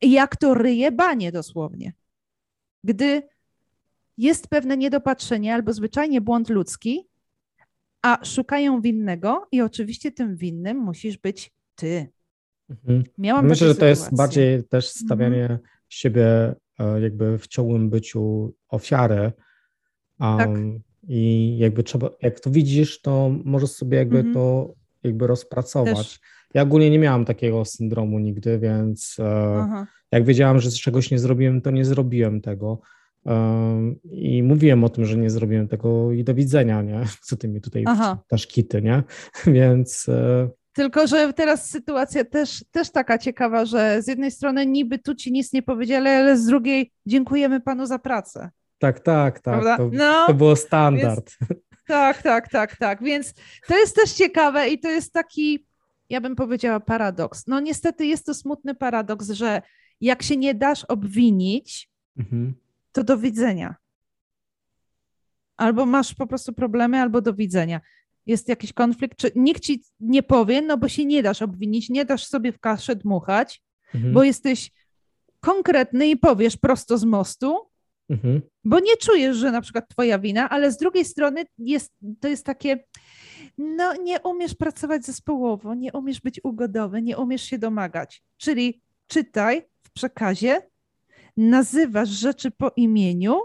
i 0.00 0.10
jak 0.10 0.36
to 0.36 0.54
ryje 0.54 0.92
banie 0.92 1.32
dosłownie. 1.32 1.92
Gdy 2.84 3.22
jest 4.18 4.48
pewne 4.48 4.76
niedopatrzenie 4.76 5.54
albo 5.54 5.72
zwyczajnie 5.72 6.20
błąd 6.20 6.48
ludzki, 6.48 7.08
a 8.02 8.24
szukają 8.24 8.80
winnego 8.80 9.48
i 9.52 9.60
oczywiście 9.60 10.12
tym 10.12 10.36
winnym 10.36 10.76
musisz 10.76 11.18
być 11.18 11.52
ty. 11.74 12.08
Mhm. 12.70 13.04
Miałam 13.18 13.46
Myślę, 13.46 13.68
że 13.68 13.74
to 13.74 13.86
jest 13.86 14.16
bardziej 14.16 14.64
też 14.64 14.88
stawianie 14.88 15.42
mhm. 15.42 15.60
siebie 15.88 16.54
e, 16.78 17.00
jakby 17.00 17.38
w 17.38 17.46
ciągłym 17.46 17.90
byciu 17.90 18.54
ofiary. 18.68 19.32
Um, 20.20 20.38
tak. 20.38 20.48
I 21.08 21.56
jakby 21.58 21.82
trzeba, 21.82 22.10
jak 22.22 22.40
to 22.40 22.50
widzisz, 22.50 23.00
to 23.00 23.30
możesz 23.44 23.70
sobie 23.70 23.98
jakby 23.98 24.22
-hmm. 24.22 24.34
to 24.34 24.74
jakby 25.02 25.26
rozpracować. 25.26 25.96
Też. 25.96 26.20
Ja 26.54 26.62
ogólnie 26.62 26.90
nie 26.90 26.98
miałam 26.98 27.24
takiego 27.24 27.64
syndromu 27.64 28.18
nigdy, 28.18 28.58
więc 28.58 29.16
e, 29.18 29.86
jak 30.12 30.24
wiedziałam, 30.24 30.60
że 30.60 30.70
czegoś 30.70 31.10
nie 31.10 31.18
zrobiłem, 31.18 31.60
to 31.60 31.70
nie 31.70 31.84
zrobiłem 31.84 32.40
tego. 32.40 32.80
E, 33.26 33.94
I 34.10 34.42
mówiłem 34.42 34.84
o 34.84 34.88
tym, 34.88 35.04
że 35.04 35.16
nie 35.16 35.30
zrobiłem 35.30 35.68
tego 35.68 36.12
i 36.12 36.24
do 36.24 36.34
widzenia, 36.34 36.82
nie? 36.82 37.00
Co 37.26 37.36
ty 37.36 37.48
mi 37.48 37.60
tutaj 37.60 37.84
dasz 38.30 38.46
kity, 38.46 38.82
nie? 38.82 39.02
Więc... 39.56 40.08
E, 40.08 40.48
tylko, 40.72 41.06
że 41.06 41.32
teraz 41.32 41.70
sytuacja 41.70 42.24
też, 42.24 42.64
też 42.70 42.90
taka 42.90 43.18
ciekawa, 43.18 43.64
że 43.64 44.02
z 44.02 44.08
jednej 44.08 44.30
strony 44.30 44.66
niby 44.66 44.98
tu 44.98 45.14
ci 45.14 45.32
nic 45.32 45.52
nie 45.52 45.62
powiedzieli, 45.62 46.08
ale 46.08 46.38
z 46.38 46.46
drugiej 46.46 46.92
dziękujemy 47.06 47.60
panu 47.60 47.86
za 47.86 47.98
pracę. 47.98 48.50
Tak, 48.78 49.00
tak, 49.00 49.40
tak. 49.40 49.76
To, 49.76 49.90
no, 49.92 50.26
to 50.26 50.34
było 50.34 50.56
standard. 50.56 51.36
Więc, 51.40 51.62
tak, 51.86 52.22
tak, 52.22 52.48
tak, 52.48 52.76
tak. 52.76 53.02
Więc 53.02 53.34
to 53.66 53.78
jest 53.78 53.96
też 53.96 54.12
ciekawe 54.12 54.68
i 54.68 54.78
to 54.80 54.88
jest 54.88 55.12
taki, 55.12 55.66
ja 56.08 56.20
bym 56.20 56.36
powiedziała, 56.36 56.80
paradoks. 56.80 57.46
No 57.46 57.60
niestety 57.60 58.06
jest 58.06 58.26
to 58.26 58.34
smutny 58.34 58.74
paradoks, 58.74 59.30
że 59.30 59.62
jak 60.00 60.22
się 60.22 60.36
nie 60.36 60.54
dasz 60.54 60.84
obwinić, 60.84 61.90
mhm. 62.18 62.54
to 62.92 63.04
do 63.04 63.18
widzenia. 63.18 63.74
Albo 65.56 65.86
masz 65.86 66.14
po 66.14 66.26
prostu 66.26 66.52
problemy, 66.52 67.00
albo 67.00 67.20
do 67.20 67.34
widzenia. 67.34 67.80
Jest 68.26 68.48
jakiś 68.48 68.72
konflikt, 68.72 69.18
czy 69.18 69.30
nikt 69.36 69.62
ci 69.62 69.82
nie 70.00 70.22
powie, 70.22 70.62
no 70.62 70.76
bo 70.76 70.88
się 70.88 71.04
nie 71.04 71.22
dasz 71.22 71.42
obwinić, 71.42 71.90
nie 71.90 72.04
dasz 72.04 72.26
sobie 72.26 72.52
w 72.52 72.58
kaszę 72.58 72.96
dmuchać, 72.96 73.62
mhm. 73.94 74.14
bo 74.14 74.22
jesteś 74.22 74.70
konkretny 75.40 76.08
i 76.08 76.16
powiesz 76.16 76.56
prosto 76.56 76.98
z 76.98 77.04
mostu, 77.04 77.67
Mhm. 78.08 78.40
Bo 78.64 78.80
nie 78.80 78.96
czujesz, 78.96 79.36
że 79.36 79.50
na 79.50 79.60
przykład 79.60 79.88
twoja 79.88 80.18
wina, 80.18 80.48
ale 80.48 80.72
z 80.72 80.76
drugiej 80.76 81.04
strony 81.04 81.44
jest, 81.58 81.92
to 82.20 82.28
jest 82.28 82.46
takie, 82.46 82.84
no 83.58 83.94
nie 83.94 84.20
umiesz 84.20 84.54
pracować 84.54 85.06
zespołowo, 85.06 85.74
nie 85.74 85.92
umiesz 85.92 86.20
być 86.20 86.40
ugodowy, 86.44 87.02
nie 87.02 87.18
umiesz 87.18 87.42
się 87.42 87.58
domagać. 87.58 88.22
Czyli 88.36 88.82
czytaj 89.06 89.62
w 89.82 89.90
przekazie, 89.90 90.62
nazywasz 91.36 92.08
rzeczy 92.08 92.50
po 92.50 92.72
imieniu, 92.76 93.40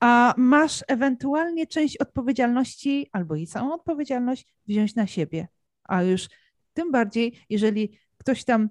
a 0.00 0.34
masz 0.36 0.84
ewentualnie 0.88 1.66
część 1.66 1.96
odpowiedzialności 1.96 3.08
albo 3.12 3.36
i 3.36 3.46
całą 3.46 3.74
odpowiedzialność 3.74 4.46
wziąć 4.66 4.94
na 4.94 5.06
siebie. 5.06 5.48
A 5.84 6.02
już 6.02 6.28
tym 6.74 6.92
bardziej, 6.92 7.44
jeżeli 7.50 7.98
ktoś 8.18 8.44
tam 8.44 8.68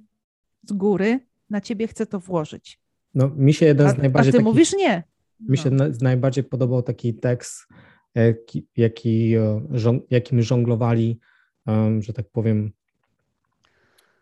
z 0.63 0.73
góry 0.73 1.19
na 1.49 1.61
ciebie 1.61 1.87
chce 1.87 2.05
to 2.05 2.19
włożyć. 2.19 2.80
No, 3.15 3.29
mi 3.35 3.53
się 3.53 3.65
jeden 3.65 3.87
a, 3.87 3.89
z 3.89 3.97
najbardziej. 3.97 4.29
A 4.29 4.31
ty 4.31 4.37
takich, 4.37 4.45
mówisz 4.45 4.73
nie. 4.73 5.03
Mi 5.39 5.57
się 5.57 5.69
no. 5.69 5.85
najbardziej 6.01 6.43
podobał 6.43 6.81
taki 6.83 7.13
tekst, 7.13 7.67
jaki, 8.15 8.67
jaki, 8.77 9.35
jakim 10.09 10.41
żonglowali, 10.41 11.19
że 11.99 12.13
tak 12.13 12.25
powiem, 12.31 12.71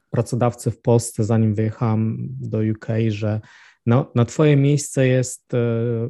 pracodawcy 0.09 0.71
w 0.71 0.81
Polsce, 0.81 1.23
zanim 1.23 1.55
wyjechałam 1.55 2.17
do 2.39 2.57
UK, 2.57 2.87
że 3.07 3.41
na, 3.85 4.05
na 4.15 4.25
twoje 4.25 4.55
miejsce 4.55 5.07
jest. 5.07 5.53
E, 5.53 6.09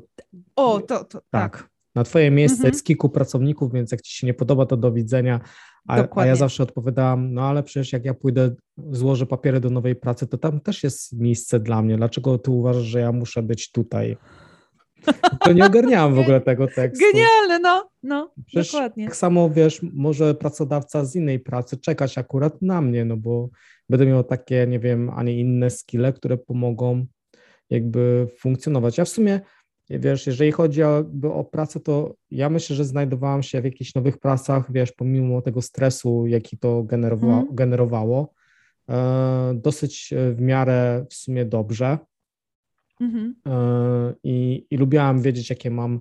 o, 0.56 0.82
to, 0.82 1.04
to 1.04 1.22
tak. 1.30 1.58
tak. 1.58 1.70
Na 2.00 2.04
twoje 2.04 2.32
miejsce 2.32 2.58
mhm. 2.58 2.74
jest 2.74 2.86
kilku 2.86 3.10
pracowników, 3.10 3.74
więc 3.74 3.92
jak 3.92 4.02
ci 4.02 4.18
się 4.18 4.28
nie 4.28 4.34
podoba, 4.34 4.66
to 4.66 4.78
do 4.78 4.92
widzenia. 4.92 5.40
A, 5.88 6.04
a, 6.16 6.26
ja 6.26 6.36
zawsze 6.36 6.64
odpowiadałam, 6.64 7.34
no 7.34 7.42
ale 7.42 7.64
przecież 7.64 7.94
jak 7.94 8.06
ja 8.06 8.14
pójdę, 8.14 8.56
złożę 8.92 9.26
papiery 9.26 9.60
do 9.60 9.70
nowej 9.70 9.96
pracy, 9.96 10.28
to 10.28 10.38
tam 10.38 10.60
też 10.60 10.84
jest 10.84 11.20
miejsce 11.20 11.60
dla 11.60 11.82
mnie. 11.82 11.98
Dlaczego 11.98 12.38
ty 12.38 12.52
uważasz, 12.52 12.84
że 12.84 13.00
ja 13.00 13.12
muszę 13.12 13.44
być 13.44 13.72
tutaj? 13.72 14.18
To 15.40 15.54
nie 15.54 15.66
ogarniałam 15.66 16.16
w 16.16 16.20
ogóle 16.24 16.42
tego 16.42 16.68
tekstu. 16.68 17.06
Genialne, 17.06 17.60
no, 17.60 17.90
no, 18.04 18.34
Przecież 18.46 18.72
dokładnie. 18.72 19.06
Tak 19.06 19.16
samo, 19.16 19.50
wiesz, 19.50 19.80
może 19.94 20.36
pracodawca 20.36 21.06
z 21.06 21.16
innej 21.16 21.40
pracy 21.40 21.78
czekać 21.78 22.18
akurat 22.18 22.62
na 22.62 22.82
mnie, 22.82 23.06
no 23.06 23.18
bo 23.18 23.50
będę 23.90 24.06
miał 24.06 24.24
takie, 24.24 24.68
nie 24.68 24.80
wiem, 24.80 25.10
a 25.10 25.24
nie 25.24 25.40
inne 25.40 25.70
skille, 25.70 26.14
które 26.14 26.38
pomogą 26.38 27.06
jakby 27.70 28.28
funkcjonować. 28.38 28.98
Ja 28.98 29.06
w 29.06 29.10
sumie, 29.10 29.40
wiesz, 29.90 30.28
jeżeli 30.28 30.52
chodzi 30.52 30.84
o, 30.84 31.06
o 31.34 31.44
pracę, 31.44 31.80
to 31.80 32.16
ja 32.32 32.50
myślę, 32.50 32.76
że 32.76 32.86
znajdowałam 32.86 33.44
się 33.44 33.62
w 33.62 33.66
jakichś 33.66 33.96
nowych 33.96 34.18
pracach, 34.18 34.72
wiesz, 34.72 34.92
pomimo 34.92 35.42
tego 35.42 35.62
stresu, 35.62 36.28
jaki 36.28 36.58
to 36.58 36.84
generowa 36.84 37.40
mm. 37.40 37.48
generowało, 37.52 38.34
e, 38.90 39.54
dosyć 39.56 40.14
w 40.34 40.42
miarę 40.42 41.06
w 41.10 41.14
sumie 41.14 41.46
dobrze. 41.46 41.98
Mhm. 43.02 43.36
E, 43.48 44.14
I, 44.24 44.68
I 44.72 44.78
lubiłam 44.78 45.22
wiedzieć, 45.22 45.50
jakie 45.50 45.72
mam 45.72 46.00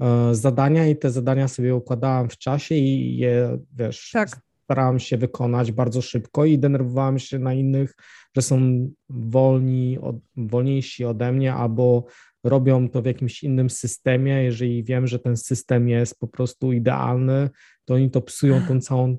e, 0.00 0.34
zadania, 0.34 0.86
i 0.86 0.96
te 0.96 1.10
zadania 1.10 1.48
sobie 1.48 1.74
układałam 1.74 2.28
w 2.28 2.38
czasie 2.38 2.74
i 2.74 3.16
je, 3.16 3.58
wiesz, 3.76 4.10
tak. 4.12 4.28
starałam 4.64 4.98
się 4.98 5.16
wykonać 5.16 5.72
bardzo 5.72 6.02
szybko 6.02 6.44
i 6.44 6.58
denerwowałam 6.58 7.18
się 7.18 7.38
na 7.38 7.54
innych, 7.54 7.94
że 8.36 8.42
są 8.42 8.88
wolni, 9.08 9.98
od, 9.98 10.16
wolniejsi 10.36 11.04
ode 11.04 11.32
mnie 11.32 11.54
albo 11.54 12.04
robią 12.44 12.88
to 12.88 13.02
w 13.02 13.06
jakimś 13.06 13.42
innym 13.42 13.70
systemie. 13.70 14.44
Jeżeli 14.44 14.84
wiem, 14.84 15.06
że 15.06 15.18
ten 15.18 15.36
system 15.36 15.88
jest 15.88 16.18
po 16.18 16.28
prostu 16.28 16.72
idealny, 16.72 17.50
to 17.84 17.94
oni 17.94 18.10
to 18.10 18.20
psują 18.20 18.62
tą 18.68 18.80
całą. 18.80 19.18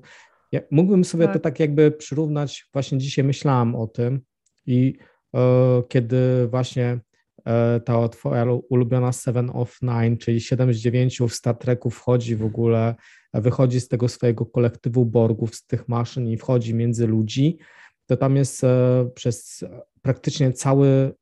Ja 0.52 0.60
mógłbym 0.70 1.04
sobie 1.04 1.24
tak. 1.24 1.34
to 1.34 1.40
tak 1.40 1.60
jakby 1.60 1.90
przyrównać, 1.90 2.68
właśnie 2.72 2.98
dzisiaj 2.98 3.24
myślałam 3.24 3.74
o 3.74 3.86
tym 3.86 4.20
i 4.66 4.96
e, 5.34 5.82
kiedy 5.88 6.48
właśnie 6.48 7.00
E, 7.46 7.80
ta 7.80 8.08
twoja 8.08 8.46
ulubiona 8.68 9.12
Seven 9.12 9.50
of 9.54 9.78
Nine, 9.82 10.16
czyli 10.16 10.40
7 10.40 10.74
z 10.74 10.76
9 10.76 11.18
w 11.20 11.32
Star 11.32 11.58
Treku 11.58 11.90
wchodzi 11.90 12.36
w 12.36 12.44
ogóle, 12.44 12.94
wychodzi 13.34 13.80
z 13.80 13.88
tego 13.88 14.08
swojego 14.08 14.46
kolektywu 14.46 15.06
Borgów, 15.06 15.54
z 15.54 15.66
tych 15.66 15.88
maszyn 15.88 16.28
i 16.28 16.36
wchodzi 16.36 16.74
między 16.74 17.06
ludzi, 17.06 17.58
to 18.06 18.16
tam 18.16 18.36
jest 18.36 18.64
e, 18.64 19.10
przez 19.14 19.64
praktycznie 20.02 20.52
cały 20.52 21.14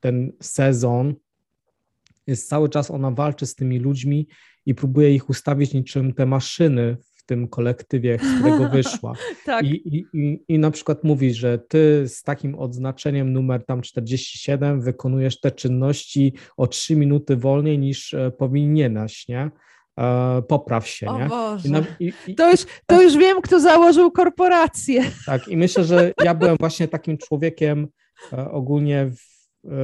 ten 0.00 0.32
sezon, 0.42 1.14
jest 2.28 2.48
cały 2.48 2.68
czas 2.68 2.90
ona 2.90 3.10
walczy 3.10 3.46
z 3.46 3.54
tymi 3.54 3.78
ludźmi 3.78 4.28
i 4.66 4.74
próbuje 4.74 5.14
ich 5.14 5.28
ustawić 5.30 5.74
niczym 5.74 6.14
te 6.14 6.26
maszyny 6.26 6.96
tym 7.28 7.48
kolektywie, 7.48 8.18
z 8.18 8.40
którego 8.40 8.68
wyszła. 8.76 9.12
tak. 9.44 9.64
I, 9.64 9.96
i, 9.96 10.06
i, 10.12 10.44
I 10.48 10.58
na 10.58 10.70
przykład 10.70 11.04
mówi, 11.04 11.34
że 11.34 11.58
ty 11.58 12.08
z 12.08 12.22
takim 12.22 12.54
odznaczeniem 12.54 13.32
numer 13.32 13.64
tam 13.66 13.82
47 13.82 14.80
wykonujesz 14.80 15.40
te 15.40 15.50
czynności 15.50 16.32
o 16.56 16.66
3 16.66 16.96
minuty 16.96 17.36
wolniej 17.36 17.78
niż 17.78 18.14
e, 18.14 18.30
powinieneś, 18.30 19.28
nie? 19.28 19.50
E, 19.98 20.42
popraw 20.48 20.88
się, 20.88 21.06
o 21.06 21.18
nie? 21.18 21.26
Boże. 21.26 21.68
Na, 21.68 21.82
i, 22.00 22.12
i, 22.26 22.34
to, 22.34 22.50
już, 22.50 22.60
to 22.86 23.02
już 23.02 23.16
wiem, 23.16 23.40
kto 23.42 23.60
założył 23.60 24.10
korporację. 24.10 25.04
Tak, 25.26 25.48
i 25.48 25.56
myślę, 25.56 25.84
że 25.84 26.12
ja 26.24 26.34
byłem 26.34 26.56
właśnie 26.60 26.88
takim 26.88 27.18
człowiekiem 27.18 27.88
e, 28.32 28.50
ogólnie 28.50 29.10
w, 29.10 29.37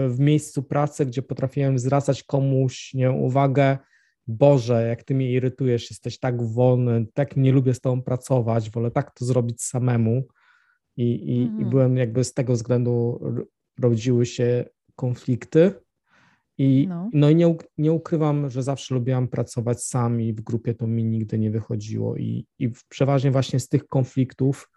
w 0.09 0.16
miejscu 0.18 0.62
pracy, 0.62 1.07
gdzie 1.07 1.22
potrafiłem 1.22 1.78
zwracać 1.78 2.22
komuś 2.22 2.95
nie, 2.95 3.11
uwagę, 3.11 3.78
Boże, 4.26 4.87
jak 4.89 5.03
ty 5.03 5.14
mnie 5.14 5.32
irytujesz, 5.32 5.91
jesteś 5.91 6.18
tak 6.18 6.43
wolny, 6.43 7.07
tak 7.14 7.37
nie 7.37 7.53
lubię 7.53 7.74
z 7.74 7.80
tobą 7.80 8.03
pracować, 8.03 8.70
wolę 8.70 8.91
tak 8.91 9.14
to 9.14 9.24
zrobić 9.24 9.62
samemu. 9.62 10.24
I, 10.97 11.03
i, 11.05 11.37
mm. 11.37 11.49
i 11.49 11.51
mhm. 11.51 11.70
byłem 11.70 11.97
jakby 11.97 12.24
z 12.24 12.35
tego 12.35 12.53
względu 12.53 13.20
rodziły 13.80 14.26
się 14.26 14.64
konflikty. 14.97 15.72
I, 16.59 16.87
no. 16.89 17.11
no 17.12 17.30
i 17.30 17.37
nie, 17.37 17.57
nie 17.78 17.93
ukrywam, 17.93 18.51
że 18.51 18.62
zawsze 18.62 18.95
lubiłam 18.95 19.28
pracować 19.28 19.82
sam 19.82 20.20
i 20.20 20.32
w 20.32 20.41
grupie 20.41 20.74
to 20.74 20.87
mi 20.87 21.05
nigdy 21.05 21.39
nie 21.39 21.51
wychodziło. 21.51 22.16
I, 22.16 22.47
i 22.59 22.70
przeważnie 22.89 23.30
właśnie 23.30 23.61
z 23.61 23.68
tych 23.68 23.89
konfliktów 23.89 24.70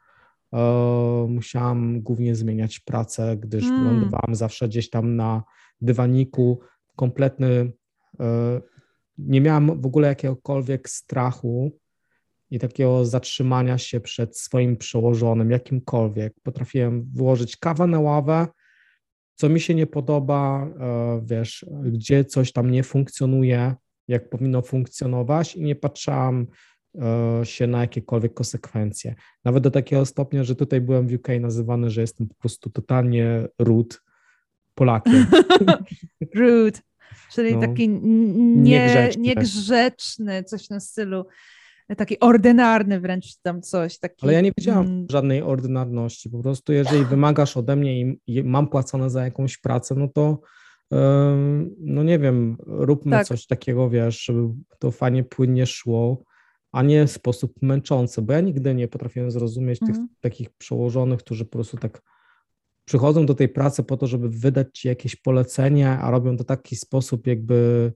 musiałam 1.28 2.02
głównie 2.02 2.36
zmieniać 2.36 2.80
pracę, 2.80 3.38
gdyż 3.38 3.64
mm. 3.64 3.86
lądowałam 3.86 4.36
zawsze 4.36 4.68
gdzieś 4.68 4.89
tam 4.89 5.16
na 5.16 5.43
dywaniku, 5.82 6.60
kompletny 6.95 7.72
e, 8.20 8.62
nie 9.18 9.41
miałam 9.41 9.82
w 9.82 9.86
ogóle 9.86 10.08
jakiegokolwiek 10.08 10.89
strachu 10.89 11.72
i 12.52 12.60
takiego 12.60 13.06
zatrzymania 13.06 13.78
się 13.78 14.00
przed 14.00 14.38
swoim 14.38 14.78
przełożonym, 14.78 15.52
jakimkolwiek. 15.52 16.34
Potrafiłem 16.43 17.10
wyłożyć 17.14 17.58
kawę 17.58 17.88
na 17.88 18.00
ławę, 18.00 18.48
co 19.36 19.50
mi 19.50 19.60
się 19.60 19.76
nie 19.76 19.88
podoba, 19.88 20.68
e, 20.80 21.22
wiesz, 21.26 21.66
gdzie 21.84 22.26
coś 22.26 22.52
tam 22.52 22.72
nie 22.72 22.84
funkcjonuje, 22.84 23.76
jak 24.08 24.30
powinno 24.30 24.62
funkcjonować 24.62 25.56
i 25.56 25.64
nie 25.64 25.76
patrzałam 25.76 26.41
e, 26.41 26.48
się 27.43 27.68
na 27.68 27.82
jakiekolwiek 27.82 28.34
konsekwencje. 28.34 29.16
Nawet 29.45 29.64
do 29.64 29.72
takiego 29.72 30.06
stopnia, 30.06 30.43
że 30.43 30.56
tutaj 30.56 30.82
byłem 30.82 31.08
w 31.08 31.14
UK 31.14 31.28
nazywany, 31.39 31.89
że 31.89 32.02
jestem 32.02 32.28
po 32.28 32.36
prostu 32.36 32.70
totalnie 32.70 33.48
rude 33.60 33.95
Polakiem. 34.76 35.26
rude. 36.36 36.80
Czyli 37.32 37.56
no, 37.56 37.62
taki 37.62 37.89
nie, 37.89 38.80
niegrzeczny. 38.80 39.24
niegrzeczny, 39.24 40.43
coś 40.43 40.66
w 40.66 40.68
tym 40.68 40.82
stylu, 40.82 41.26
taki 41.98 42.20
ordynarny 42.20 43.00
wręcz 43.00 43.36
tam 43.41 43.62
coś. 43.62 44.00
Taki, 44.00 44.24
Ale 44.24 44.34
ja 44.34 44.41
nie 44.41 44.52
wiedziałam 44.58 44.86
mm. 44.86 45.08
żadnej 45.12 45.41
ordynarności. 45.41 46.30
Po 46.30 46.39
prostu 46.39 46.74
jeżeli 46.74 47.06
wymagasz 47.06 47.58
ode 47.58 47.76
mnie 47.76 48.02
i, 48.02 48.20
i 48.28 48.43
mam 48.43 48.68
płacone 48.68 49.10
za 49.10 49.24
jakąś 49.24 49.58
pracę, 49.58 49.95
no 49.95 50.08
to 50.08 50.41
no 51.80 52.04
nie 52.04 52.20
wiem, 52.20 52.58
róbmy 52.66 53.12
tak. 53.12 53.28
coś 53.28 53.48
takiego, 53.48 53.89
wiesz, 53.89 54.24
żeby 54.24 54.48
to 54.80 54.91
fajnie, 54.91 55.24
płynnie 55.24 55.66
szło, 55.66 56.24
a 56.78 56.84
nie 56.84 57.07
w 57.07 57.11
sposób 57.11 57.61
męczący, 57.61 58.21
bo 58.21 58.34
ja 58.34 58.41
nigdy 58.41 58.75
nie 58.75 58.88
potrafiłem 58.88 59.32
zrozumieć 59.32 59.80
tych 59.80 59.89
mhm. 59.89 60.07
takich 60.21 60.49
przełożonych, 60.49 61.19
którzy 61.19 61.45
po 61.45 61.51
prostu 61.51 61.78
tak 61.78 62.01
przychodzą 62.86 63.25
do 63.25 63.34
tej 63.34 63.49
pracy 63.49 63.84
po 63.84 63.97
to, 63.97 64.07
żeby 64.07 64.30
wydać 64.30 64.67
ci 64.80 64.88
jakieś 64.88 65.15
polecenie, 65.15 65.89
a 65.89 66.11
robią 66.11 66.38
to 66.38 66.43
w 66.43 66.47
taki 66.47 66.75
sposób, 66.75 67.28
jakby 67.28 67.91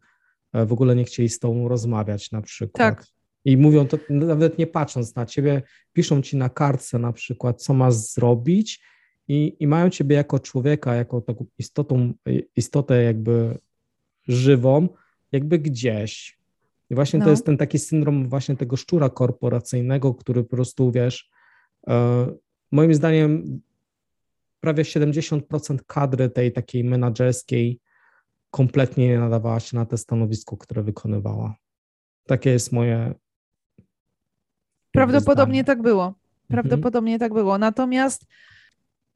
e, 0.54 0.66
w 0.66 0.74
ogóle 0.74 0.96
nie 0.96 1.04
chcieli 1.04 1.30
z 1.30 1.40
tobą 1.40 1.68
rozmawiać 1.68 2.32
na 2.32 2.42
przykład. 2.42 2.96
Tak. 2.96 3.08
I 3.46 3.58
mówią 3.58 3.88
to 3.88 3.98
nawet 4.10 4.58
nie 4.58 4.68
patrząc 4.68 5.16
na 5.16 5.26
ciebie, 5.26 5.62
piszą 5.94 6.22
ci 6.22 6.38
na 6.38 6.50
kartce 6.50 7.00
na 7.00 7.14
przykład, 7.14 7.62
co 7.62 7.74
masz 7.74 7.94
zrobić 7.94 8.82
i, 9.28 9.56
i 9.60 9.68
mają 9.68 9.90
ciebie 9.90 10.16
jako 10.16 10.40
człowieka, 10.40 10.96
jako 10.96 11.22
taką 11.22 11.46
istotą, 11.58 12.14
istotę 12.56 13.04
jakby 13.04 13.58
żywą, 14.28 14.88
jakby 15.32 15.60
gdzieś. 15.60 16.41
I 16.92 16.96
właśnie 16.96 17.20
no. 17.20 17.26
to 17.26 17.32
jest 17.32 17.46
ten 17.46 17.58
taki 17.58 17.80
syndrom 17.80 18.30
właśnie 18.30 18.58
tego 18.58 18.78
szczura 18.78 19.10
korporacyjnego, 19.10 20.14
który 20.14 20.44
po 20.44 20.50
prostu, 20.50 20.92
wiesz, 20.92 21.30
e, 21.88 22.28
moim 22.72 22.94
zdaniem 22.94 23.62
prawie 24.60 24.84
70% 24.84 25.78
kadry 25.88 26.30
tej 26.30 26.52
takiej 26.52 26.84
menadżerskiej 26.84 27.80
kompletnie 28.50 29.08
nie 29.08 29.20
nadawała 29.20 29.60
się 29.60 29.78
na 29.78 29.86
te 29.86 29.98
stanowisko, 29.98 30.58
które 30.58 30.84
wykonywała. 30.84 31.56
Takie 32.28 32.50
jest 32.50 32.72
moje. 32.72 33.14
Prawdopodobnie 34.92 35.62
zdanie. 35.62 35.64
tak 35.64 35.82
było. 35.82 36.06
Mhm. 36.06 36.22
Prawdopodobnie 36.48 37.14
mhm. 37.14 37.30
tak 37.30 37.34
było. 37.34 37.58
Natomiast 37.58 38.26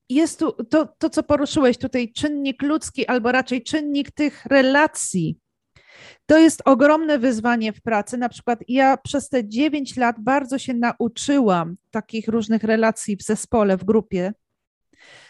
jest 0.09 0.39
tu 0.39 0.51
to, 0.51 0.85
to, 0.97 1.09
co 1.09 1.23
poruszyłeś 1.23 1.77
tutaj, 1.77 2.13
czynnik 2.13 2.61
ludzki, 2.61 3.07
albo 3.07 3.31
raczej 3.31 3.63
czynnik 3.63 4.11
tych 4.11 4.45
relacji. 4.45 5.44
To 6.25 6.37
jest 6.37 6.61
ogromne 6.65 7.19
wyzwanie 7.19 7.73
w 7.73 7.81
pracy. 7.81 8.17
Na 8.17 8.29
przykład 8.29 8.59
ja 8.67 8.97
przez 8.97 9.29
te 9.29 9.47
9 9.47 9.97
lat 9.97 10.15
bardzo 10.19 10.57
się 10.57 10.73
nauczyłam 10.73 11.75
takich 11.91 12.27
różnych 12.27 12.63
relacji 12.63 13.17
w 13.17 13.23
zespole, 13.23 13.77
w 13.77 13.83
grupie, 13.83 14.33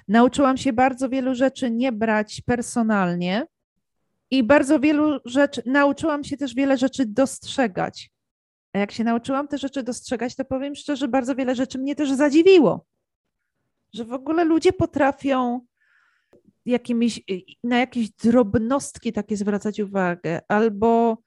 Nauczyłam 0.07 0.57
się 0.57 0.73
bardzo 0.73 1.09
wielu 1.09 1.35
rzeczy 1.35 1.71
nie 1.71 1.91
brać 1.91 2.41
personalnie 2.41 3.47
i 4.31 4.43
bardzo 4.43 4.79
wielu 4.79 5.19
rzeczy, 5.25 5.61
nauczyłam 5.65 6.23
się 6.23 6.37
też 6.37 6.55
wiele 6.55 6.77
rzeczy 6.77 7.05
dostrzegać. 7.05 8.11
A 8.73 8.79
jak 8.79 8.91
się 8.91 9.03
nauczyłam 9.03 9.47
te 9.47 9.57
rzeczy 9.57 9.83
dostrzegać, 9.83 10.35
to 10.35 10.45
powiem 10.45 10.75
szczerze, 10.75 11.07
bardzo 11.07 11.35
wiele 11.35 11.55
rzeczy 11.55 11.77
mnie 11.77 11.95
też 11.95 12.11
zadziwiło. 12.11 12.85
Że 13.93 14.05
w 14.05 14.13
ogóle 14.13 14.43
ludzie 14.43 14.73
potrafią 14.73 15.65
jakimiś, 16.65 17.21
na 17.63 17.77
jakieś 17.77 18.09
drobnostki 18.09 19.13
takie 19.13 19.37
zwracać 19.37 19.79
uwagę, 19.79 20.41
albo 20.47 21.17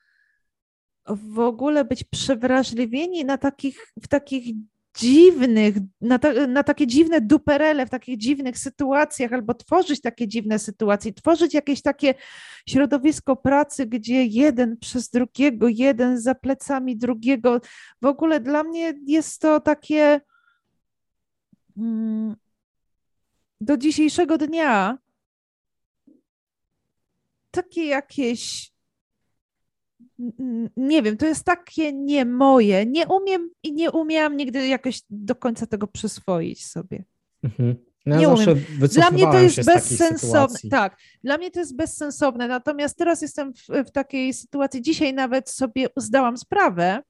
w 1.06 1.38
ogóle 1.38 1.84
być 1.84 2.04
przewrażliwieni 2.04 3.24
na 3.24 3.38
takich, 3.38 3.92
w 4.02 4.08
takich 4.08 4.54
dziwnych, 4.98 5.76
na, 6.00 6.18
ta, 6.18 6.46
na, 6.46 6.62
takie 6.62 6.86
dziwne 6.86 7.20
duperele, 7.20 7.86
w 7.86 7.90
takich 7.90 8.18
dziwnych 8.18 8.58
sytuacjach, 8.58 9.32
albo 9.32 9.54
tworzyć 9.54 10.00
takie 10.00 10.28
dziwne 10.28 10.58
sytuacje, 10.58 11.12
tworzyć 11.12 11.54
jakieś 11.54 11.82
takie 11.82 12.14
środowisko 12.68 13.36
pracy, 13.36 13.86
gdzie 13.86 14.24
jeden 14.24 14.76
przez 14.76 15.10
drugiego, 15.10 15.68
jeden 15.68 16.20
za 16.20 16.34
plecami 16.34 16.96
drugiego. 16.96 17.60
W 18.02 18.06
ogóle 18.06 18.40
dla 18.40 18.64
mnie 18.64 18.94
jest 19.06 19.40
to 19.40 19.60
takie 19.60 20.20
mm, 21.76 22.36
do 23.60 23.76
dzisiejszego 23.76 24.38
dnia 24.38 24.98
takie 27.62 27.84
jakieś 27.84 28.72
nie 30.76 31.02
wiem, 31.02 31.16
to 31.16 31.26
jest 31.26 31.44
takie 31.44 31.92
nie 31.92 32.24
moje. 32.24 32.86
Nie 32.86 33.06
umiem 33.06 33.50
i 33.62 33.72
nie 33.72 33.90
umiałam 33.90 34.36
nigdy 34.36 34.66
jakoś 34.66 35.02
do 35.10 35.34
końca 35.34 35.66
tego 35.66 35.86
przyswoić 35.86 36.66
sobie. 36.66 37.04
Mhm. 37.42 37.76
No 38.06 38.14
ja 38.14 38.20
nie 38.20 38.28
umiem. 38.28 38.64
Dla 38.94 39.10
mnie 39.10 39.22
to 39.22 39.38
jest 39.38 39.64
bezsensowne. 39.64 40.58
Tak, 40.70 40.96
dla 41.24 41.38
mnie 41.38 41.50
to 41.50 41.60
jest 41.60 41.76
bezsensowne. 41.76 42.48
Natomiast 42.48 42.98
teraz 42.98 43.22
jestem 43.22 43.52
w, 43.54 43.66
w 43.88 43.90
takiej 43.90 44.34
sytuacji. 44.34 44.82
Dzisiaj 44.82 45.14
nawet 45.14 45.50
sobie 45.50 45.86
zdałam 45.96 46.36
sprawę, 46.36 47.02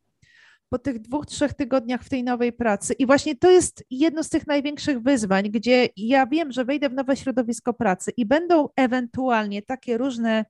po 0.69 0.79
tych 0.79 0.99
dwóch, 0.99 1.27
trzech 1.27 1.55
tygodniach 1.55 2.03
w 2.03 2.09
tej 2.09 2.25
nowej 2.25 2.53
pracy. 2.53 2.95
I 2.95 3.07
właśnie 3.07 3.37
to 3.37 3.51
jest 3.51 3.85
jedno 3.91 4.25
z 4.25 4.29
tych 4.29 4.47
największych 4.47 5.01
wyzwań, 5.01 5.45
gdzie 5.51 5.89
ja 5.97 6.27
wiem, 6.27 6.53
że 6.53 6.65
wejdę 6.65 6.89
w 6.89 6.95
nowe 6.95 7.17
środowisko 7.17 7.75
pracy 7.75 8.13
i 8.17 8.27
będą 8.27 8.69
ewentualnie 8.77 9.63
takie 9.63 9.99
różne 9.99 10.45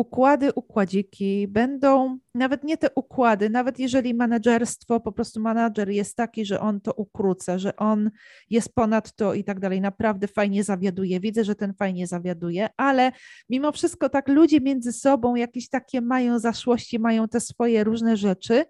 układy, 0.00 0.52
układziki, 0.54 1.48
będą 1.48 2.18
nawet 2.34 2.64
nie 2.64 2.76
te 2.76 2.88
układy, 2.94 3.50
nawet 3.50 3.78
jeżeli 3.78 4.14
menedżerstwo, 4.14 5.00
po 5.00 5.12
prostu 5.12 5.40
menadżer 5.40 5.88
jest 5.88 6.16
taki, 6.16 6.44
że 6.44 6.60
on 6.60 6.80
to 6.80 6.92
ukróca, 6.92 7.58
że 7.58 7.76
on 7.76 8.10
jest 8.50 8.74
ponad 8.74 9.16
to 9.16 9.34
i 9.34 9.44
tak 9.44 9.60
dalej, 9.60 9.80
naprawdę 9.80 10.28
fajnie 10.28 10.64
zawiaduje, 10.64 11.20
widzę, 11.20 11.44
że 11.44 11.54
ten 11.54 11.74
fajnie 11.74 12.06
zawiaduje, 12.06 12.68
ale 12.76 13.12
mimo 13.48 13.72
wszystko 13.72 14.08
tak 14.08 14.28
ludzie 14.28 14.60
między 14.60 14.92
sobą 14.92 15.34
jakieś 15.34 15.68
takie 15.68 16.00
mają 16.00 16.38
zaszłości, 16.38 16.98
mają 16.98 17.28
te 17.28 17.40
swoje 17.40 17.84
różne 17.84 18.16
rzeczy 18.16 18.64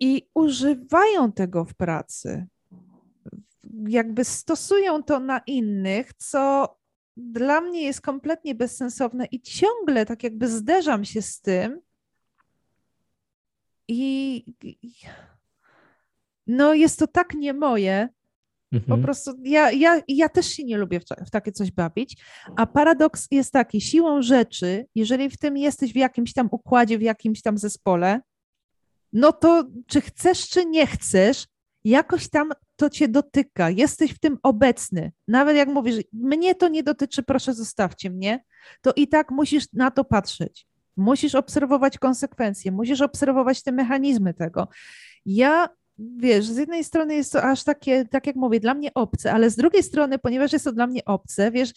i 0.00 0.28
używają 0.34 1.32
tego 1.32 1.64
w 1.64 1.74
pracy. 1.74 2.46
Jakby 3.88 4.24
stosują 4.24 5.02
to 5.02 5.20
na 5.20 5.40
innych, 5.46 6.14
co 6.14 6.68
dla 7.16 7.60
mnie 7.60 7.82
jest 7.82 8.00
kompletnie 8.00 8.54
bezsensowne 8.54 9.26
i 9.26 9.40
ciągle 9.40 10.06
tak 10.06 10.22
jakby 10.22 10.48
zderzam 10.48 11.04
się 11.04 11.22
z 11.22 11.40
tym 11.40 11.80
i, 13.88 14.44
no 16.46 16.74
jest 16.74 16.98
to 16.98 17.06
tak 17.06 17.34
nie 17.34 17.54
moje, 17.54 18.08
mhm. 18.72 18.98
po 19.00 19.04
prostu 19.04 19.34
ja, 19.42 19.70
ja, 19.70 20.00
ja 20.08 20.28
też 20.28 20.46
się 20.46 20.64
nie 20.64 20.76
lubię 20.78 21.00
w, 21.00 21.04
w, 21.26 21.30
takie 21.30 21.52
coś 21.52 21.70
bawić, 21.70 22.16
a 22.56 22.66
paradoks 22.66 23.28
jest 23.30 23.52
taki, 23.52 23.80
siłą 23.80 24.22
rzeczy, 24.22 24.86
jeżeli 24.94 25.30
w 25.30 25.38
tym 25.38 25.56
jesteś 25.56 25.92
w 25.92 25.96
jakimś 25.96 26.32
tam 26.32 26.48
układzie, 26.50 26.98
w 26.98 27.02
jakimś 27.02 27.42
tam 27.42 27.58
zespole, 27.58 28.20
no 29.12 29.32
to 29.32 29.64
czy 29.86 30.00
chcesz, 30.00 30.48
czy 30.48 30.66
nie 30.66 30.86
chcesz, 30.86 31.46
jakoś 31.84 32.28
tam 32.28 32.52
to 32.82 32.90
cię 32.90 33.08
dotyka, 33.08 33.70
jesteś 33.70 34.12
w 34.12 34.18
tym 34.18 34.38
obecny. 34.42 35.12
Nawet 35.28 35.56
jak 35.56 35.68
mówisz, 35.68 35.96
mnie 36.12 36.54
to 36.54 36.68
nie 36.68 36.82
dotyczy, 36.82 37.22
proszę 37.22 37.54
zostawcie 37.54 38.10
mnie, 38.10 38.44
to 38.80 38.92
i 38.96 39.08
tak 39.08 39.30
musisz 39.30 39.72
na 39.72 39.90
to 39.90 40.04
patrzeć. 40.04 40.66
Musisz 40.96 41.34
obserwować 41.34 41.98
konsekwencje, 41.98 42.72
musisz 42.72 43.00
obserwować 43.00 43.62
te 43.62 43.72
mechanizmy 43.72 44.34
tego. 44.34 44.68
Ja 45.26 45.68
wiesz, 45.98 46.46
z 46.46 46.56
jednej 46.56 46.84
strony 46.84 47.14
jest 47.14 47.32
to 47.32 47.42
aż 47.42 47.64
takie, 47.64 48.04
tak 48.04 48.26
jak 48.26 48.36
mówię, 48.36 48.60
dla 48.60 48.74
mnie 48.74 48.94
obce, 48.94 49.32
ale 49.32 49.50
z 49.50 49.56
drugiej 49.56 49.82
strony, 49.82 50.18
ponieważ 50.18 50.52
jest 50.52 50.64
to 50.64 50.72
dla 50.72 50.86
mnie 50.86 51.04
obce, 51.04 51.50
wiesz, 51.50 51.72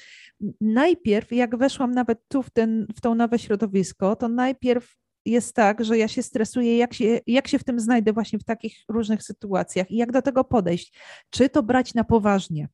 najpierw 0.62 1.32
jak 1.32 1.58
weszłam 1.58 1.92
nawet 1.92 2.20
tu 2.28 2.44
w, 2.44 2.50
ten, 2.50 2.88
w 2.96 3.02
to 3.02 3.16
nowe 3.16 3.40
środowisko, 3.40 4.16
to 4.16 4.30
najpierw 4.30 4.96
jest 5.26 5.56
tak, 5.56 5.86
że 5.86 5.98
ja 5.98 6.08
się 6.08 6.24
stresuję, 6.24 6.78
jak 6.78 6.94
się, 6.94 7.20
jak 7.28 7.48
się 7.48 7.60
w 7.60 7.64
tym 7.64 7.80
znajdę 7.80 8.14
właśnie 8.14 8.40
w 8.40 8.44
takich 8.44 8.78
różnych 8.90 9.24
sytuacjach 9.24 9.92
i 9.92 9.96
jak 9.96 10.12
do 10.12 10.22
tego 10.22 10.44
podejść. 10.44 10.94
Czy 11.30 11.50
to 11.50 11.64
brać 11.64 11.94
na 11.94 12.04
poważnie, 12.04 12.68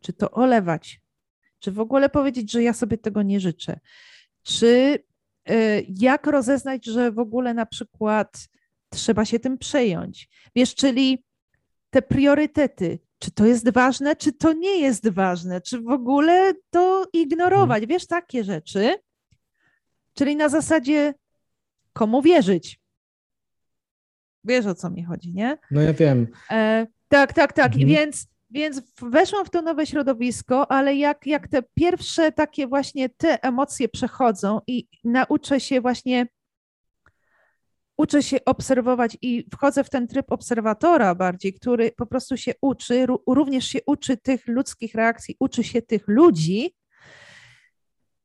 czy 0.00 0.12
to 0.12 0.30
olewać, 0.30 1.00
czy 1.58 1.72
w 1.72 1.80
ogóle 1.80 2.08
powiedzieć, 2.08 2.52
że 2.52 2.62
ja 2.62 2.72
sobie 2.72 2.98
tego 2.98 3.22
nie 3.22 3.40
życzę, 3.40 3.80
czy 4.42 4.98
y, 5.50 5.86
jak 5.88 6.26
rozeznać, 6.26 6.86
że 6.86 7.12
w 7.12 7.18
ogóle 7.18 7.54
na 7.54 7.66
przykład 7.66 8.48
trzeba 8.88 9.24
się 9.24 9.38
tym 9.38 9.58
przejąć. 9.58 10.28
Wiesz, 10.54 10.74
czyli 10.74 11.24
te 11.90 12.02
priorytety, 12.02 12.98
czy 13.18 13.30
to 13.30 13.46
jest 13.46 13.72
ważne, 13.72 14.16
czy 14.16 14.32
to 14.32 14.52
nie 14.52 14.80
jest 14.80 15.08
ważne, 15.08 15.60
czy 15.60 15.80
w 15.80 15.88
ogóle 15.88 16.52
to 16.70 17.06
ignorować, 17.12 17.80
hmm. 17.80 17.88
wiesz, 17.88 18.06
takie 18.06 18.44
rzeczy. 18.44 18.94
Czyli 20.14 20.36
na 20.36 20.48
zasadzie 20.48 21.14
komu 22.00 22.22
wierzyć. 22.22 22.80
Wiesz 24.44 24.66
o 24.66 24.74
co 24.74 24.90
mi 24.90 25.04
chodzi, 25.04 25.32
nie? 25.32 25.58
No 25.70 25.80
ja 25.80 25.92
wiem. 25.92 26.26
E, 26.50 26.86
tak, 27.08 27.32
tak, 27.32 27.52
tak. 27.52 27.72
Mhm. 27.72 27.88
Więc, 27.88 28.26
więc 28.50 28.82
weszłam 29.02 29.44
w 29.46 29.50
to 29.50 29.62
nowe 29.62 29.86
środowisko, 29.86 30.70
ale 30.72 30.96
jak, 30.96 31.26
jak 31.26 31.48
te 31.48 31.62
pierwsze 31.74 32.32
takie 32.32 32.66
właśnie 32.66 33.08
te 33.08 33.42
emocje 33.44 33.88
przechodzą 33.88 34.60
i 34.66 34.88
nauczę 35.04 35.60
się 35.60 35.80
właśnie 35.80 36.26
uczę 37.96 38.22
się 38.22 38.44
obserwować 38.44 39.18
i 39.22 39.46
wchodzę 39.54 39.84
w 39.84 39.90
ten 39.90 40.08
tryb 40.08 40.32
obserwatora 40.32 41.14
bardziej, 41.14 41.54
który 41.54 41.92
po 41.96 42.06
prostu 42.06 42.36
się 42.36 42.52
uczy, 42.60 43.06
również 43.26 43.64
się 43.64 43.78
uczy 43.86 44.16
tych 44.16 44.46
ludzkich 44.46 44.94
reakcji, 44.94 45.36
uczy 45.40 45.64
się 45.64 45.82
tych 45.82 46.08
ludzi, 46.08 46.74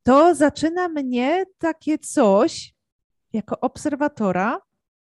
to 0.04 0.36
zaczyna 0.36 0.88
mnie 0.88 1.46
takie 1.58 2.00
coś 2.00 2.75
jako 3.36 3.60
obserwatora 3.60 4.62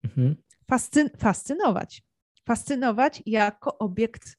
mhm. 0.03 0.35
fascyn 0.69 1.09
fascynować. 1.17 2.03
Fascynować 2.45 3.23
jako 3.25 3.77
obiekt 3.77 4.37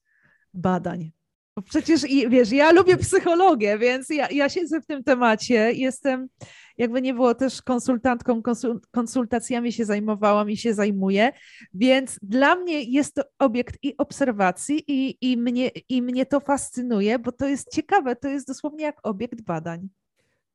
badań. 0.55 1.13
Bo 1.59 1.63
przecież 1.63 2.03
wiesz, 2.29 2.53
ja 2.53 2.73
lubię 2.73 2.97
psychologię, 2.97 3.79
więc 3.79 4.11
ja, 4.11 4.29
ja 4.31 4.49
siedzę 4.49 4.81
w 4.81 4.87
tym 4.87 5.05
temacie. 5.05 5.73
Jestem, 5.73 6.29
jakby 6.77 7.03
nie 7.03 7.15
było 7.15 7.35
też 7.35 7.63
konsultantką, 7.63 8.43
konsul, 8.43 8.81
konsultacjami 8.91 9.73
się 9.73 9.85
zajmowałam 9.85 10.51
i 10.51 10.57
się 10.57 10.75
zajmuję, 10.75 11.33
więc 11.75 12.19
dla 12.23 12.57
mnie 12.57 12.83
jest 12.83 13.15
to 13.15 13.23
obiekt 13.39 13.79
i 13.83 13.97
obserwacji, 13.97 14.85
i, 14.87 15.19
i, 15.21 15.37
mnie, 15.37 15.71
i 15.89 16.03
mnie 16.03 16.27
to 16.27 16.41
fascynuje, 16.41 17.19
bo 17.19 17.33
to 17.33 17.49
jest 17.49 17.73
ciekawe, 17.73 18.17
to 18.17 18.29
jest 18.29 18.47
dosłownie 18.47 18.85
jak 18.85 19.01
obiekt 19.03 19.43
badań. 19.43 19.89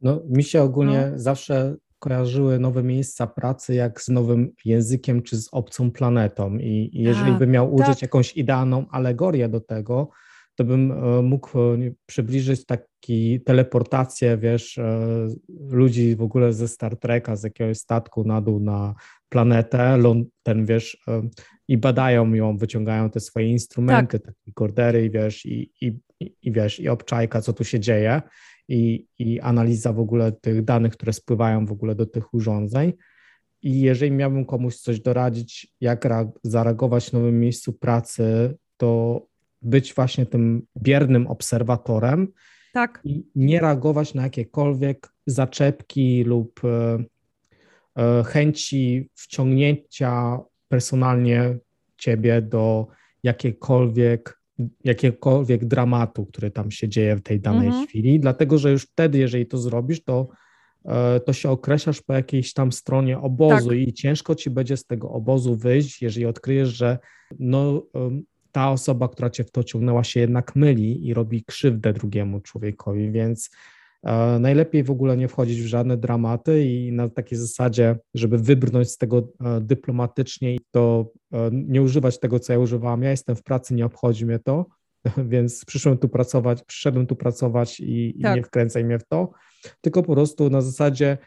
No, 0.01 0.21
mi 0.29 0.43
się 0.43 0.61
ogólnie 0.61 1.09
no. 1.11 1.19
zawsze 1.19 1.75
kojarzyły 2.03 2.59
nowe 2.59 2.83
miejsca 2.83 3.27
pracy 3.27 3.75
jak 3.75 4.01
z 4.01 4.07
nowym 4.09 4.51
językiem 4.65 5.21
czy 5.21 5.37
z 5.37 5.49
obcą 5.51 5.91
planetą. 5.91 6.57
I 6.57 6.89
jeżeli 6.93 7.31
A, 7.31 7.37
bym 7.37 7.51
miał 7.51 7.73
użyć 7.73 7.87
tak. 7.87 8.01
jakąś 8.01 8.37
idealną 8.37 8.85
alegorię 8.91 9.49
do 9.49 9.59
tego, 9.59 10.09
to 10.55 10.63
bym 10.63 10.91
e, 10.91 11.21
mógł 11.21 11.59
e, 11.59 11.77
przybliżyć 12.05 12.65
taki 12.65 13.41
teleportację, 13.41 14.37
wiesz, 14.37 14.77
e, 14.77 15.27
ludzi 15.69 16.15
w 16.15 16.21
ogóle 16.21 16.53
ze 16.53 16.67
Star 16.67 16.97
Treka, 16.97 17.35
z 17.35 17.43
jakiegoś 17.43 17.77
statku 17.77 18.23
na 18.23 18.41
dół 18.41 18.59
na 18.59 18.95
planetę, 19.29 19.97
ten, 20.43 20.65
wiesz, 20.65 20.97
i 21.67 21.77
badają 21.77 22.33
ją, 22.33 22.57
wyciągają 22.57 23.09
te 23.09 23.19
swoje 23.19 23.47
instrumenty, 23.47 24.19
tak. 24.19 24.35
takie 24.35 24.51
kordery, 24.53 25.09
wiesz, 25.09 25.45
i, 25.45 25.71
i, 25.81 25.99
i, 26.19 26.51
wiesz, 26.51 26.79
i 26.79 26.89
obczajka, 26.89 27.41
co 27.41 27.53
tu 27.53 27.63
się 27.63 27.79
dzieje 27.79 28.21
i, 28.67 29.07
i 29.19 29.39
analiza 29.39 29.93
w 29.93 29.99
ogóle 29.99 30.31
tych 30.31 30.63
danych, 30.63 30.93
które 30.93 31.13
spływają 31.13 31.65
w 31.65 31.71
ogóle 31.71 31.95
do 31.95 32.05
tych 32.05 32.33
urządzeń. 32.33 32.93
I 33.61 33.81
jeżeli 33.81 34.11
miałbym 34.11 34.45
komuś 34.45 34.75
coś 34.75 34.99
doradzić, 34.99 35.73
jak 35.81 36.07
zareagować 36.43 37.09
w 37.09 37.13
nowym 37.13 37.39
miejscu 37.39 37.73
pracy, 37.73 38.57
to 38.77 39.21
być 39.61 39.93
właśnie 39.93 40.25
tym 40.25 40.67
biernym 40.77 41.27
obserwatorem 41.27 42.27
tak. 42.73 43.01
i 43.03 43.25
nie 43.35 43.59
reagować 43.59 44.13
na 44.13 44.23
jakiekolwiek 44.23 45.13
zaczepki 45.25 46.23
lub 46.23 46.61
e, 46.65 47.03
e, 47.95 48.23
chęci 48.23 49.09
wciągnięcia 49.15 50.39
personalnie 50.67 51.57
ciebie 51.97 52.41
do 52.41 52.87
jakiejkolwiek 53.23 54.42
jakiegokolwiek 54.83 55.65
dramatu, 55.65 56.25
który 56.25 56.51
tam 56.51 56.71
się 56.71 56.89
dzieje 56.89 57.15
w 57.15 57.21
tej 57.21 57.39
danej 57.39 57.67
mhm. 57.67 57.87
chwili, 57.87 58.19
dlatego 58.19 58.57
że 58.57 58.71
już 58.71 58.83
wtedy, 58.83 59.17
jeżeli 59.17 59.45
to 59.45 59.57
zrobisz, 59.57 60.03
to, 60.03 60.27
e, 60.85 61.19
to 61.19 61.33
się 61.33 61.49
określasz 61.49 62.01
po 62.01 62.13
jakiejś 62.13 62.53
tam 62.53 62.71
stronie 62.71 63.19
obozu 63.19 63.69
tak. 63.69 63.77
i 63.77 63.93
ciężko 63.93 64.35
ci 64.35 64.49
będzie 64.49 64.77
z 64.77 64.85
tego 64.85 65.09
obozu 65.09 65.55
wyjść, 65.55 66.01
jeżeli 66.01 66.25
odkryjesz, 66.25 66.69
że 66.69 66.99
no, 67.39 67.83
ta 68.51 68.71
osoba, 68.71 69.07
która 69.09 69.29
cię 69.29 69.43
w 69.43 69.51
to 69.51 69.63
ciągnęła, 69.63 70.03
się 70.03 70.19
jednak 70.19 70.55
myli 70.55 71.07
i 71.07 71.13
robi 71.13 71.43
krzywdę 71.43 71.93
drugiemu 71.93 72.39
człowiekowi, 72.39 73.11
więc 73.11 73.49
najlepiej 74.39 74.83
w 74.83 74.91
ogóle 74.91 75.17
nie 75.17 75.27
wchodzić 75.27 75.61
w 75.61 75.65
żadne 75.65 75.97
dramaty 75.97 76.65
i 76.65 76.91
na 76.91 77.09
takiej 77.09 77.37
zasadzie, 77.37 77.95
żeby 78.13 78.37
wybrnąć 78.37 78.89
z 78.89 78.97
tego 78.97 79.17
e, 79.17 79.61
dyplomatycznie, 79.61 80.57
to 80.71 81.11
e, 81.33 81.49
nie 81.51 81.81
używać 81.81 82.19
tego, 82.19 82.39
co 82.39 82.53
ja 82.53 82.59
używałam. 82.59 83.03
Ja 83.03 83.11
jestem 83.11 83.35
w 83.35 83.43
pracy, 83.43 83.73
nie 83.73 83.85
obchodzi 83.85 84.25
mnie 84.25 84.39
to, 84.39 84.65
więc 85.31 85.65
przyszedłem 85.65 85.97
tu 85.97 86.09
pracować, 86.09 86.63
przyszedłem 86.63 87.07
tu 87.07 87.15
pracować 87.15 87.79
i, 87.79 88.19
tak. 88.21 88.33
i 88.33 88.35
nie 88.35 88.43
wkręcaj 88.43 88.85
mnie 88.85 88.99
w 88.99 89.07
to, 89.07 89.31
tylko 89.81 90.03
po 90.03 90.13
prostu 90.13 90.49
na 90.49 90.61
zasadzie 90.61 91.17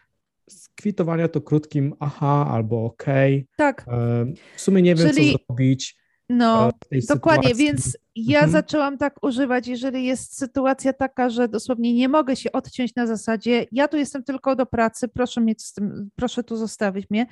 skwitowania 0.50 1.28
to 1.28 1.40
krótkim 1.40 1.94
aha 2.00 2.48
albo 2.50 2.84
okej. 2.84 3.46
Okay. 3.58 4.34
W 4.56 4.60
sumie 4.60 4.82
nie 4.82 4.94
wiem, 4.94 5.08
Czyli... 5.08 5.32
co 5.32 5.38
zrobić 5.48 5.96
No, 6.30 6.70
dokładnie, 7.08 7.48
sytuacji. 7.48 7.54
więc 7.54 7.98
ja 8.16 8.38
mhm. 8.38 8.52
zaczęłam 8.52 8.98
tak 8.98 9.24
używać, 9.24 9.68
jeżeli 9.68 10.04
jest 10.04 10.38
sytuacja 10.38 10.92
taka, 10.92 11.30
że 11.30 11.48
dosłownie 11.48 11.94
nie 11.94 12.08
mogę 12.08 12.36
się 12.36 12.52
odciąć 12.52 12.94
na 12.94 13.06
zasadzie, 13.06 13.66
ja 13.72 13.88
tu 13.88 13.96
jestem 13.96 14.24
tylko 14.24 14.56
do 14.56 14.66
pracy, 14.66 15.08
proszę 15.08 15.40
mnie 15.40 15.54
z 15.58 15.72
tym, 15.72 16.10
proszę 16.16 16.44
tu 16.44 16.56
zostawić 16.56 17.10
mnie. 17.10 17.26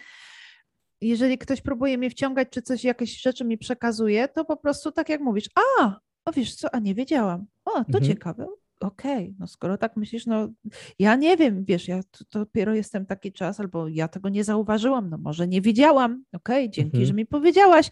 Jeżeli 1.00 1.38
ktoś 1.38 1.60
próbuje 1.60 1.98
mnie 1.98 2.10
wciągać, 2.10 2.48
czy 2.50 2.62
coś, 2.62 2.84
jakieś 2.84 3.20
rzeczy 3.22 3.44
mi 3.44 3.58
przekazuje, 3.58 4.28
to 4.28 4.44
po 4.44 4.56
prostu 4.56 4.92
tak 4.92 5.08
jak 5.08 5.20
mówisz, 5.20 5.48
a, 5.80 6.00
o 6.24 6.32
wiesz 6.32 6.54
co, 6.54 6.74
a 6.74 6.78
nie 6.78 6.94
wiedziałam. 6.94 7.46
O, 7.64 7.70
to 7.72 7.78
mhm. 7.78 8.04
ciekawe. 8.04 8.46
Okej, 8.80 9.24
okay, 9.24 9.34
no 9.38 9.46
skoro 9.46 9.78
tak 9.78 9.96
myślisz, 9.96 10.26
no 10.26 10.48
ja 10.98 11.16
nie 11.16 11.36
wiem, 11.36 11.64
wiesz, 11.64 11.88
ja 11.88 12.02
to, 12.02 12.24
to, 12.24 12.38
dopiero 12.38 12.74
jestem 12.74 13.06
taki 13.06 13.32
czas, 13.32 13.60
albo 13.60 13.88
ja 13.88 14.08
tego 14.08 14.28
nie 14.28 14.44
zauważyłam, 14.44 15.10
no 15.10 15.18
może 15.18 15.48
nie 15.48 15.60
wiedziałam. 15.60 16.24
Okej, 16.32 16.64
okay, 16.64 16.70
dzięki, 16.70 16.96
mhm. 16.96 17.06
że 17.06 17.12
mi 17.12 17.26
powiedziałaś, 17.26 17.90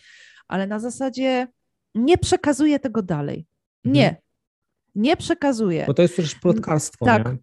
ale 0.53 0.67
na 0.67 0.79
zasadzie 0.79 1.49
nie 1.95 2.19
przekazuję 2.19 2.79
tego 2.79 3.03
dalej. 3.03 3.47
Nie. 3.85 4.05
Mhm. 4.05 4.23
Nie 4.95 5.17
przekazuję. 5.17 5.85
Bo 5.87 5.95
to 5.95 6.03
jest 6.03 6.15
przecież 6.15 6.35
plotkarstwo. 6.35 7.05
Tak. 7.05 7.27
Nie? 7.27 7.37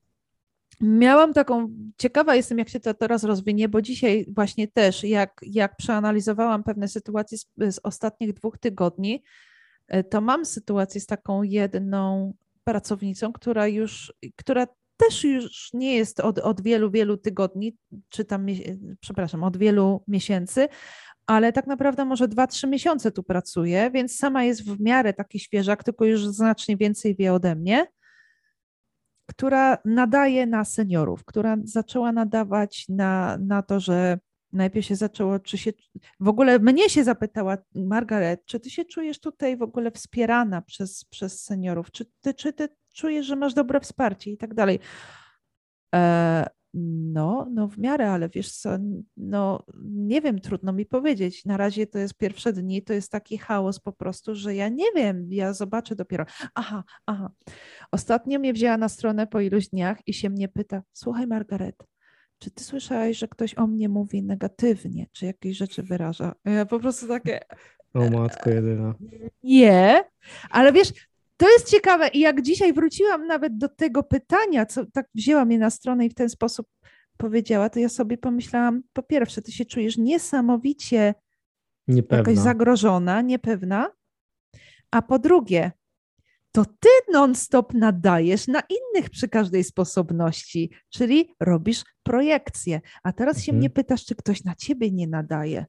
Miałam 0.81 1.33
taką, 1.33 1.69
ciekawa 1.97 2.35
jestem, 2.35 2.57
jak 2.57 2.69
się 2.69 2.79
to 2.79 2.93
teraz 2.93 3.23
rozwinie, 3.23 3.69
bo 3.69 3.81
dzisiaj 3.81 4.25
właśnie 4.35 4.67
też, 4.67 5.03
jak, 5.03 5.41
jak 5.41 5.75
przeanalizowałam 5.75 6.63
pewne 6.63 6.87
sytuacje 6.87 7.37
z, 7.37 7.47
z 7.57 7.79
ostatnich 7.83 8.33
dwóch 8.33 8.57
tygodni, 8.57 9.23
e, 9.87 10.03
to 10.03 10.21
mam 10.21 10.45
sytuację 10.45 11.01
z 11.01 11.05
taką 11.05 11.43
jedną 11.43 12.33
pracownicą, 12.63 13.33
która 13.33 13.67
już, 13.67 14.13
która 14.35 14.67
też 14.97 15.23
już 15.23 15.73
nie 15.73 15.95
jest 15.95 16.19
od, 16.19 16.39
od 16.39 16.61
wielu, 16.61 16.91
wielu 16.91 17.17
tygodni, 17.17 17.75
czy 18.09 18.25
tam, 18.25 18.45
przepraszam, 18.99 19.43
od 19.43 19.57
wielu 19.57 20.03
miesięcy, 20.07 20.67
ale 21.29 21.53
tak 21.53 21.67
naprawdę 21.67 22.05
może 22.05 22.27
2-3 22.27 22.67
miesiące 22.67 23.11
tu 23.11 23.23
pracuje, 23.23 23.91
więc 23.91 24.17
sama 24.17 24.43
jest 24.43 24.63
w 24.65 24.79
miarę 24.81 25.13
taki 25.13 25.39
świeżak, 25.39 25.83
tylko 25.83 26.05
już 26.05 26.27
znacznie 26.27 26.77
więcej 26.77 27.15
wie 27.15 27.33
ode 27.33 27.55
mnie, 27.55 27.87
która 29.25 29.77
nadaje 29.85 30.45
na 30.45 30.65
seniorów, 30.65 31.25
która 31.25 31.57
zaczęła 31.63 32.11
nadawać 32.11 32.85
na, 32.89 33.37
na 33.41 33.61
to, 33.61 33.79
że 33.79 34.19
najpierw 34.53 34.85
się 34.85 34.95
zaczęło, 34.95 35.39
czy 35.39 35.57
się, 35.57 35.71
w 36.19 36.27
ogóle 36.27 36.59
mnie 36.59 36.89
się 36.89 37.03
zapytała 37.03 37.57
Margaret, 37.75 38.45
czy 38.45 38.59
ty 38.59 38.69
się 38.69 38.85
czujesz 38.85 39.19
tutaj 39.19 39.57
w 39.57 39.61
ogóle 39.61 39.91
wspierana 39.91 40.61
przez, 40.61 41.05
przez 41.05 41.43
seniorów, 41.43 41.91
czy 41.91 42.05
ty, 42.21 42.33
czy 42.33 42.53
ty 42.53 42.69
czujesz, 42.93 43.25
że 43.25 43.35
masz 43.35 43.53
dobre 43.53 43.79
wsparcie 43.79 44.31
i 44.31 44.37
tak 44.37 44.53
dalej. 44.53 44.79
E, 45.95 46.58
no, 46.73 47.47
no 47.51 47.67
w 47.67 47.77
miarę, 47.77 48.11
ale 48.11 48.29
wiesz 48.29 48.51
co, 48.51 48.69
no 49.17 49.63
nie 49.83 50.21
wiem, 50.21 50.39
trudno 50.41 50.73
mi 50.73 50.85
powiedzieć. 50.85 51.45
Na 51.45 51.57
razie 51.57 51.87
to 51.87 51.99
jest 51.99 52.13
pierwsze 52.13 52.53
dni, 52.53 52.83
to 52.83 52.93
jest 52.93 53.11
taki 53.11 53.37
chaos 53.37 53.79
po 53.79 53.93
prostu, 53.93 54.35
że 54.35 54.55
ja 54.55 54.69
nie 54.69 54.91
wiem, 54.95 55.27
ja 55.31 55.53
zobaczę 55.53 55.95
dopiero. 55.95 56.25
Aha, 56.55 56.83
aha. 57.05 57.29
Ostatnio 57.91 58.39
mnie 58.39 58.53
wzięła 58.53 58.77
na 58.77 58.89
stronę 58.89 59.27
po 59.27 59.41
iluś 59.41 59.67
dniach 59.67 59.97
i 60.07 60.13
się 60.13 60.29
mnie 60.29 60.47
pyta, 60.47 60.83
słuchaj 60.93 61.27
Margaret, 61.27 61.75
czy 62.39 62.51
ty 62.51 62.63
słyszałeś, 62.63 63.17
że 63.17 63.27
ktoś 63.27 63.55
o 63.55 63.67
mnie 63.67 63.89
mówi 63.89 64.23
negatywnie, 64.23 65.07
czy 65.11 65.25
jakieś 65.25 65.57
rzeczy 65.57 65.83
wyraża? 65.83 66.35
Ja 66.45 66.65
po 66.65 66.79
prostu 66.79 67.07
takie... 67.07 67.39
O 67.93 68.09
matko 68.09 68.49
jedyna. 68.49 68.95
Nie, 69.43 70.03
ale 70.49 70.73
wiesz, 70.73 70.93
to 71.39 71.49
jest 71.49 71.71
ciekawe 71.71 72.07
i 72.07 72.19
jak 72.19 72.41
dzisiaj 72.41 72.73
wróciłam 72.73 73.27
nawet 73.27 73.57
do 73.57 73.69
tego 73.69 74.03
pytania, 74.03 74.65
co 74.65 74.85
tak 74.85 75.07
wzięła 75.15 75.45
mnie 75.45 75.59
na 75.59 75.69
stronę 75.69 76.05
i 76.05 76.09
w 76.09 76.13
ten 76.13 76.29
sposób 76.29 76.67
powiedziała, 77.17 77.69
to 77.69 77.79
ja 77.79 77.89
sobie 77.89 78.17
pomyślałam, 78.17 78.81
po 78.93 79.03
pierwsze, 79.03 79.41
ty 79.41 79.51
się 79.51 79.65
czujesz 79.65 79.97
niesamowicie 79.97 81.13
niepewna. 81.87 82.17
jakoś 82.17 82.37
zagrożona, 82.37 83.21
niepewna, 83.21 83.91
a 84.91 85.01
po 85.01 85.19
drugie, 85.19 85.71
to 86.51 86.65
ty 86.65 86.89
non-stop 87.11 87.73
nadajesz 87.73 88.47
na 88.47 88.61
innych 88.61 89.09
przy 89.09 89.29
każdej 89.29 89.63
sposobności, 89.63 90.71
czyli 90.89 91.35
robisz 91.39 91.83
projekcję. 92.03 92.81
A 93.03 93.13
teraz 93.13 93.37
się 93.37 93.51
mhm. 93.51 93.57
mnie 93.57 93.69
pytasz, 93.69 94.05
czy 94.05 94.15
ktoś 94.15 94.43
na 94.43 94.55
ciebie 94.55 94.91
nie 94.91 95.07
nadaje. 95.07 95.65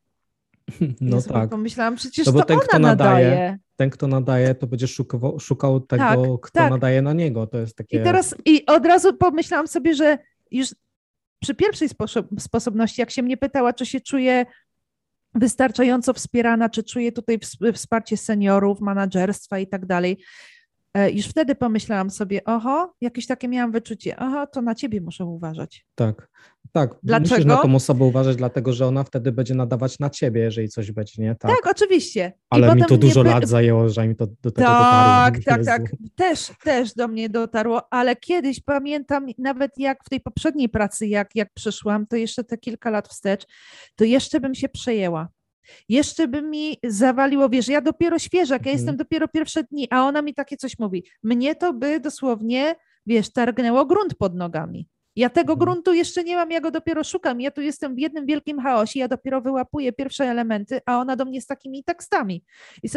No 1.00 1.16
ja 1.16 1.22
tak. 1.22 1.50
Pomyślałam, 1.50 1.96
przecież 1.96 2.26
no 2.26 2.32
bo 2.32 2.38
to 2.40 2.44
ten, 2.44 2.56
ona 2.56 2.66
kto 2.66 2.78
nadaje, 2.78 3.30
nadaje. 3.30 3.58
Ten, 3.76 3.90
kto 3.90 4.06
nadaje, 4.06 4.54
to 4.54 4.66
będzie 4.66 4.88
szukał, 4.88 5.40
szukał 5.40 5.80
tego, 5.80 6.04
tak, 6.04 6.40
kto 6.42 6.58
tak. 6.58 6.70
nadaje 6.70 7.02
na 7.02 7.12
niego. 7.12 7.46
To 7.46 7.58
jest 7.58 7.76
takie... 7.76 8.00
I 8.00 8.04
teraz 8.04 8.34
i 8.44 8.66
od 8.66 8.86
razu 8.86 9.16
pomyślałam 9.16 9.68
sobie, 9.68 9.94
że 9.94 10.18
już 10.50 10.74
przy 11.42 11.54
pierwszej 11.54 11.88
sposobności, 12.38 13.00
jak 13.00 13.10
się 13.10 13.22
mnie 13.22 13.36
pytała, 13.36 13.72
czy 13.72 13.86
się 13.86 14.00
czuję 14.00 14.46
wystarczająco 15.34 16.12
wspierana, 16.12 16.68
czy 16.68 16.82
czuję 16.82 17.12
tutaj 17.12 17.38
wsparcie 17.74 18.16
seniorów, 18.16 18.80
menadżerstwa 18.80 19.58
i 19.58 19.66
tak 19.66 19.86
dalej, 19.86 20.18
już 21.12 21.26
wtedy 21.26 21.54
pomyślałam 21.54 22.10
sobie, 22.10 22.44
oho, 22.44 22.94
jakieś 23.00 23.26
takie 23.26 23.48
miałam 23.48 23.72
wyczucie, 23.72 24.16
oho, 24.16 24.46
to 24.46 24.62
na 24.62 24.74
ciebie 24.74 25.00
muszę 25.00 25.24
uważać. 25.24 25.86
Tak, 25.94 26.28
tak. 26.72 26.94
Dlaczego? 27.02 27.34
Musisz 27.34 27.46
na 27.46 27.56
tą 27.56 27.74
osobę 27.74 28.04
uważać, 28.04 28.36
dlatego 28.36 28.72
że 28.72 28.86
ona 28.86 29.04
wtedy 29.04 29.32
będzie 29.32 29.54
nadawać 29.54 29.98
na 29.98 30.10
ciebie, 30.10 30.40
jeżeli 30.40 30.68
coś 30.68 30.92
będzie, 30.92 31.22
nie? 31.22 31.34
Tak, 31.34 31.50
tak 31.50 31.76
oczywiście. 31.76 32.32
Ale 32.50 32.74
mi 32.74 32.84
to 32.84 32.96
dużo 32.96 33.22
lat 33.22 33.48
zajęło, 33.48 33.88
że 33.88 34.08
mi 34.08 34.16
to 34.16 34.26
do 34.26 34.50
tego 34.50 34.68
tak, 34.68 35.38
dotarło. 35.38 35.64
Tak, 35.64 35.64
tak, 35.64 35.90
tak. 35.90 35.92
Też, 36.14 36.52
też 36.64 36.94
do 36.94 37.08
mnie 37.08 37.28
dotarło, 37.28 37.92
ale 37.92 38.16
kiedyś 38.16 38.60
pamiętam, 38.60 39.26
nawet 39.38 39.70
jak 39.78 40.04
w 40.04 40.08
tej 40.08 40.20
poprzedniej 40.20 40.68
pracy, 40.68 41.06
jak, 41.06 41.30
jak 41.34 41.48
przyszłam, 41.54 42.06
to 42.06 42.16
jeszcze 42.16 42.44
te 42.44 42.58
kilka 42.58 42.90
lat 42.90 43.08
wstecz, 43.08 43.46
to 43.96 44.04
jeszcze 44.04 44.40
bym 44.40 44.54
się 44.54 44.68
przejęła 44.68 45.28
jeszcze 45.88 46.28
by 46.28 46.42
mi 46.42 46.76
zawaliło, 46.84 47.48
wiesz, 47.48 47.68
ja 47.68 47.80
dopiero 47.80 48.18
świeżak, 48.18 48.66
ja 48.66 48.72
mhm. 48.72 48.76
jestem 48.76 48.96
dopiero 48.96 49.28
pierwsze 49.28 49.64
dni, 49.64 49.88
a 49.90 50.06
ona 50.06 50.22
mi 50.22 50.34
takie 50.34 50.56
coś 50.56 50.78
mówi. 50.78 51.04
Mnie 51.22 51.54
to 51.54 51.72
by 51.72 52.00
dosłownie, 52.00 52.74
wiesz, 53.06 53.32
targnęło 53.32 53.86
grunt 53.86 54.14
pod 54.14 54.34
nogami. 54.34 54.88
Ja 55.16 55.30
tego 55.30 55.52
mhm. 55.52 55.58
gruntu 55.58 55.94
jeszcze 55.94 56.24
nie 56.24 56.36
mam, 56.36 56.50
ja 56.50 56.60
go 56.60 56.70
dopiero 56.70 57.04
szukam. 57.04 57.40
Ja 57.40 57.50
tu 57.50 57.60
jestem 57.60 57.94
w 57.94 57.98
jednym 57.98 58.26
wielkim 58.26 58.60
chaosie, 58.60 58.98
ja 58.98 59.08
dopiero 59.08 59.40
wyłapuję 59.40 59.92
pierwsze 59.92 60.24
elementy, 60.24 60.80
a 60.86 60.98
ona 60.98 61.16
do 61.16 61.24
mnie 61.24 61.40
z 61.40 61.46
takimi 61.46 61.84
tekstami. 61.84 62.44
I 62.82 62.88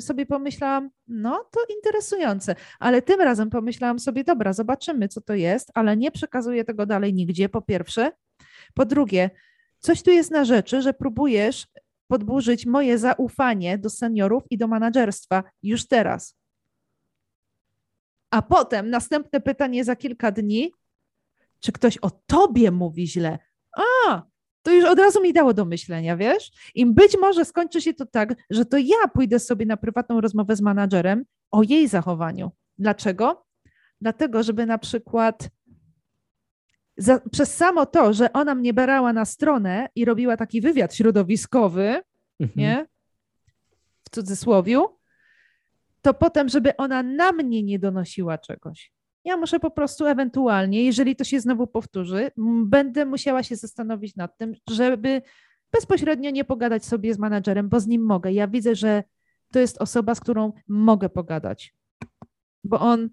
sobie 0.00 0.26
pomyślałam, 0.28 0.90
no 1.08 1.48
to 1.50 1.60
interesujące, 1.76 2.54
ale 2.78 3.02
tym 3.02 3.20
razem 3.20 3.50
pomyślałam 3.50 3.98
sobie, 3.98 4.24
dobra, 4.24 4.52
zobaczymy, 4.52 5.08
co 5.08 5.20
to 5.20 5.34
jest, 5.34 5.70
ale 5.74 5.96
nie 5.96 6.10
przekazuję 6.10 6.64
tego 6.64 6.86
dalej 6.86 7.14
nigdzie, 7.14 7.48
po 7.48 7.62
pierwsze. 7.62 8.12
Po 8.74 8.84
drugie, 8.84 9.30
coś 9.78 10.02
tu 10.02 10.10
jest 10.10 10.30
na 10.30 10.44
rzeczy, 10.44 10.82
że 10.82 10.94
próbujesz 10.94 11.66
podburzyć 12.08 12.66
moje 12.66 12.98
zaufanie 12.98 13.78
do 13.78 13.90
seniorów 13.90 14.42
i 14.50 14.58
do 14.58 14.68
menadżerstwa 14.68 15.44
już 15.62 15.86
teraz. 15.86 16.36
A 18.30 18.42
potem 18.42 18.90
następne 18.90 19.40
pytanie 19.40 19.84
za 19.84 19.96
kilka 19.96 20.32
dni, 20.32 20.72
czy 21.60 21.72
ktoś 21.72 21.98
o 21.98 22.10
tobie 22.26 22.70
mówi 22.70 23.08
źle? 23.08 23.38
A, 24.06 24.22
to 24.62 24.72
już 24.72 24.84
od 24.84 24.98
razu 24.98 25.22
mi 25.22 25.32
dało 25.32 25.54
do 25.54 25.64
myślenia, 25.64 26.16
wiesz? 26.16 26.50
I 26.74 26.86
być 26.86 27.16
może 27.20 27.44
skończy 27.44 27.80
się 27.80 27.94
to 27.94 28.06
tak, 28.06 28.34
że 28.50 28.64
to 28.64 28.78
ja 28.78 29.08
pójdę 29.14 29.38
sobie 29.38 29.66
na 29.66 29.76
prywatną 29.76 30.20
rozmowę 30.20 30.56
z 30.56 30.60
menadżerem 30.60 31.24
o 31.50 31.62
jej 31.62 31.88
zachowaniu. 31.88 32.50
Dlaczego? 32.78 33.46
Dlatego, 34.00 34.42
żeby 34.42 34.66
na 34.66 34.78
przykład 34.78 35.48
za, 36.98 37.20
przez 37.32 37.56
samo 37.56 37.86
to, 37.86 38.12
że 38.12 38.32
ona 38.32 38.54
mnie 38.54 38.74
brała 38.74 39.12
na 39.12 39.24
stronę 39.24 39.88
i 39.94 40.04
robiła 40.04 40.36
taki 40.36 40.60
wywiad 40.60 40.94
środowiskowy, 40.94 42.02
mhm. 42.40 42.50
nie? 42.56 42.86
W 44.04 44.10
cudzysłowiu, 44.10 44.98
to 46.02 46.14
potem, 46.14 46.48
żeby 46.48 46.76
ona 46.76 47.02
na 47.02 47.32
mnie 47.32 47.62
nie 47.62 47.78
donosiła 47.78 48.38
czegoś. 48.38 48.92
Ja 49.24 49.36
muszę 49.36 49.60
po 49.60 49.70
prostu 49.70 50.06
ewentualnie, 50.06 50.84
jeżeli 50.84 51.16
to 51.16 51.24
się 51.24 51.40
znowu 51.40 51.66
powtórzy, 51.66 52.30
będę 52.64 53.06
musiała 53.06 53.42
się 53.42 53.56
zastanowić 53.56 54.16
nad 54.16 54.38
tym, 54.38 54.54
żeby 54.70 55.22
bezpośrednio 55.72 56.30
nie 56.30 56.44
pogadać 56.44 56.84
sobie 56.84 57.14
z 57.14 57.18
menadżerem, 57.18 57.68
bo 57.68 57.80
z 57.80 57.86
nim 57.86 58.02
mogę. 58.04 58.32
Ja 58.32 58.48
widzę, 58.48 58.74
że 58.74 59.04
to 59.52 59.58
jest 59.58 59.78
osoba, 59.78 60.14
z 60.14 60.20
którą 60.20 60.52
mogę 60.68 61.08
pogadać, 61.08 61.74
bo 62.64 62.80
on 62.80 63.10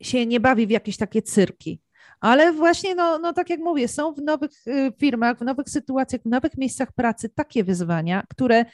się 0.00 0.26
nie 0.26 0.40
bawi 0.40 0.66
w 0.66 0.70
jakieś 0.70 0.96
takie 0.96 1.22
cyrki. 1.22 1.80
Ale 2.20 2.52
właśnie, 2.52 2.94
no, 2.94 3.18
no 3.18 3.32
tak 3.32 3.50
jak 3.50 3.60
mówię, 3.60 3.88
są 3.88 4.12
w 4.12 4.18
nowych 4.18 4.50
y, 4.66 4.92
firmach, 5.00 5.38
w 5.38 5.40
nowych 5.40 5.68
sytuacjach, 5.70 6.22
w 6.22 6.26
nowych 6.26 6.58
miejscach 6.58 6.92
pracy 6.92 7.28
takie 7.28 7.64
wyzwania, 7.64 8.22
które 8.30 8.64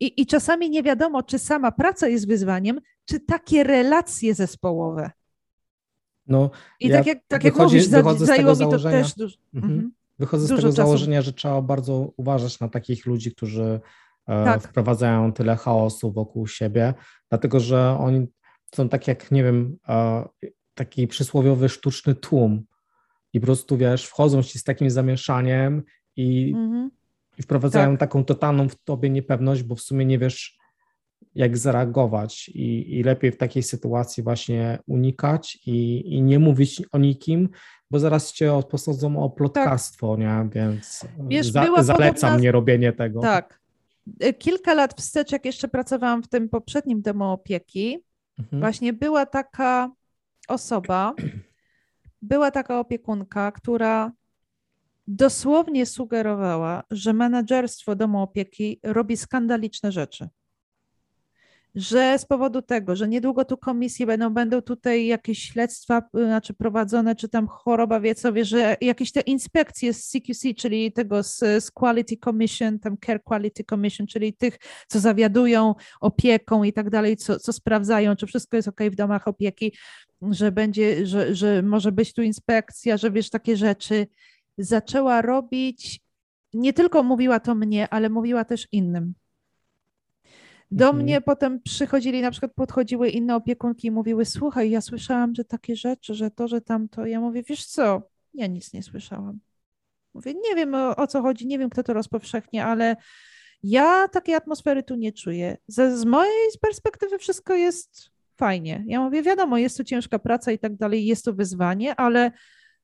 i, 0.00 0.22
i 0.22 0.26
czasami 0.26 0.70
nie 0.70 0.82
wiadomo, 0.82 1.22
czy 1.22 1.38
sama 1.38 1.72
praca 1.72 2.08
jest 2.08 2.28
wyzwaniem, 2.28 2.80
czy 3.04 3.20
takie 3.20 3.64
relacje 3.64 4.34
zespołowe. 4.34 5.10
No, 6.26 6.50
I 6.80 6.88
ja 6.88 6.96
tak 6.96 7.06
jak, 7.06 7.18
tak 7.28 7.44
jak 7.44 7.56
mówisz, 7.56 7.86
zajęło 8.16 8.52
mi 8.52 8.58
to 8.58 8.78
też 8.78 9.14
dużo. 9.14 9.36
Mhm. 9.54 9.72
mhm. 9.72 9.92
Wychodzę 10.18 10.46
z 10.46 10.48
tego 10.48 10.62
czasu. 10.62 10.72
założenia, 10.72 11.22
że 11.22 11.32
trzeba 11.32 11.62
bardzo 11.62 12.12
uważać 12.16 12.60
na 12.60 12.68
takich 12.68 13.06
ludzi, 13.06 13.34
którzy 13.34 13.80
e, 14.26 14.44
tak. 14.44 14.62
wprowadzają 14.62 15.32
tyle 15.32 15.56
chaosu 15.56 16.12
wokół 16.12 16.46
siebie, 16.46 16.94
dlatego 17.28 17.60
że 17.60 17.96
oni 18.00 18.26
są 18.74 18.88
tak 18.88 19.08
jak, 19.08 19.30
nie 19.30 19.44
wiem, 19.44 19.76
e, 19.88 20.28
taki 20.74 21.06
przysłowiowy 21.06 21.68
sztuczny 21.68 22.14
tłum 22.14 22.64
i 23.34 23.40
po 23.40 23.46
prostu, 23.46 23.76
wiesz, 23.76 24.06
wchodzą 24.06 24.42
ci 24.42 24.58
z 24.58 24.64
takim 24.64 24.90
zamieszaniem 24.90 25.82
i 26.16 26.52
mhm. 26.56 26.90
I 27.38 27.42
wprowadzają 27.42 27.90
tak. 27.90 28.00
taką 28.00 28.24
totalną 28.24 28.68
w 28.68 28.76
tobie 28.76 29.10
niepewność, 29.10 29.62
bo 29.62 29.74
w 29.74 29.80
sumie 29.80 30.04
nie 30.04 30.18
wiesz, 30.18 30.58
jak 31.34 31.58
zareagować 31.58 32.48
i, 32.48 32.98
i 32.98 33.02
lepiej 33.02 33.32
w 33.32 33.36
takiej 33.36 33.62
sytuacji 33.62 34.22
właśnie 34.22 34.78
unikać 34.86 35.58
i, 35.66 36.02
i 36.14 36.22
nie 36.22 36.38
mówić 36.38 36.82
o 36.92 36.98
nikim, 36.98 37.48
bo 37.90 37.98
zaraz 37.98 38.32
cię 38.32 38.60
posądzą 38.70 39.22
o 39.22 39.30
plotkarstwo, 39.30 40.16
tak. 40.16 40.20
nie? 40.20 40.48
Więc 40.52 41.06
Wiesz, 41.28 41.46
za, 41.46 41.82
zalecam 41.82 42.14
podobna... 42.14 42.36
nie 42.36 42.52
robienie 42.52 42.92
tego. 42.92 43.20
Tak. 43.20 43.60
E, 44.20 44.32
kilka 44.32 44.74
lat 44.74 45.00
wstecz, 45.00 45.32
jak 45.32 45.44
jeszcze 45.44 45.68
pracowałam 45.68 46.22
w 46.22 46.28
tym 46.28 46.48
poprzednim 46.48 47.02
domu 47.02 47.24
opieki, 47.24 47.98
mhm. 48.38 48.60
właśnie 48.60 48.92
była 48.92 49.26
taka 49.26 49.90
osoba, 50.48 51.14
była 52.24 52.50
taka 52.50 52.80
opiekunka, 52.80 53.52
która 53.52 54.12
dosłownie 55.06 55.86
sugerowała, 55.86 56.82
że 56.90 57.12
menedżerstwo 57.12 57.96
domu 57.96 58.22
opieki 58.22 58.80
robi 58.82 59.16
skandaliczne 59.16 59.92
rzeczy 59.92 60.28
że 61.74 62.18
z 62.18 62.24
powodu 62.24 62.62
tego, 62.62 62.96
że 62.96 63.08
niedługo 63.08 63.44
tu 63.44 63.56
komisje 63.56 64.06
będą, 64.06 64.30
będą 64.30 64.62
tutaj 64.62 65.06
jakieś 65.06 65.38
śledztwa 65.38 65.98
y, 65.98 66.24
znaczy 66.24 66.54
prowadzone, 66.54 67.16
czy 67.16 67.28
tam 67.28 67.46
choroba 67.46 68.00
wiecowie, 68.00 68.44
że 68.44 68.76
jakieś 68.80 69.12
te 69.12 69.20
inspekcje 69.20 69.94
z 69.94 70.10
CQC, 70.10 70.54
czyli 70.54 70.92
tego 70.92 71.22
z, 71.22 71.38
z 71.38 71.70
Quality 71.70 72.16
Commission, 72.16 72.78
tam 72.78 72.96
Care 73.06 73.22
Quality 73.22 73.64
Commission, 73.64 74.06
czyli 74.06 74.32
tych, 74.32 74.58
co 74.88 75.00
zawiadują 75.00 75.74
opieką 76.00 76.64
i 76.64 76.72
tak 76.72 76.90
dalej, 76.90 77.16
co, 77.16 77.38
co 77.38 77.52
sprawdzają, 77.52 78.16
czy 78.16 78.26
wszystko 78.26 78.56
jest 78.56 78.68
ok 78.68 78.80
w 78.90 78.94
domach 78.94 79.28
opieki, 79.28 79.72
że 80.30 80.52
będzie, 80.52 81.06
że, 81.06 81.34
że 81.34 81.62
może 81.62 81.92
być 81.92 82.12
tu 82.12 82.22
inspekcja, 82.22 82.96
że 82.96 83.10
wiesz, 83.10 83.30
takie 83.30 83.56
rzeczy. 83.56 84.06
Zaczęła 84.58 85.22
robić, 85.22 86.00
nie 86.52 86.72
tylko 86.72 87.02
mówiła 87.02 87.40
to 87.40 87.54
mnie, 87.54 87.88
ale 87.88 88.10
mówiła 88.10 88.44
też 88.44 88.68
innym 88.72 89.14
do 90.70 90.84
mhm. 90.84 91.02
mnie 91.02 91.20
potem 91.20 91.62
przychodzili, 91.62 92.22
na 92.22 92.30
przykład 92.30 92.52
podchodziły 92.54 93.08
inne 93.08 93.36
opiekunki 93.36 93.88
i 93.88 93.90
mówiły, 93.90 94.24
słuchaj, 94.24 94.70
ja 94.70 94.80
słyszałam, 94.80 95.34
że 95.34 95.44
takie 95.44 95.76
rzeczy, 95.76 96.14
że 96.14 96.30
to, 96.30 96.48
że 96.48 96.60
tamto. 96.60 97.06
Ja 97.06 97.20
mówię, 97.20 97.42
wiesz 97.42 97.66
co, 97.66 98.02
ja 98.34 98.46
nic 98.46 98.72
nie 98.72 98.82
słyszałam. 98.82 99.38
Mówię, 100.14 100.34
nie 100.34 100.54
wiem 100.54 100.74
o, 100.74 100.96
o 100.96 101.06
co 101.06 101.22
chodzi, 101.22 101.46
nie 101.46 101.58
wiem, 101.58 101.70
kto 101.70 101.82
to 101.82 101.92
rozpowszechnia, 101.92 102.66
ale 102.66 102.96
ja 103.62 104.08
takiej 104.08 104.34
atmosfery 104.34 104.82
tu 104.82 104.94
nie 104.94 105.12
czuję. 105.12 105.56
Z, 105.66 105.98
z 105.98 106.04
mojej 106.04 106.48
perspektywy 106.60 107.18
wszystko 107.18 107.54
jest 107.54 108.10
fajnie. 108.36 108.84
Ja 108.86 109.00
mówię, 109.00 109.22
wiadomo, 109.22 109.58
jest 109.58 109.76
to 109.76 109.84
ciężka 109.84 110.18
praca 110.18 110.52
i 110.52 110.58
tak 110.58 110.76
dalej, 110.76 111.06
jest 111.06 111.24
to 111.24 111.32
wyzwanie, 111.32 111.96
ale 111.96 112.32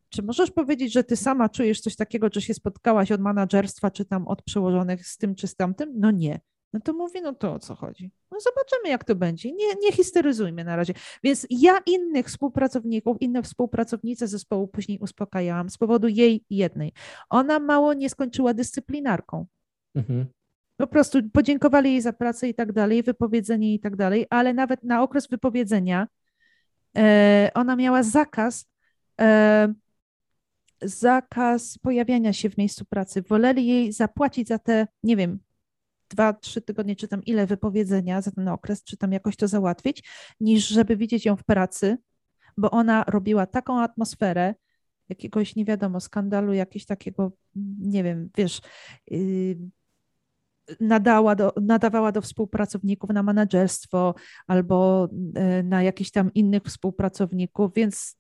czy 0.09 0.23
możesz 0.23 0.51
powiedzieć, 0.51 0.93
że 0.93 1.05
ty 1.05 1.17
sama 1.17 1.49
czujesz 1.49 1.81
coś 1.81 1.97
takiego, 1.97 2.29
że 2.33 2.41
się 2.41 2.55
spotkałaś 2.55 3.13
od 3.13 3.21
menadżerstwa, 3.21 3.91
czy 3.91 4.05
tam 4.05 4.29
od 4.29 4.43
przełożonych 4.43 5.07
z 5.07 5.17
tym 5.17 5.35
czy 5.35 5.47
z 5.47 5.55
tamtym? 5.55 5.93
No 5.97 6.11
nie. 6.11 6.41
No 6.73 6.81
to 6.81 6.93
mówi, 6.93 7.23
no 7.23 7.33
to 7.33 7.55
o 7.55 7.59
co 7.59 7.75
chodzi? 7.75 8.11
No 8.31 8.39
zobaczymy, 8.41 8.89
jak 8.89 9.05
to 9.05 9.15
będzie. 9.15 9.53
Nie, 9.53 9.75
nie 9.83 9.93
histeryzujmy 9.93 10.65
na 10.65 10.77
razie. 10.77 10.95
Więc 11.23 11.47
ja 11.51 11.79
innych 11.87 12.27
współpracowników, 12.27 13.17
inne 13.21 13.43
współpracownice 13.43 14.29
zespołu 14.29 14.69
później 14.69 14.99
uspokajałam 14.99 15.71
z 15.71 15.79
powodu 15.79 16.09
jej 16.09 16.45
jednej. 16.51 16.93
Ona 17.31 17.59
mało 17.59 17.95
nie 17.95 18.11
skończyła 18.11 18.55
dyscyplinarką. 18.55 19.47
Mhm. 19.95 20.27
Po 20.77 20.87
prostu 20.87 21.19
podziękowali 21.33 21.91
jej 21.91 22.01
za 22.01 22.13
pracę 22.13 22.49
i 22.49 22.55
tak 22.55 22.73
dalej, 22.73 23.03
wypowiedzenie 23.03 23.75
i 23.75 23.81
tak 23.81 23.97
dalej, 23.97 24.27
ale 24.31 24.55
nawet 24.55 24.83
na 24.83 25.03
okres 25.03 25.29
wypowiedzenia 25.29 26.09
e, 26.97 27.51
ona 27.55 27.77
miała 27.77 28.03
zakaz 28.03 28.69
e, 29.21 29.75
zakaz 30.83 31.79
pojawiania 31.79 32.33
się 32.33 32.51
w 32.51 32.59
miejscu 32.59 32.85
pracy. 32.85 33.23
Woleli 33.23 33.67
jej 33.67 33.93
zapłacić 33.93 34.49
za 34.49 34.59
te, 34.59 34.87
nie 35.03 35.17
wiem, 35.17 35.39
dwa, 36.11 36.33
trzy 36.33 36.63
tygodnie, 36.63 36.97
czy 36.97 37.09
tam 37.09 37.25
ile 37.25 37.47
wypowiedzenia 37.47 38.23
za 38.23 38.31
ten 38.31 38.49
okres, 38.49 38.85
czy 38.85 38.97
tam 38.97 39.13
jakoś 39.13 39.37
to 39.37 39.49
załatwić, 39.49 40.05
niż 40.41 40.69
żeby 40.69 40.97
widzieć 40.97 41.25
ją 41.27 41.37
w 41.37 41.45
pracy, 41.45 41.99
bo 42.57 42.71
ona 42.71 43.05
robiła 43.07 43.47
taką 43.47 43.81
atmosferę, 43.81 44.55
jakiegoś 45.09 45.57
nie 45.57 45.65
wiadomo, 45.65 46.01
skandalu, 46.01 46.53
jakiegoś 46.53 46.87
takiego, 46.87 47.33
nie 47.79 48.05
wiem, 48.05 48.31
wiesz, 48.37 48.61
yy, 49.11 49.57
nadała 50.81 51.35
do, 51.35 51.53
nadawała 51.63 52.13
do 52.13 52.21
współpracowników 52.21 53.11
na 53.11 53.23
menedżerstwo 53.23 54.15
albo 54.47 55.09
yy, 55.35 55.63
na 55.63 55.83
jakichś 55.83 56.11
tam 56.11 56.35
innych 56.35 56.63
współpracowników, 56.63 57.75
więc 57.75 58.20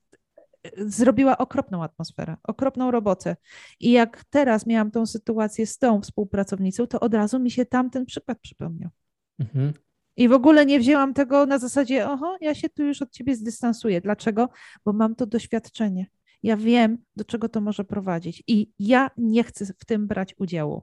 zrobiła 0.76 1.38
okropną 1.38 1.84
atmosferę, 1.84 2.36
okropną 2.42 2.90
robotę. 2.90 3.36
I 3.80 3.90
jak 3.90 4.24
teraz 4.24 4.66
miałam 4.66 4.90
tą 4.90 5.06
sytuację 5.06 5.66
z 5.66 5.78
tą 5.78 6.00
współpracownicą, 6.00 6.86
to 6.86 7.00
od 7.00 7.14
razu 7.14 7.38
mi 7.38 7.50
się 7.50 7.66
tamten 7.66 8.06
przykład 8.06 8.38
przypomniał. 8.40 8.90
Mhm. 9.38 9.72
I 10.16 10.28
w 10.28 10.32
ogóle 10.32 10.66
nie 10.66 10.80
wzięłam 10.80 11.14
tego 11.14 11.46
na 11.46 11.58
zasadzie, 11.58 12.08
oho, 12.08 12.36
ja 12.40 12.54
się 12.54 12.68
tu 12.68 12.82
już 12.84 13.02
od 13.02 13.10
ciebie 13.10 13.36
zdystansuję. 13.36 14.00
Dlaczego? 14.00 14.48
Bo 14.84 14.92
mam 14.92 15.14
to 15.14 15.26
doświadczenie. 15.26 16.06
Ja 16.42 16.56
wiem, 16.56 16.98
do 17.16 17.24
czego 17.24 17.48
to 17.48 17.60
może 17.60 17.84
prowadzić. 17.84 18.42
I 18.46 18.70
ja 18.78 19.10
nie 19.16 19.44
chcę 19.44 19.66
w 19.66 19.84
tym 19.84 20.06
brać 20.06 20.34
udziału. 20.38 20.82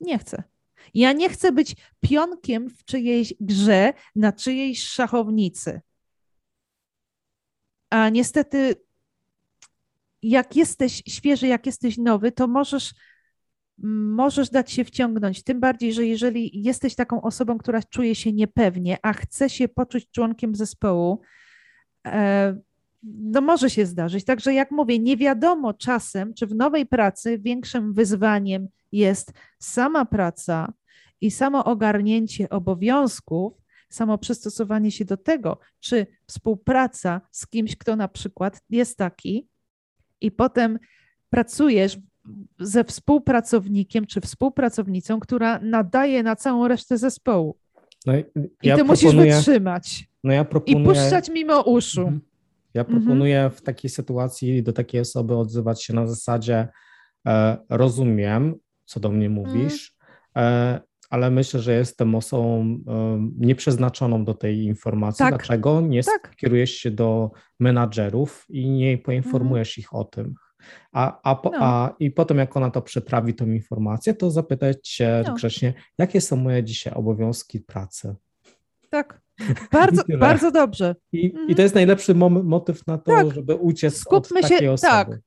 Nie 0.00 0.18
chcę. 0.18 0.42
Ja 0.94 1.12
nie 1.12 1.28
chcę 1.28 1.52
być 1.52 1.76
pionkiem 2.00 2.70
w 2.70 2.84
czyjejś 2.84 3.34
grze, 3.40 3.92
na 4.16 4.32
czyjejś 4.32 4.84
szachownicy. 4.84 5.80
A 7.92 8.08
niestety, 8.08 8.74
jak 10.22 10.56
jesteś 10.56 11.02
świeży, 11.08 11.46
jak 11.46 11.66
jesteś 11.66 11.98
nowy, 11.98 12.32
to 12.32 12.46
możesz, 12.48 12.94
możesz 14.16 14.50
dać 14.50 14.72
się 14.72 14.84
wciągnąć. 14.84 15.42
Tym 15.42 15.60
bardziej, 15.60 15.92
że 15.92 16.06
jeżeli 16.06 16.62
jesteś 16.62 16.94
taką 16.94 17.22
osobą, 17.22 17.58
która 17.58 17.82
czuje 17.82 18.14
się 18.14 18.32
niepewnie, 18.32 18.98
a 19.02 19.12
chce 19.12 19.50
się 19.50 19.68
poczuć 19.68 20.10
członkiem 20.10 20.54
zespołu, 20.54 21.20
e, 22.06 22.56
no 23.02 23.40
może 23.40 23.70
się 23.70 23.86
zdarzyć. 23.86 24.24
Także 24.24 24.54
jak 24.54 24.70
mówię, 24.70 24.98
nie 24.98 25.16
wiadomo 25.16 25.74
czasem, 25.74 26.34
czy 26.34 26.46
w 26.46 26.54
nowej 26.54 26.86
pracy 26.86 27.38
większym 27.38 27.92
wyzwaniem 27.92 28.68
jest 28.92 29.32
sama 29.58 30.04
praca 30.04 30.72
i 31.20 31.30
samo 31.30 31.64
ogarnięcie 31.64 32.48
obowiązków, 32.48 33.61
samo 33.94 34.18
przystosowanie 34.18 34.90
się 34.90 35.04
do 35.04 35.16
tego, 35.16 35.58
czy 35.80 36.06
współpraca 36.26 37.20
z 37.30 37.46
kimś, 37.46 37.76
kto 37.76 37.96
na 37.96 38.08
przykład 38.08 38.62
jest 38.70 38.98
taki, 38.98 39.48
i 40.20 40.30
potem 40.30 40.78
pracujesz 41.30 41.98
ze 42.58 42.84
współpracownikiem 42.84 44.06
czy 44.06 44.20
współpracownicą, 44.20 45.20
która 45.20 45.58
nadaje 45.58 46.22
na 46.22 46.36
całą 46.36 46.68
resztę 46.68 46.98
zespołu. 46.98 47.56
No 48.06 48.16
i, 48.16 48.24
ja 48.62 48.74
I 48.74 48.78
ty 48.78 48.84
musisz 48.84 49.14
wytrzymać. 49.14 50.08
No 50.24 50.32
ja 50.32 50.44
proponuję, 50.44 50.84
I 50.84 50.86
puszczać 50.86 51.30
mimo 51.30 51.62
uszu. 51.62 52.00
Mhm. 52.00 52.20
Ja 52.74 52.84
proponuję 52.84 53.36
mhm. 53.36 53.58
w 53.58 53.62
takiej 53.62 53.90
sytuacji 53.90 54.62
do 54.62 54.72
takiej 54.72 55.00
osoby 55.00 55.36
odzywać 55.36 55.84
się 55.84 55.94
na 55.94 56.06
zasadzie 56.06 56.68
e, 57.26 57.56
rozumiem, 57.68 58.54
co 58.84 59.00
do 59.00 59.10
mnie 59.10 59.30
mówisz, 59.30 59.96
mhm. 60.34 60.74
e, 60.76 60.80
ale 61.12 61.30
myślę, 61.30 61.60
że 61.60 61.74
jestem 61.74 62.14
osobą 62.14 62.78
nieprzeznaczoną 63.38 64.24
do 64.24 64.34
tej 64.34 64.64
informacji. 64.64 65.18
Tak. 65.18 65.30
Dlaczego 65.30 65.80
nie 65.80 66.02
tak. 66.02 66.30
skierujesz 66.32 66.70
się 66.70 66.90
do 66.90 67.30
menadżerów 67.60 68.46
i 68.48 68.70
nie 68.70 68.98
poinformujesz 68.98 69.78
mhm. 69.78 69.80
ich 69.80 69.94
o 69.94 70.04
tym? 70.04 70.34
A, 70.92 71.20
a, 71.22 71.34
po, 71.34 71.50
no. 71.50 71.58
a 71.60 71.94
i 71.98 72.10
potem, 72.10 72.38
jak 72.38 72.56
ona 72.56 72.70
to 72.70 72.82
przetrawi, 72.82 73.34
tą 73.34 73.46
informację, 73.46 74.14
to 74.14 74.30
zapytać 74.30 74.88
się 74.88 75.22
no. 75.26 75.34
grzecznie, 75.34 75.74
jakie 75.98 76.20
są 76.20 76.36
moje 76.36 76.64
dzisiaj 76.64 76.94
obowiązki 76.94 77.60
pracy. 77.60 78.14
Tak. 78.90 79.20
Bardzo, 79.72 80.02
bardzo 80.18 80.50
dobrze. 80.50 80.96
I, 81.12 81.26
mhm. 81.30 81.48
I 81.48 81.54
to 81.54 81.62
jest 81.62 81.74
najlepszy 81.74 82.14
motyw 82.14 82.86
na 82.86 82.98
to, 82.98 83.10
tak. 83.10 83.34
żeby 83.34 83.54
uciec 83.54 83.96
Skupmy 83.96 84.40
od 84.40 84.42
takiej 84.42 84.58
się, 84.58 84.72
osoby. 84.72 85.12
Tak. 85.12 85.20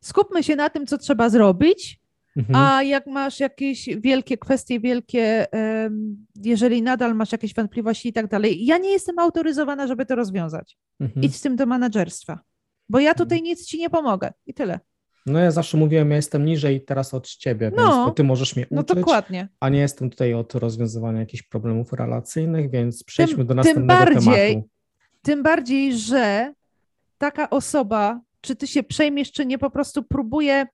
Skupmy 0.00 0.42
się 0.42 0.56
na 0.56 0.70
tym, 0.70 0.86
co 0.86 0.98
trzeba 0.98 1.28
zrobić, 1.28 2.03
Mhm. 2.36 2.56
A 2.56 2.82
jak 2.82 3.06
masz 3.06 3.40
jakieś 3.40 3.88
wielkie 4.00 4.38
kwestie, 4.38 4.80
wielkie, 4.80 5.46
jeżeli 6.36 6.82
nadal 6.82 7.14
masz 7.14 7.32
jakieś 7.32 7.54
wątpliwości 7.54 8.08
i 8.08 8.12
tak 8.12 8.26
dalej, 8.26 8.66
ja 8.66 8.78
nie 8.78 8.90
jestem 8.90 9.18
autoryzowana, 9.18 9.86
żeby 9.86 10.06
to 10.06 10.14
rozwiązać. 10.14 10.76
Mhm. 11.00 11.24
Idź 11.24 11.36
z 11.36 11.40
tym 11.40 11.56
do 11.56 11.66
menedżerstwa, 11.66 12.38
bo 12.88 12.98
ja 12.98 13.14
tutaj 13.14 13.38
mhm. 13.38 13.44
nic 13.44 13.66
ci 13.66 13.78
nie 13.78 13.90
pomogę 13.90 14.32
i 14.46 14.54
tyle. 14.54 14.80
No 15.26 15.38
ja 15.38 15.50
zawsze 15.50 15.76
mówiłem, 15.76 16.10
ja 16.10 16.16
jestem 16.16 16.44
niżej 16.44 16.84
teraz 16.84 17.14
od 17.14 17.28
ciebie, 17.28 17.72
no, 17.76 18.04
więc 18.04 18.16
ty 18.16 18.24
możesz 18.24 18.56
mnie 18.56 18.66
no 18.70 18.80
uczyć, 18.80 18.96
no 18.96 19.02
dokładnie. 19.02 19.48
a 19.60 19.68
nie 19.68 19.80
jestem 19.80 20.10
tutaj 20.10 20.34
od 20.34 20.54
rozwiązywania 20.54 21.20
jakichś 21.20 21.42
problemów 21.42 21.92
relacyjnych, 21.92 22.70
więc 22.70 23.04
przejdźmy 23.04 23.36
tym, 23.36 23.46
do 23.46 23.54
następnego 23.54 24.04
tym 24.04 24.14
bardziej, 24.14 24.52
tematu. 24.52 24.68
Tym 25.22 25.42
bardziej, 25.42 25.98
że 25.98 26.52
taka 27.18 27.50
osoba, 27.50 28.20
czy 28.40 28.56
ty 28.56 28.66
się 28.66 28.82
przejmiesz, 28.82 29.32
czy 29.32 29.46
nie, 29.46 29.58
po 29.58 29.70
prostu 29.70 30.02
próbuje 30.02 30.66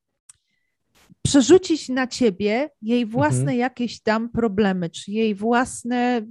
przerzucić 1.22 1.88
na 1.88 2.06
ciebie 2.06 2.70
jej 2.82 3.06
własne 3.06 3.40
mhm. 3.40 3.58
jakieś 3.58 4.02
tam 4.02 4.28
problemy, 4.28 4.90
czy 4.90 5.12
jej 5.12 5.34
własne 5.34 6.22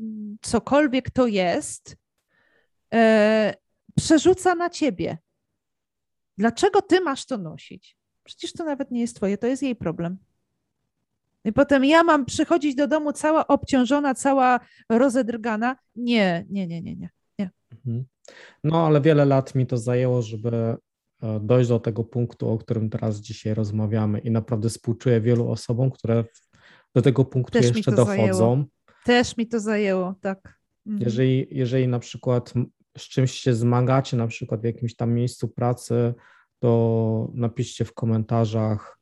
cokolwiek 0.42 1.10
to 1.10 1.28
jest, 1.28 1.98
e, 2.94 3.54
przerzuca 3.98 4.56
na 4.56 4.70
ciebie. 4.70 5.18
Dlaczego 6.38 6.82
ty 6.82 7.02
masz 7.02 7.26
to 7.26 7.38
nosić? 7.38 7.98
Przecież 8.24 8.54
to 8.54 8.66
nawet 8.66 8.92
nie 8.92 9.02
jest 9.02 9.16
twoje, 9.16 9.38
to 9.38 9.48
jest 9.48 9.64
jej 9.64 9.76
problem. 9.76 10.18
I 11.46 11.54
potem 11.54 11.86
ja 11.86 12.04
mam 12.04 12.26
przychodzić 12.26 12.76
do 12.76 12.88
domu 12.88 13.14
cała 13.14 13.48
obciążona, 13.48 14.16
cała 14.16 14.60
rozedrgana. 14.90 15.76
Nie, 15.96 16.46
nie, 16.50 16.68
nie, 16.68 16.82
nie, 16.82 16.96
nie. 16.96 17.10
nie. 17.40 17.50
Mhm. 17.72 18.06
No, 18.64 18.86
ale 18.88 19.02
wiele 19.02 19.26
lat 19.26 19.56
mi 19.56 19.68
to 19.68 19.78
zajęło, 19.78 20.22
żeby 20.22 20.78
dojść 21.42 21.70
do 21.70 21.80
tego 21.80 22.04
punktu, 22.04 22.50
o 22.50 22.58
którym 22.58 22.90
teraz 22.90 23.18
dzisiaj 23.18 23.54
rozmawiamy. 23.54 24.20
I 24.20 24.32
naprawdę 24.32 24.70
współczuję 24.70 25.22
wielu 25.22 25.52
osobom, 25.52 25.92
które 25.92 26.24
do 26.96 27.02
tego 27.02 27.26
punktu 27.26 27.60
Też 27.60 27.76
jeszcze 27.76 27.92
dochodzą. 27.92 28.16
Zajęło. 28.16 28.64
Też 29.06 29.38
mi 29.38 29.48
to 29.48 29.60
zajęło, 29.60 30.16
tak. 30.22 30.60
Mhm. 30.88 31.04
Jeżeli, 31.04 31.48
jeżeli 31.52 31.88
na 31.88 32.00
przykład 32.00 32.54
z 32.98 33.02
czymś 33.02 33.32
się 33.32 33.54
zmagacie, 33.54 34.18
na 34.18 34.28
przykład 34.28 34.62
w 34.62 34.64
jakimś 34.64 34.96
tam 34.96 35.14
miejscu 35.14 35.48
pracy, 35.48 36.14
to 36.60 37.32
napiszcie 37.34 37.86
w 37.86 37.94
komentarzach. 37.94 39.00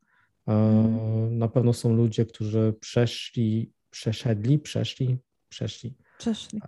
Mhm. 0.48 1.38
Na 1.38 1.48
pewno 1.48 1.74
są 1.74 1.94
ludzie, 1.94 2.26
którzy 2.26 2.74
przeszli, 2.80 3.72
przeszedli, 3.90 4.60
przeszli, 4.60 5.18
przeszli. 5.50 5.96
Przeszli. 6.18 6.62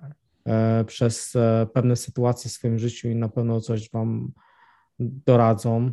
E, 0.45 0.85
przez 0.85 1.35
e, 1.35 1.67
pewne 1.73 1.95
sytuacje 1.95 2.49
w 2.49 2.53
swoim 2.53 2.79
życiu 2.79 3.09
i 3.09 3.15
na 3.15 3.29
pewno 3.29 3.61
coś 3.61 3.91
Wam 3.91 4.31
doradzą, 4.99 5.91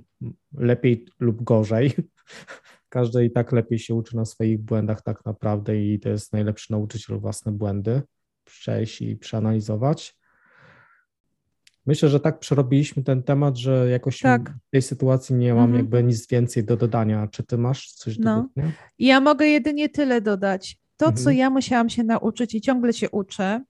lepiej 0.54 1.06
lub 1.20 1.42
gorzej. 1.42 1.92
Każdy 2.88 3.24
i 3.24 3.30
tak 3.30 3.52
lepiej 3.52 3.78
się 3.78 3.94
uczy 3.94 4.16
na 4.16 4.24
swoich 4.24 4.58
błędach 4.58 5.02
tak 5.02 5.24
naprawdę 5.24 5.82
i 5.82 6.00
to 6.00 6.08
jest 6.08 6.32
najlepszy 6.32 6.72
nauczyciel 6.72 7.18
własne 7.18 7.52
błędy 7.52 8.02
przejść 8.44 9.02
i 9.02 9.16
przeanalizować. 9.16 10.16
Myślę, 11.86 12.08
że 12.08 12.20
tak 12.20 12.38
przerobiliśmy 12.38 13.02
ten 13.02 13.22
temat, 13.22 13.56
że 13.56 13.90
jakoś 13.90 14.18
tak. 14.20 14.50
w 14.50 14.70
tej 14.70 14.82
sytuacji 14.82 15.34
nie 15.34 15.54
mam 15.54 15.64
mhm. 15.64 15.78
jakby 15.78 16.02
nic 16.02 16.28
więcej 16.28 16.64
do 16.64 16.76
dodania. 16.76 17.28
Czy 17.28 17.42
ty 17.42 17.58
masz 17.58 17.92
coś 17.92 18.18
do 18.18 18.24
no. 18.24 18.48
dodania? 18.54 18.72
Ja 18.98 19.20
mogę 19.20 19.46
jedynie 19.46 19.88
tyle 19.88 20.20
dodać. 20.20 20.78
To, 20.96 21.06
mhm. 21.06 21.24
co 21.24 21.30
ja 21.30 21.50
musiałam 21.50 21.88
się 21.88 22.04
nauczyć 22.04 22.54
i 22.54 22.60
ciągle 22.60 22.92
się 22.92 23.10
uczę, 23.10 23.60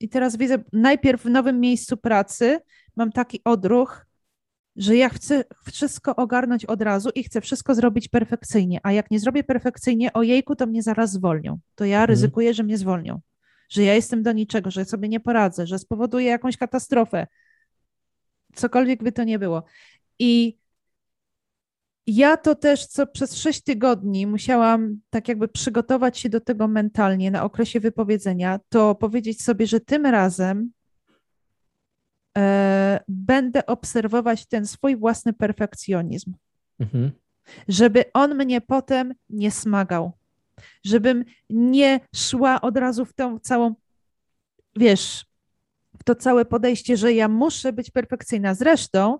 i 0.00 0.08
teraz 0.08 0.36
widzę, 0.36 0.58
najpierw 0.72 1.22
w 1.22 1.30
nowym 1.30 1.60
miejscu 1.60 1.96
pracy 1.96 2.60
mam 2.96 3.12
taki 3.12 3.40
odruch, 3.44 4.06
że 4.76 4.96
ja 4.96 5.08
chcę 5.08 5.44
wszystko 5.66 6.16
ogarnąć 6.16 6.64
od 6.64 6.82
razu 6.82 7.10
i 7.14 7.24
chcę 7.24 7.40
wszystko 7.40 7.74
zrobić 7.74 8.08
perfekcyjnie, 8.08 8.80
a 8.82 8.92
jak 8.92 9.10
nie 9.10 9.20
zrobię 9.20 9.44
perfekcyjnie, 9.44 10.12
ojejku, 10.12 10.56
to 10.56 10.66
mnie 10.66 10.82
zaraz 10.82 11.12
zwolnią. 11.12 11.58
To 11.74 11.84
ja 11.84 11.96
mhm. 11.96 12.08
ryzykuję, 12.08 12.54
że 12.54 12.62
mnie 12.62 12.78
zwolnią 12.78 13.20
że 13.68 13.82
ja 13.82 13.94
jestem 13.94 14.22
do 14.22 14.32
niczego, 14.32 14.70
że 14.70 14.84
sobie 14.84 15.08
nie 15.08 15.20
poradzę, 15.20 15.66
że 15.66 15.78
spowoduję 15.78 16.26
jakąś 16.26 16.56
katastrofę. 16.56 17.26
Cokolwiek 18.54 19.02
by 19.02 19.12
to 19.12 19.24
nie 19.24 19.38
było. 19.38 19.64
I 20.18 20.58
ja 22.06 22.36
to 22.36 22.54
też, 22.54 22.86
co 22.86 23.06
przez 23.06 23.36
sześć 23.36 23.62
tygodni 23.62 24.26
musiałam 24.26 25.00
tak 25.10 25.28
jakby 25.28 25.48
przygotować 25.48 26.18
się 26.18 26.28
do 26.28 26.40
tego 26.40 26.68
mentalnie 26.68 27.30
na 27.30 27.44
okresie 27.44 27.80
wypowiedzenia, 27.80 28.60
to 28.68 28.94
powiedzieć 28.94 29.42
sobie, 29.42 29.66
że 29.66 29.80
tym 29.80 30.06
razem 30.06 30.72
będę 33.08 33.66
obserwować 33.66 34.46
ten 34.46 34.66
swój 34.66 34.96
własny 34.96 35.32
perfekcjonizm. 35.32 36.34
Mhm. 36.80 37.10
Żeby 37.68 38.04
on 38.12 38.34
mnie 38.34 38.60
potem 38.60 39.14
nie 39.30 39.50
smagał 39.50 40.12
żebym 40.84 41.24
nie 41.50 42.00
szła 42.14 42.60
od 42.60 42.76
razu 42.76 43.04
w 43.04 43.12
tą 43.12 43.38
całą, 43.38 43.74
wiesz, 44.76 45.26
w 45.98 46.04
to 46.04 46.14
całe 46.14 46.44
podejście, 46.44 46.96
że 46.96 47.12
ja 47.12 47.28
muszę 47.28 47.72
być 47.72 47.90
perfekcyjna. 47.90 48.54
Zresztą 48.54 49.18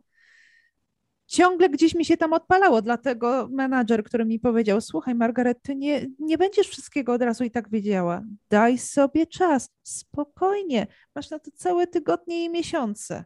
ciągle 1.27 1.69
gdzieś 1.69 1.95
mi 1.95 2.05
się 2.05 2.17
tam 2.17 2.33
odpalało, 2.33 2.83
dlatego 2.83 3.49
menadżer, 3.53 4.05
który 4.05 4.25
mi 4.25 4.41
powiedział, 4.41 4.81
słuchaj 4.81 5.15
Margaret, 5.15 5.63
ty 5.63 5.77
nie, 5.77 6.07
nie 6.19 6.39
będziesz 6.39 6.69
wszystkiego 6.69 7.13
od 7.13 7.23
razu 7.23 7.45
i 7.45 7.51
tak 7.51 7.71
wiedziała. 7.71 8.23
Daj 8.51 8.79
sobie 8.79 9.27
czas, 9.27 9.71
spokojnie, 9.83 10.87
masz 11.15 11.31
na 11.31 11.39
to 11.39 11.51
całe 11.55 11.87
tygodnie 11.87 12.45
i 12.45 12.51
miesiące. 12.51 13.25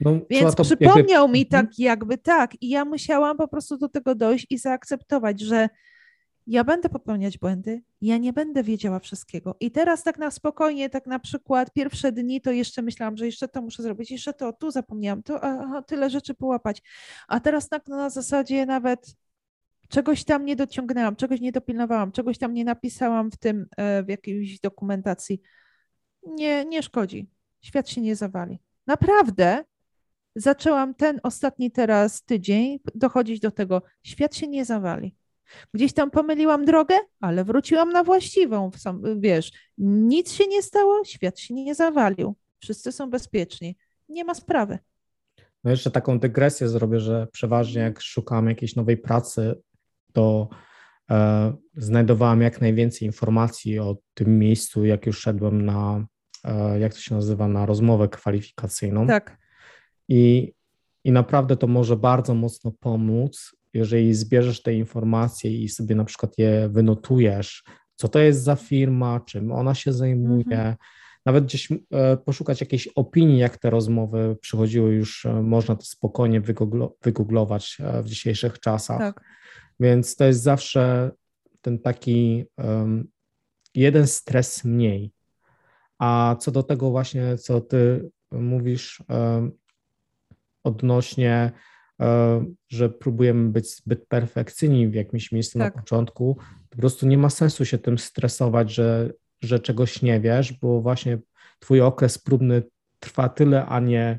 No, 0.00 0.18
Więc 0.30 0.54
przypomniał 0.54 1.22
jakby... 1.22 1.32
mi 1.32 1.42
mhm. 1.44 1.66
tak 1.66 1.78
jakby 1.78 2.18
tak 2.18 2.62
i 2.62 2.68
ja 2.68 2.84
musiałam 2.84 3.36
po 3.36 3.48
prostu 3.48 3.78
do 3.78 3.88
tego 3.88 4.14
dojść 4.14 4.46
i 4.50 4.58
zaakceptować, 4.58 5.40
że 5.40 5.68
ja 6.46 6.64
będę 6.64 6.88
popełniać 6.88 7.38
błędy, 7.38 7.82
ja 8.00 8.18
nie 8.18 8.32
będę 8.32 8.62
wiedziała 8.62 8.98
wszystkiego. 8.98 9.56
I 9.60 9.70
teraz 9.70 10.02
tak 10.02 10.18
na 10.18 10.30
spokojnie, 10.30 10.90
tak 10.90 11.06
na 11.06 11.18
przykład 11.18 11.72
pierwsze 11.72 12.12
dni 12.12 12.40
to 12.40 12.50
jeszcze 12.50 12.82
myślałam, 12.82 13.16
że 13.16 13.26
jeszcze 13.26 13.48
to 13.48 13.62
muszę 13.62 13.82
zrobić, 13.82 14.10
jeszcze 14.10 14.32
to, 14.32 14.52
tu 14.52 14.70
zapomniałam, 14.70 15.22
to 15.22 15.40
tyle 15.86 16.10
rzeczy 16.10 16.34
połapać. 16.34 16.82
A 17.28 17.40
teraz 17.40 17.68
tak 17.68 17.88
na 17.88 18.10
zasadzie 18.10 18.66
nawet 18.66 19.16
czegoś 19.88 20.24
tam 20.24 20.44
nie 20.44 20.56
dociągnęłam, 20.56 21.16
czegoś 21.16 21.40
nie 21.40 21.52
dopilnowałam, 21.52 22.12
czegoś 22.12 22.38
tam 22.38 22.54
nie 22.54 22.64
napisałam 22.64 23.30
w 23.30 23.36
tym, 23.36 23.66
e, 23.76 24.02
w 24.02 24.08
jakiejś 24.08 24.60
dokumentacji. 24.60 25.40
Nie, 26.22 26.64
nie 26.64 26.82
szkodzi. 26.82 27.30
Świat 27.62 27.88
się 27.88 28.00
nie 28.00 28.16
zawali. 28.16 28.58
Naprawdę 28.86 29.64
zaczęłam 30.36 30.94
ten 30.94 31.20
ostatni 31.22 31.70
teraz 31.70 32.22
tydzień 32.22 32.78
dochodzić 32.94 33.40
do 33.40 33.50
tego, 33.50 33.82
świat 34.02 34.36
się 34.36 34.48
nie 34.48 34.64
zawali. 34.64 35.14
Gdzieś 35.74 35.92
tam 35.92 36.10
pomyliłam 36.10 36.64
drogę, 36.64 36.94
ale 37.20 37.44
wróciłam 37.44 37.92
na 37.92 38.04
właściwą. 38.04 38.70
Wiesz, 39.16 39.52
nic 39.78 40.32
się 40.32 40.46
nie 40.46 40.62
stało, 40.62 41.04
świat 41.04 41.38
się 41.38 41.54
nie 41.54 41.74
zawalił. 41.74 42.34
Wszyscy 42.58 42.92
są 42.92 43.10
bezpieczni. 43.10 43.76
Nie 44.08 44.24
ma 44.24 44.34
sprawy. 44.34 44.78
No 45.64 45.70
jeszcze 45.70 45.90
taką 45.90 46.18
dygresję 46.18 46.68
zrobię, 46.68 47.00
że 47.00 47.26
przeważnie 47.32 47.80
jak 47.80 48.02
szukam 48.02 48.48
jakiejś 48.48 48.76
nowej 48.76 48.96
pracy, 48.96 49.54
to 50.12 50.48
e, 51.10 51.52
znajdowałem 51.76 52.42
jak 52.42 52.60
najwięcej 52.60 53.06
informacji 53.06 53.78
o 53.78 53.96
tym 54.14 54.38
miejscu, 54.38 54.84
jak 54.84 55.06
już 55.06 55.20
szedłem 55.20 55.64
na, 55.64 56.06
e, 56.44 56.80
jak 56.80 56.94
to 56.94 57.00
się 57.00 57.14
nazywa, 57.14 57.48
na 57.48 57.66
rozmowę 57.66 58.08
kwalifikacyjną. 58.08 59.06
Tak. 59.06 59.38
I, 60.08 60.52
I 61.04 61.12
naprawdę 61.12 61.56
to 61.56 61.66
może 61.66 61.96
bardzo 61.96 62.34
mocno 62.34 62.72
pomóc 62.80 63.55
jeżeli 63.74 64.14
zbierzesz 64.14 64.62
te 64.62 64.74
informacje 64.74 65.50
i 65.62 65.68
sobie 65.68 65.94
na 65.94 66.04
przykład 66.04 66.38
je 66.38 66.68
wynotujesz, 66.68 67.64
co 67.94 68.08
to 68.08 68.18
jest 68.18 68.42
za 68.42 68.56
firma, 68.56 69.20
czym 69.20 69.52
ona 69.52 69.74
się 69.74 69.92
zajmuje, 69.92 70.44
mhm. 70.44 70.74
nawet 71.26 71.44
gdzieś 71.44 71.72
e, 71.72 72.16
poszukać 72.16 72.60
jakiejś 72.60 72.88
opinii, 72.88 73.38
jak 73.38 73.58
te 73.58 73.70
rozmowy 73.70 74.36
przychodziły, 74.40 74.94
już 74.94 75.26
e, 75.26 75.42
można 75.42 75.76
to 75.76 75.82
spokojnie 75.82 76.40
wygooglować 77.02 77.78
e, 77.80 78.02
w 78.02 78.06
dzisiejszych 78.06 78.60
czasach. 78.60 78.98
Tak. 78.98 79.24
Więc 79.80 80.16
to 80.16 80.24
jest 80.24 80.42
zawsze 80.42 81.10
ten 81.60 81.78
taki 81.78 82.44
um, 82.56 83.08
jeden 83.74 84.06
stres 84.06 84.64
mniej. 84.64 85.12
A 85.98 86.36
co 86.40 86.50
do 86.50 86.62
tego 86.62 86.90
właśnie, 86.90 87.38
co 87.38 87.60
ty 87.60 88.10
mówisz 88.30 89.02
um, 89.08 89.52
odnośnie 90.64 91.52
że 92.68 92.88
próbujemy 92.88 93.50
być 93.50 93.76
zbyt 93.76 94.06
perfekcyjni 94.06 94.88
w 94.88 94.94
jakimś 94.94 95.32
miejscu 95.32 95.58
tak. 95.58 95.74
na 95.74 95.80
początku, 95.80 96.38
po 96.70 96.76
prostu 96.76 97.06
nie 97.06 97.18
ma 97.18 97.30
sensu 97.30 97.64
się 97.64 97.78
tym 97.78 97.98
stresować, 97.98 98.74
że, 98.74 99.10
że 99.42 99.60
czegoś 99.60 100.02
nie 100.02 100.20
wiesz, 100.20 100.52
bo 100.52 100.80
właśnie 100.80 101.18
twój 101.58 101.80
okres 101.80 102.18
próbny 102.18 102.62
trwa 103.00 103.28
tyle, 103.28 103.66
a 103.66 103.80
nie, 103.80 104.18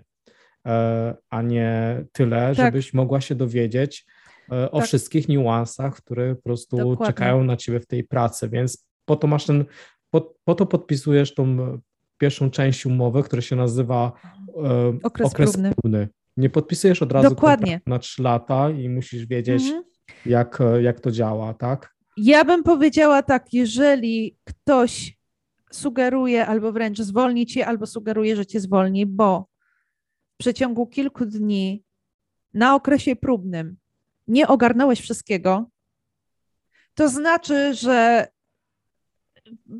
e, 0.68 1.16
a 1.30 1.42
nie 1.42 2.04
tyle, 2.12 2.56
tak. 2.56 2.56
żebyś 2.56 2.94
mogła 2.94 3.22
się 3.22 3.36
dowiedzieć 3.36 4.06
e, 4.52 4.72
o 4.72 4.80
tak. 4.80 4.88
wszystkich 4.88 5.28
niuansach, 5.28 5.96
które 5.96 6.36
po 6.36 6.42
prostu 6.42 6.78
Dokładnie. 6.78 7.06
czekają 7.06 7.44
na 7.44 7.58
ciebie 7.58 7.80
w 7.80 7.88
tej 7.88 8.04
pracy, 8.04 8.50
więc 8.50 8.88
po 9.06 9.16
to 9.16 9.28
masz 9.28 9.46
ten, 9.46 9.66
po, 10.10 10.36
po 10.44 10.56
to 10.56 10.66
podpisujesz 10.66 11.34
tą 11.34 11.58
pierwszą 12.18 12.50
część 12.50 12.86
umowy, 12.86 13.24
która 13.24 13.42
się 13.42 13.56
nazywa 13.56 14.12
okres, 15.04 15.28
okres 15.28 15.52
próbny. 15.52 15.74
próbny. 15.82 16.08
Nie 16.38 16.50
podpisujesz 16.50 17.02
od 17.02 17.12
razu 17.12 17.30
Dokładnie. 17.30 17.82
na 17.88 18.00
trzy 18.00 18.24
lata 18.24 18.70
i 18.70 18.90
musisz 18.90 19.26
wiedzieć, 19.26 19.64
mhm. 19.64 19.84
jak, 20.26 20.60
jak 20.82 21.00
to 21.00 21.12
działa, 21.12 21.54
tak? 21.54 21.96
Ja 22.18 22.46
bym 22.46 22.64
powiedziała 22.64 23.24
tak, 23.24 23.54
jeżeli 23.54 24.38
ktoś 24.44 25.18
sugeruje 25.72 26.46
albo 26.46 26.72
wręcz 26.72 27.00
zwolni 27.00 27.46
cię, 27.46 27.68
albo 27.68 27.86
sugeruje, 27.86 28.36
że 28.36 28.46
cię 28.46 28.60
zwolni, 28.60 29.06
bo 29.06 29.48
w 30.34 30.38
przeciągu 30.38 30.88
kilku 30.88 31.26
dni 31.26 31.84
na 32.54 32.76
okresie 32.76 33.16
próbnym 33.16 33.78
nie 34.28 34.48
ogarnąłeś 34.48 35.02
wszystkiego, 35.02 35.70
to 36.94 37.10
znaczy, 37.10 37.74
że 37.74 38.28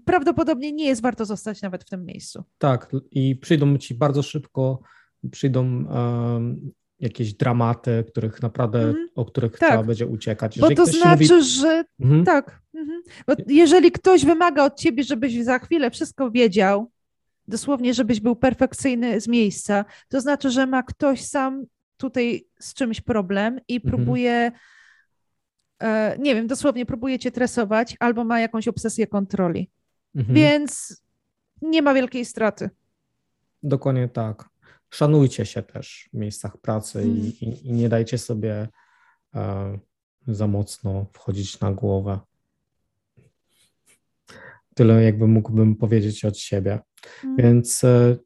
prawdopodobnie 0.06 0.72
nie 0.72 0.86
jest 0.86 1.02
warto 1.02 1.26
zostać 1.26 1.62
nawet 1.62 1.84
w 1.84 1.90
tym 1.90 2.06
miejscu. 2.06 2.44
Tak, 2.58 2.92
i 3.12 3.36
przyjdą 3.36 3.78
ci 3.78 3.96
bardzo 3.96 4.24
szybko 4.24 4.82
przyjdą 5.32 5.86
jakieś 7.00 7.34
dramaty, 7.34 8.04
których 8.08 8.42
naprawdę, 8.42 8.80
mm, 8.80 9.08
o 9.16 9.26
których 9.26 9.58
tak. 9.58 9.70
trzeba 9.70 9.84
będzie 9.84 10.08
uciekać. 10.08 10.58
Jeżeli 10.58 10.76
Bo 10.76 10.86
to 10.86 10.92
znaczy, 10.92 11.34
mówi... 11.34 11.44
że 11.44 11.84
mhm. 12.00 12.26
tak. 12.26 12.62
Mhm. 12.74 13.02
Bo 13.28 13.34
jeżeli 13.48 13.92
ktoś 13.92 14.26
wymaga 14.26 14.64
od 14.64 14.76
ciebie, 14.80 15.04
żebyś 15.04 15.44
za 15.44 15.60
chwilę 15.60 15.92
wszystko 15.92 16.32
wiedział, 16.32 16.92
dosłownie, 17.48 17.94
żebyś 17.94 18.20
był 18.20 18.36
perfekcyjny 18.36 19.22
z 19.22 19.28
miejsca, 19.28 19.86
to 20.08 20.22
znaczy, 20.22 20.52
że 20.52 20.68
ma 20.68 20.84
ktoś 20.84 21.22
sam 21.22 21.66
tutaj 21.98 22.48
z 22.60 22.74
czymś 22.74 23.02
problem 23.02 23.60
i 23.68 23.76
mhm. 23.76 23.96
próbuje 23.96 24.52
e, 25.80 26.18
nie 26.20 26.36
wiem, 26.36 26.48
dosłownie 26.48 26.86
próbuje 26.86 27.20
cię 27.20 27.32
tresować 27.32 27.96
albo 28.00 28.24
ma 28.24 28.40
jakąś 28.40 28.68
obsesję 28.68 29.08
kontroli. 29.08 29.70
Mhm. 30.16 30.36
Więc 30.36 31.02
nie 31.62 31.82
ma 31.82 31.94
wielkiej 31.94 32.26
straty. 32.26 32.70
Dokładnie 33.64 34.08
tak. 34.08 34.50
Szanujcie 34.90 35.46
się 35.46 35.64
też 35.64 36.10
w 36.14 36.18
miejscach 36.18 36.58
pracy 36.58 37.04
i, 37.04 37.06
mhm. 37.06 37.34
i, 37.42 37.68
i, 37.68 37.72
nie 37.72 37.90
dajcie 37.90 38.18
sobie 38.18 38.68
e, 39.36 39.80
za 40.28 40.48
mocno 40.48 41.06
wchodzić 41.14 41.60
na 41.60 41.74
głowę. 41.74 42.20
Tyle 44.76 45.04
jakby 45.04 45.28
mógłbym 45.28 45.76
powiedzieć 45.76 46.26
od 46.26 46.38
siebie. 46.38 46.80
Mhm. 47.24 47.36
Więc 47.38 47.84
e, 47.84 48.18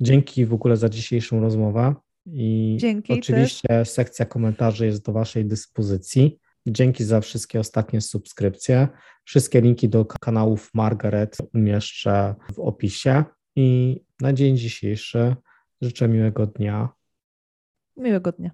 dzięki 0.00 0.46
w 0.46 0.54
ogóle 0.54 0.76
za 0.76 0.88
dzisiejszą 0.88 1.40
rozmowę. 1.40 1.94
I 2.32 2.76
Dzięki 2.80 3.12
oczywiście 3.12 3.68
też. 3.68 3.90
sekcja 3.90 4.26
komentarzy 4.26 4.86
jest 4.86 5.04
do 5.04 5.12
Waszej 5.12 5.44
dyspozycji. 5.44 6.38
Dzięki 6.66 7.04
za 7.04 7.20
wszystkie 7.20 7.60
ostatnie 7.60 8.00
subskrypcje. 8.00 8.88
Wszystkie 9.24 9.60
linki 9.60 9.88
do 9.88 10.04
kanałów 10.04 10.70
Margaret 10.74 11.36
umieszczę 11.54 12.34
w 12.54 12.58
opisie. 12.58 13.24
I 13.56 14.00
na 14.20 14.32
dzień 14.32 14.56
dzisiejszy 14.56 15.36
życzę 15.80 16.08
miłego 16.08 16.46
dnia. 16.46 16.88
Miłego 17.96 18.32
dnia. 18.32 18.50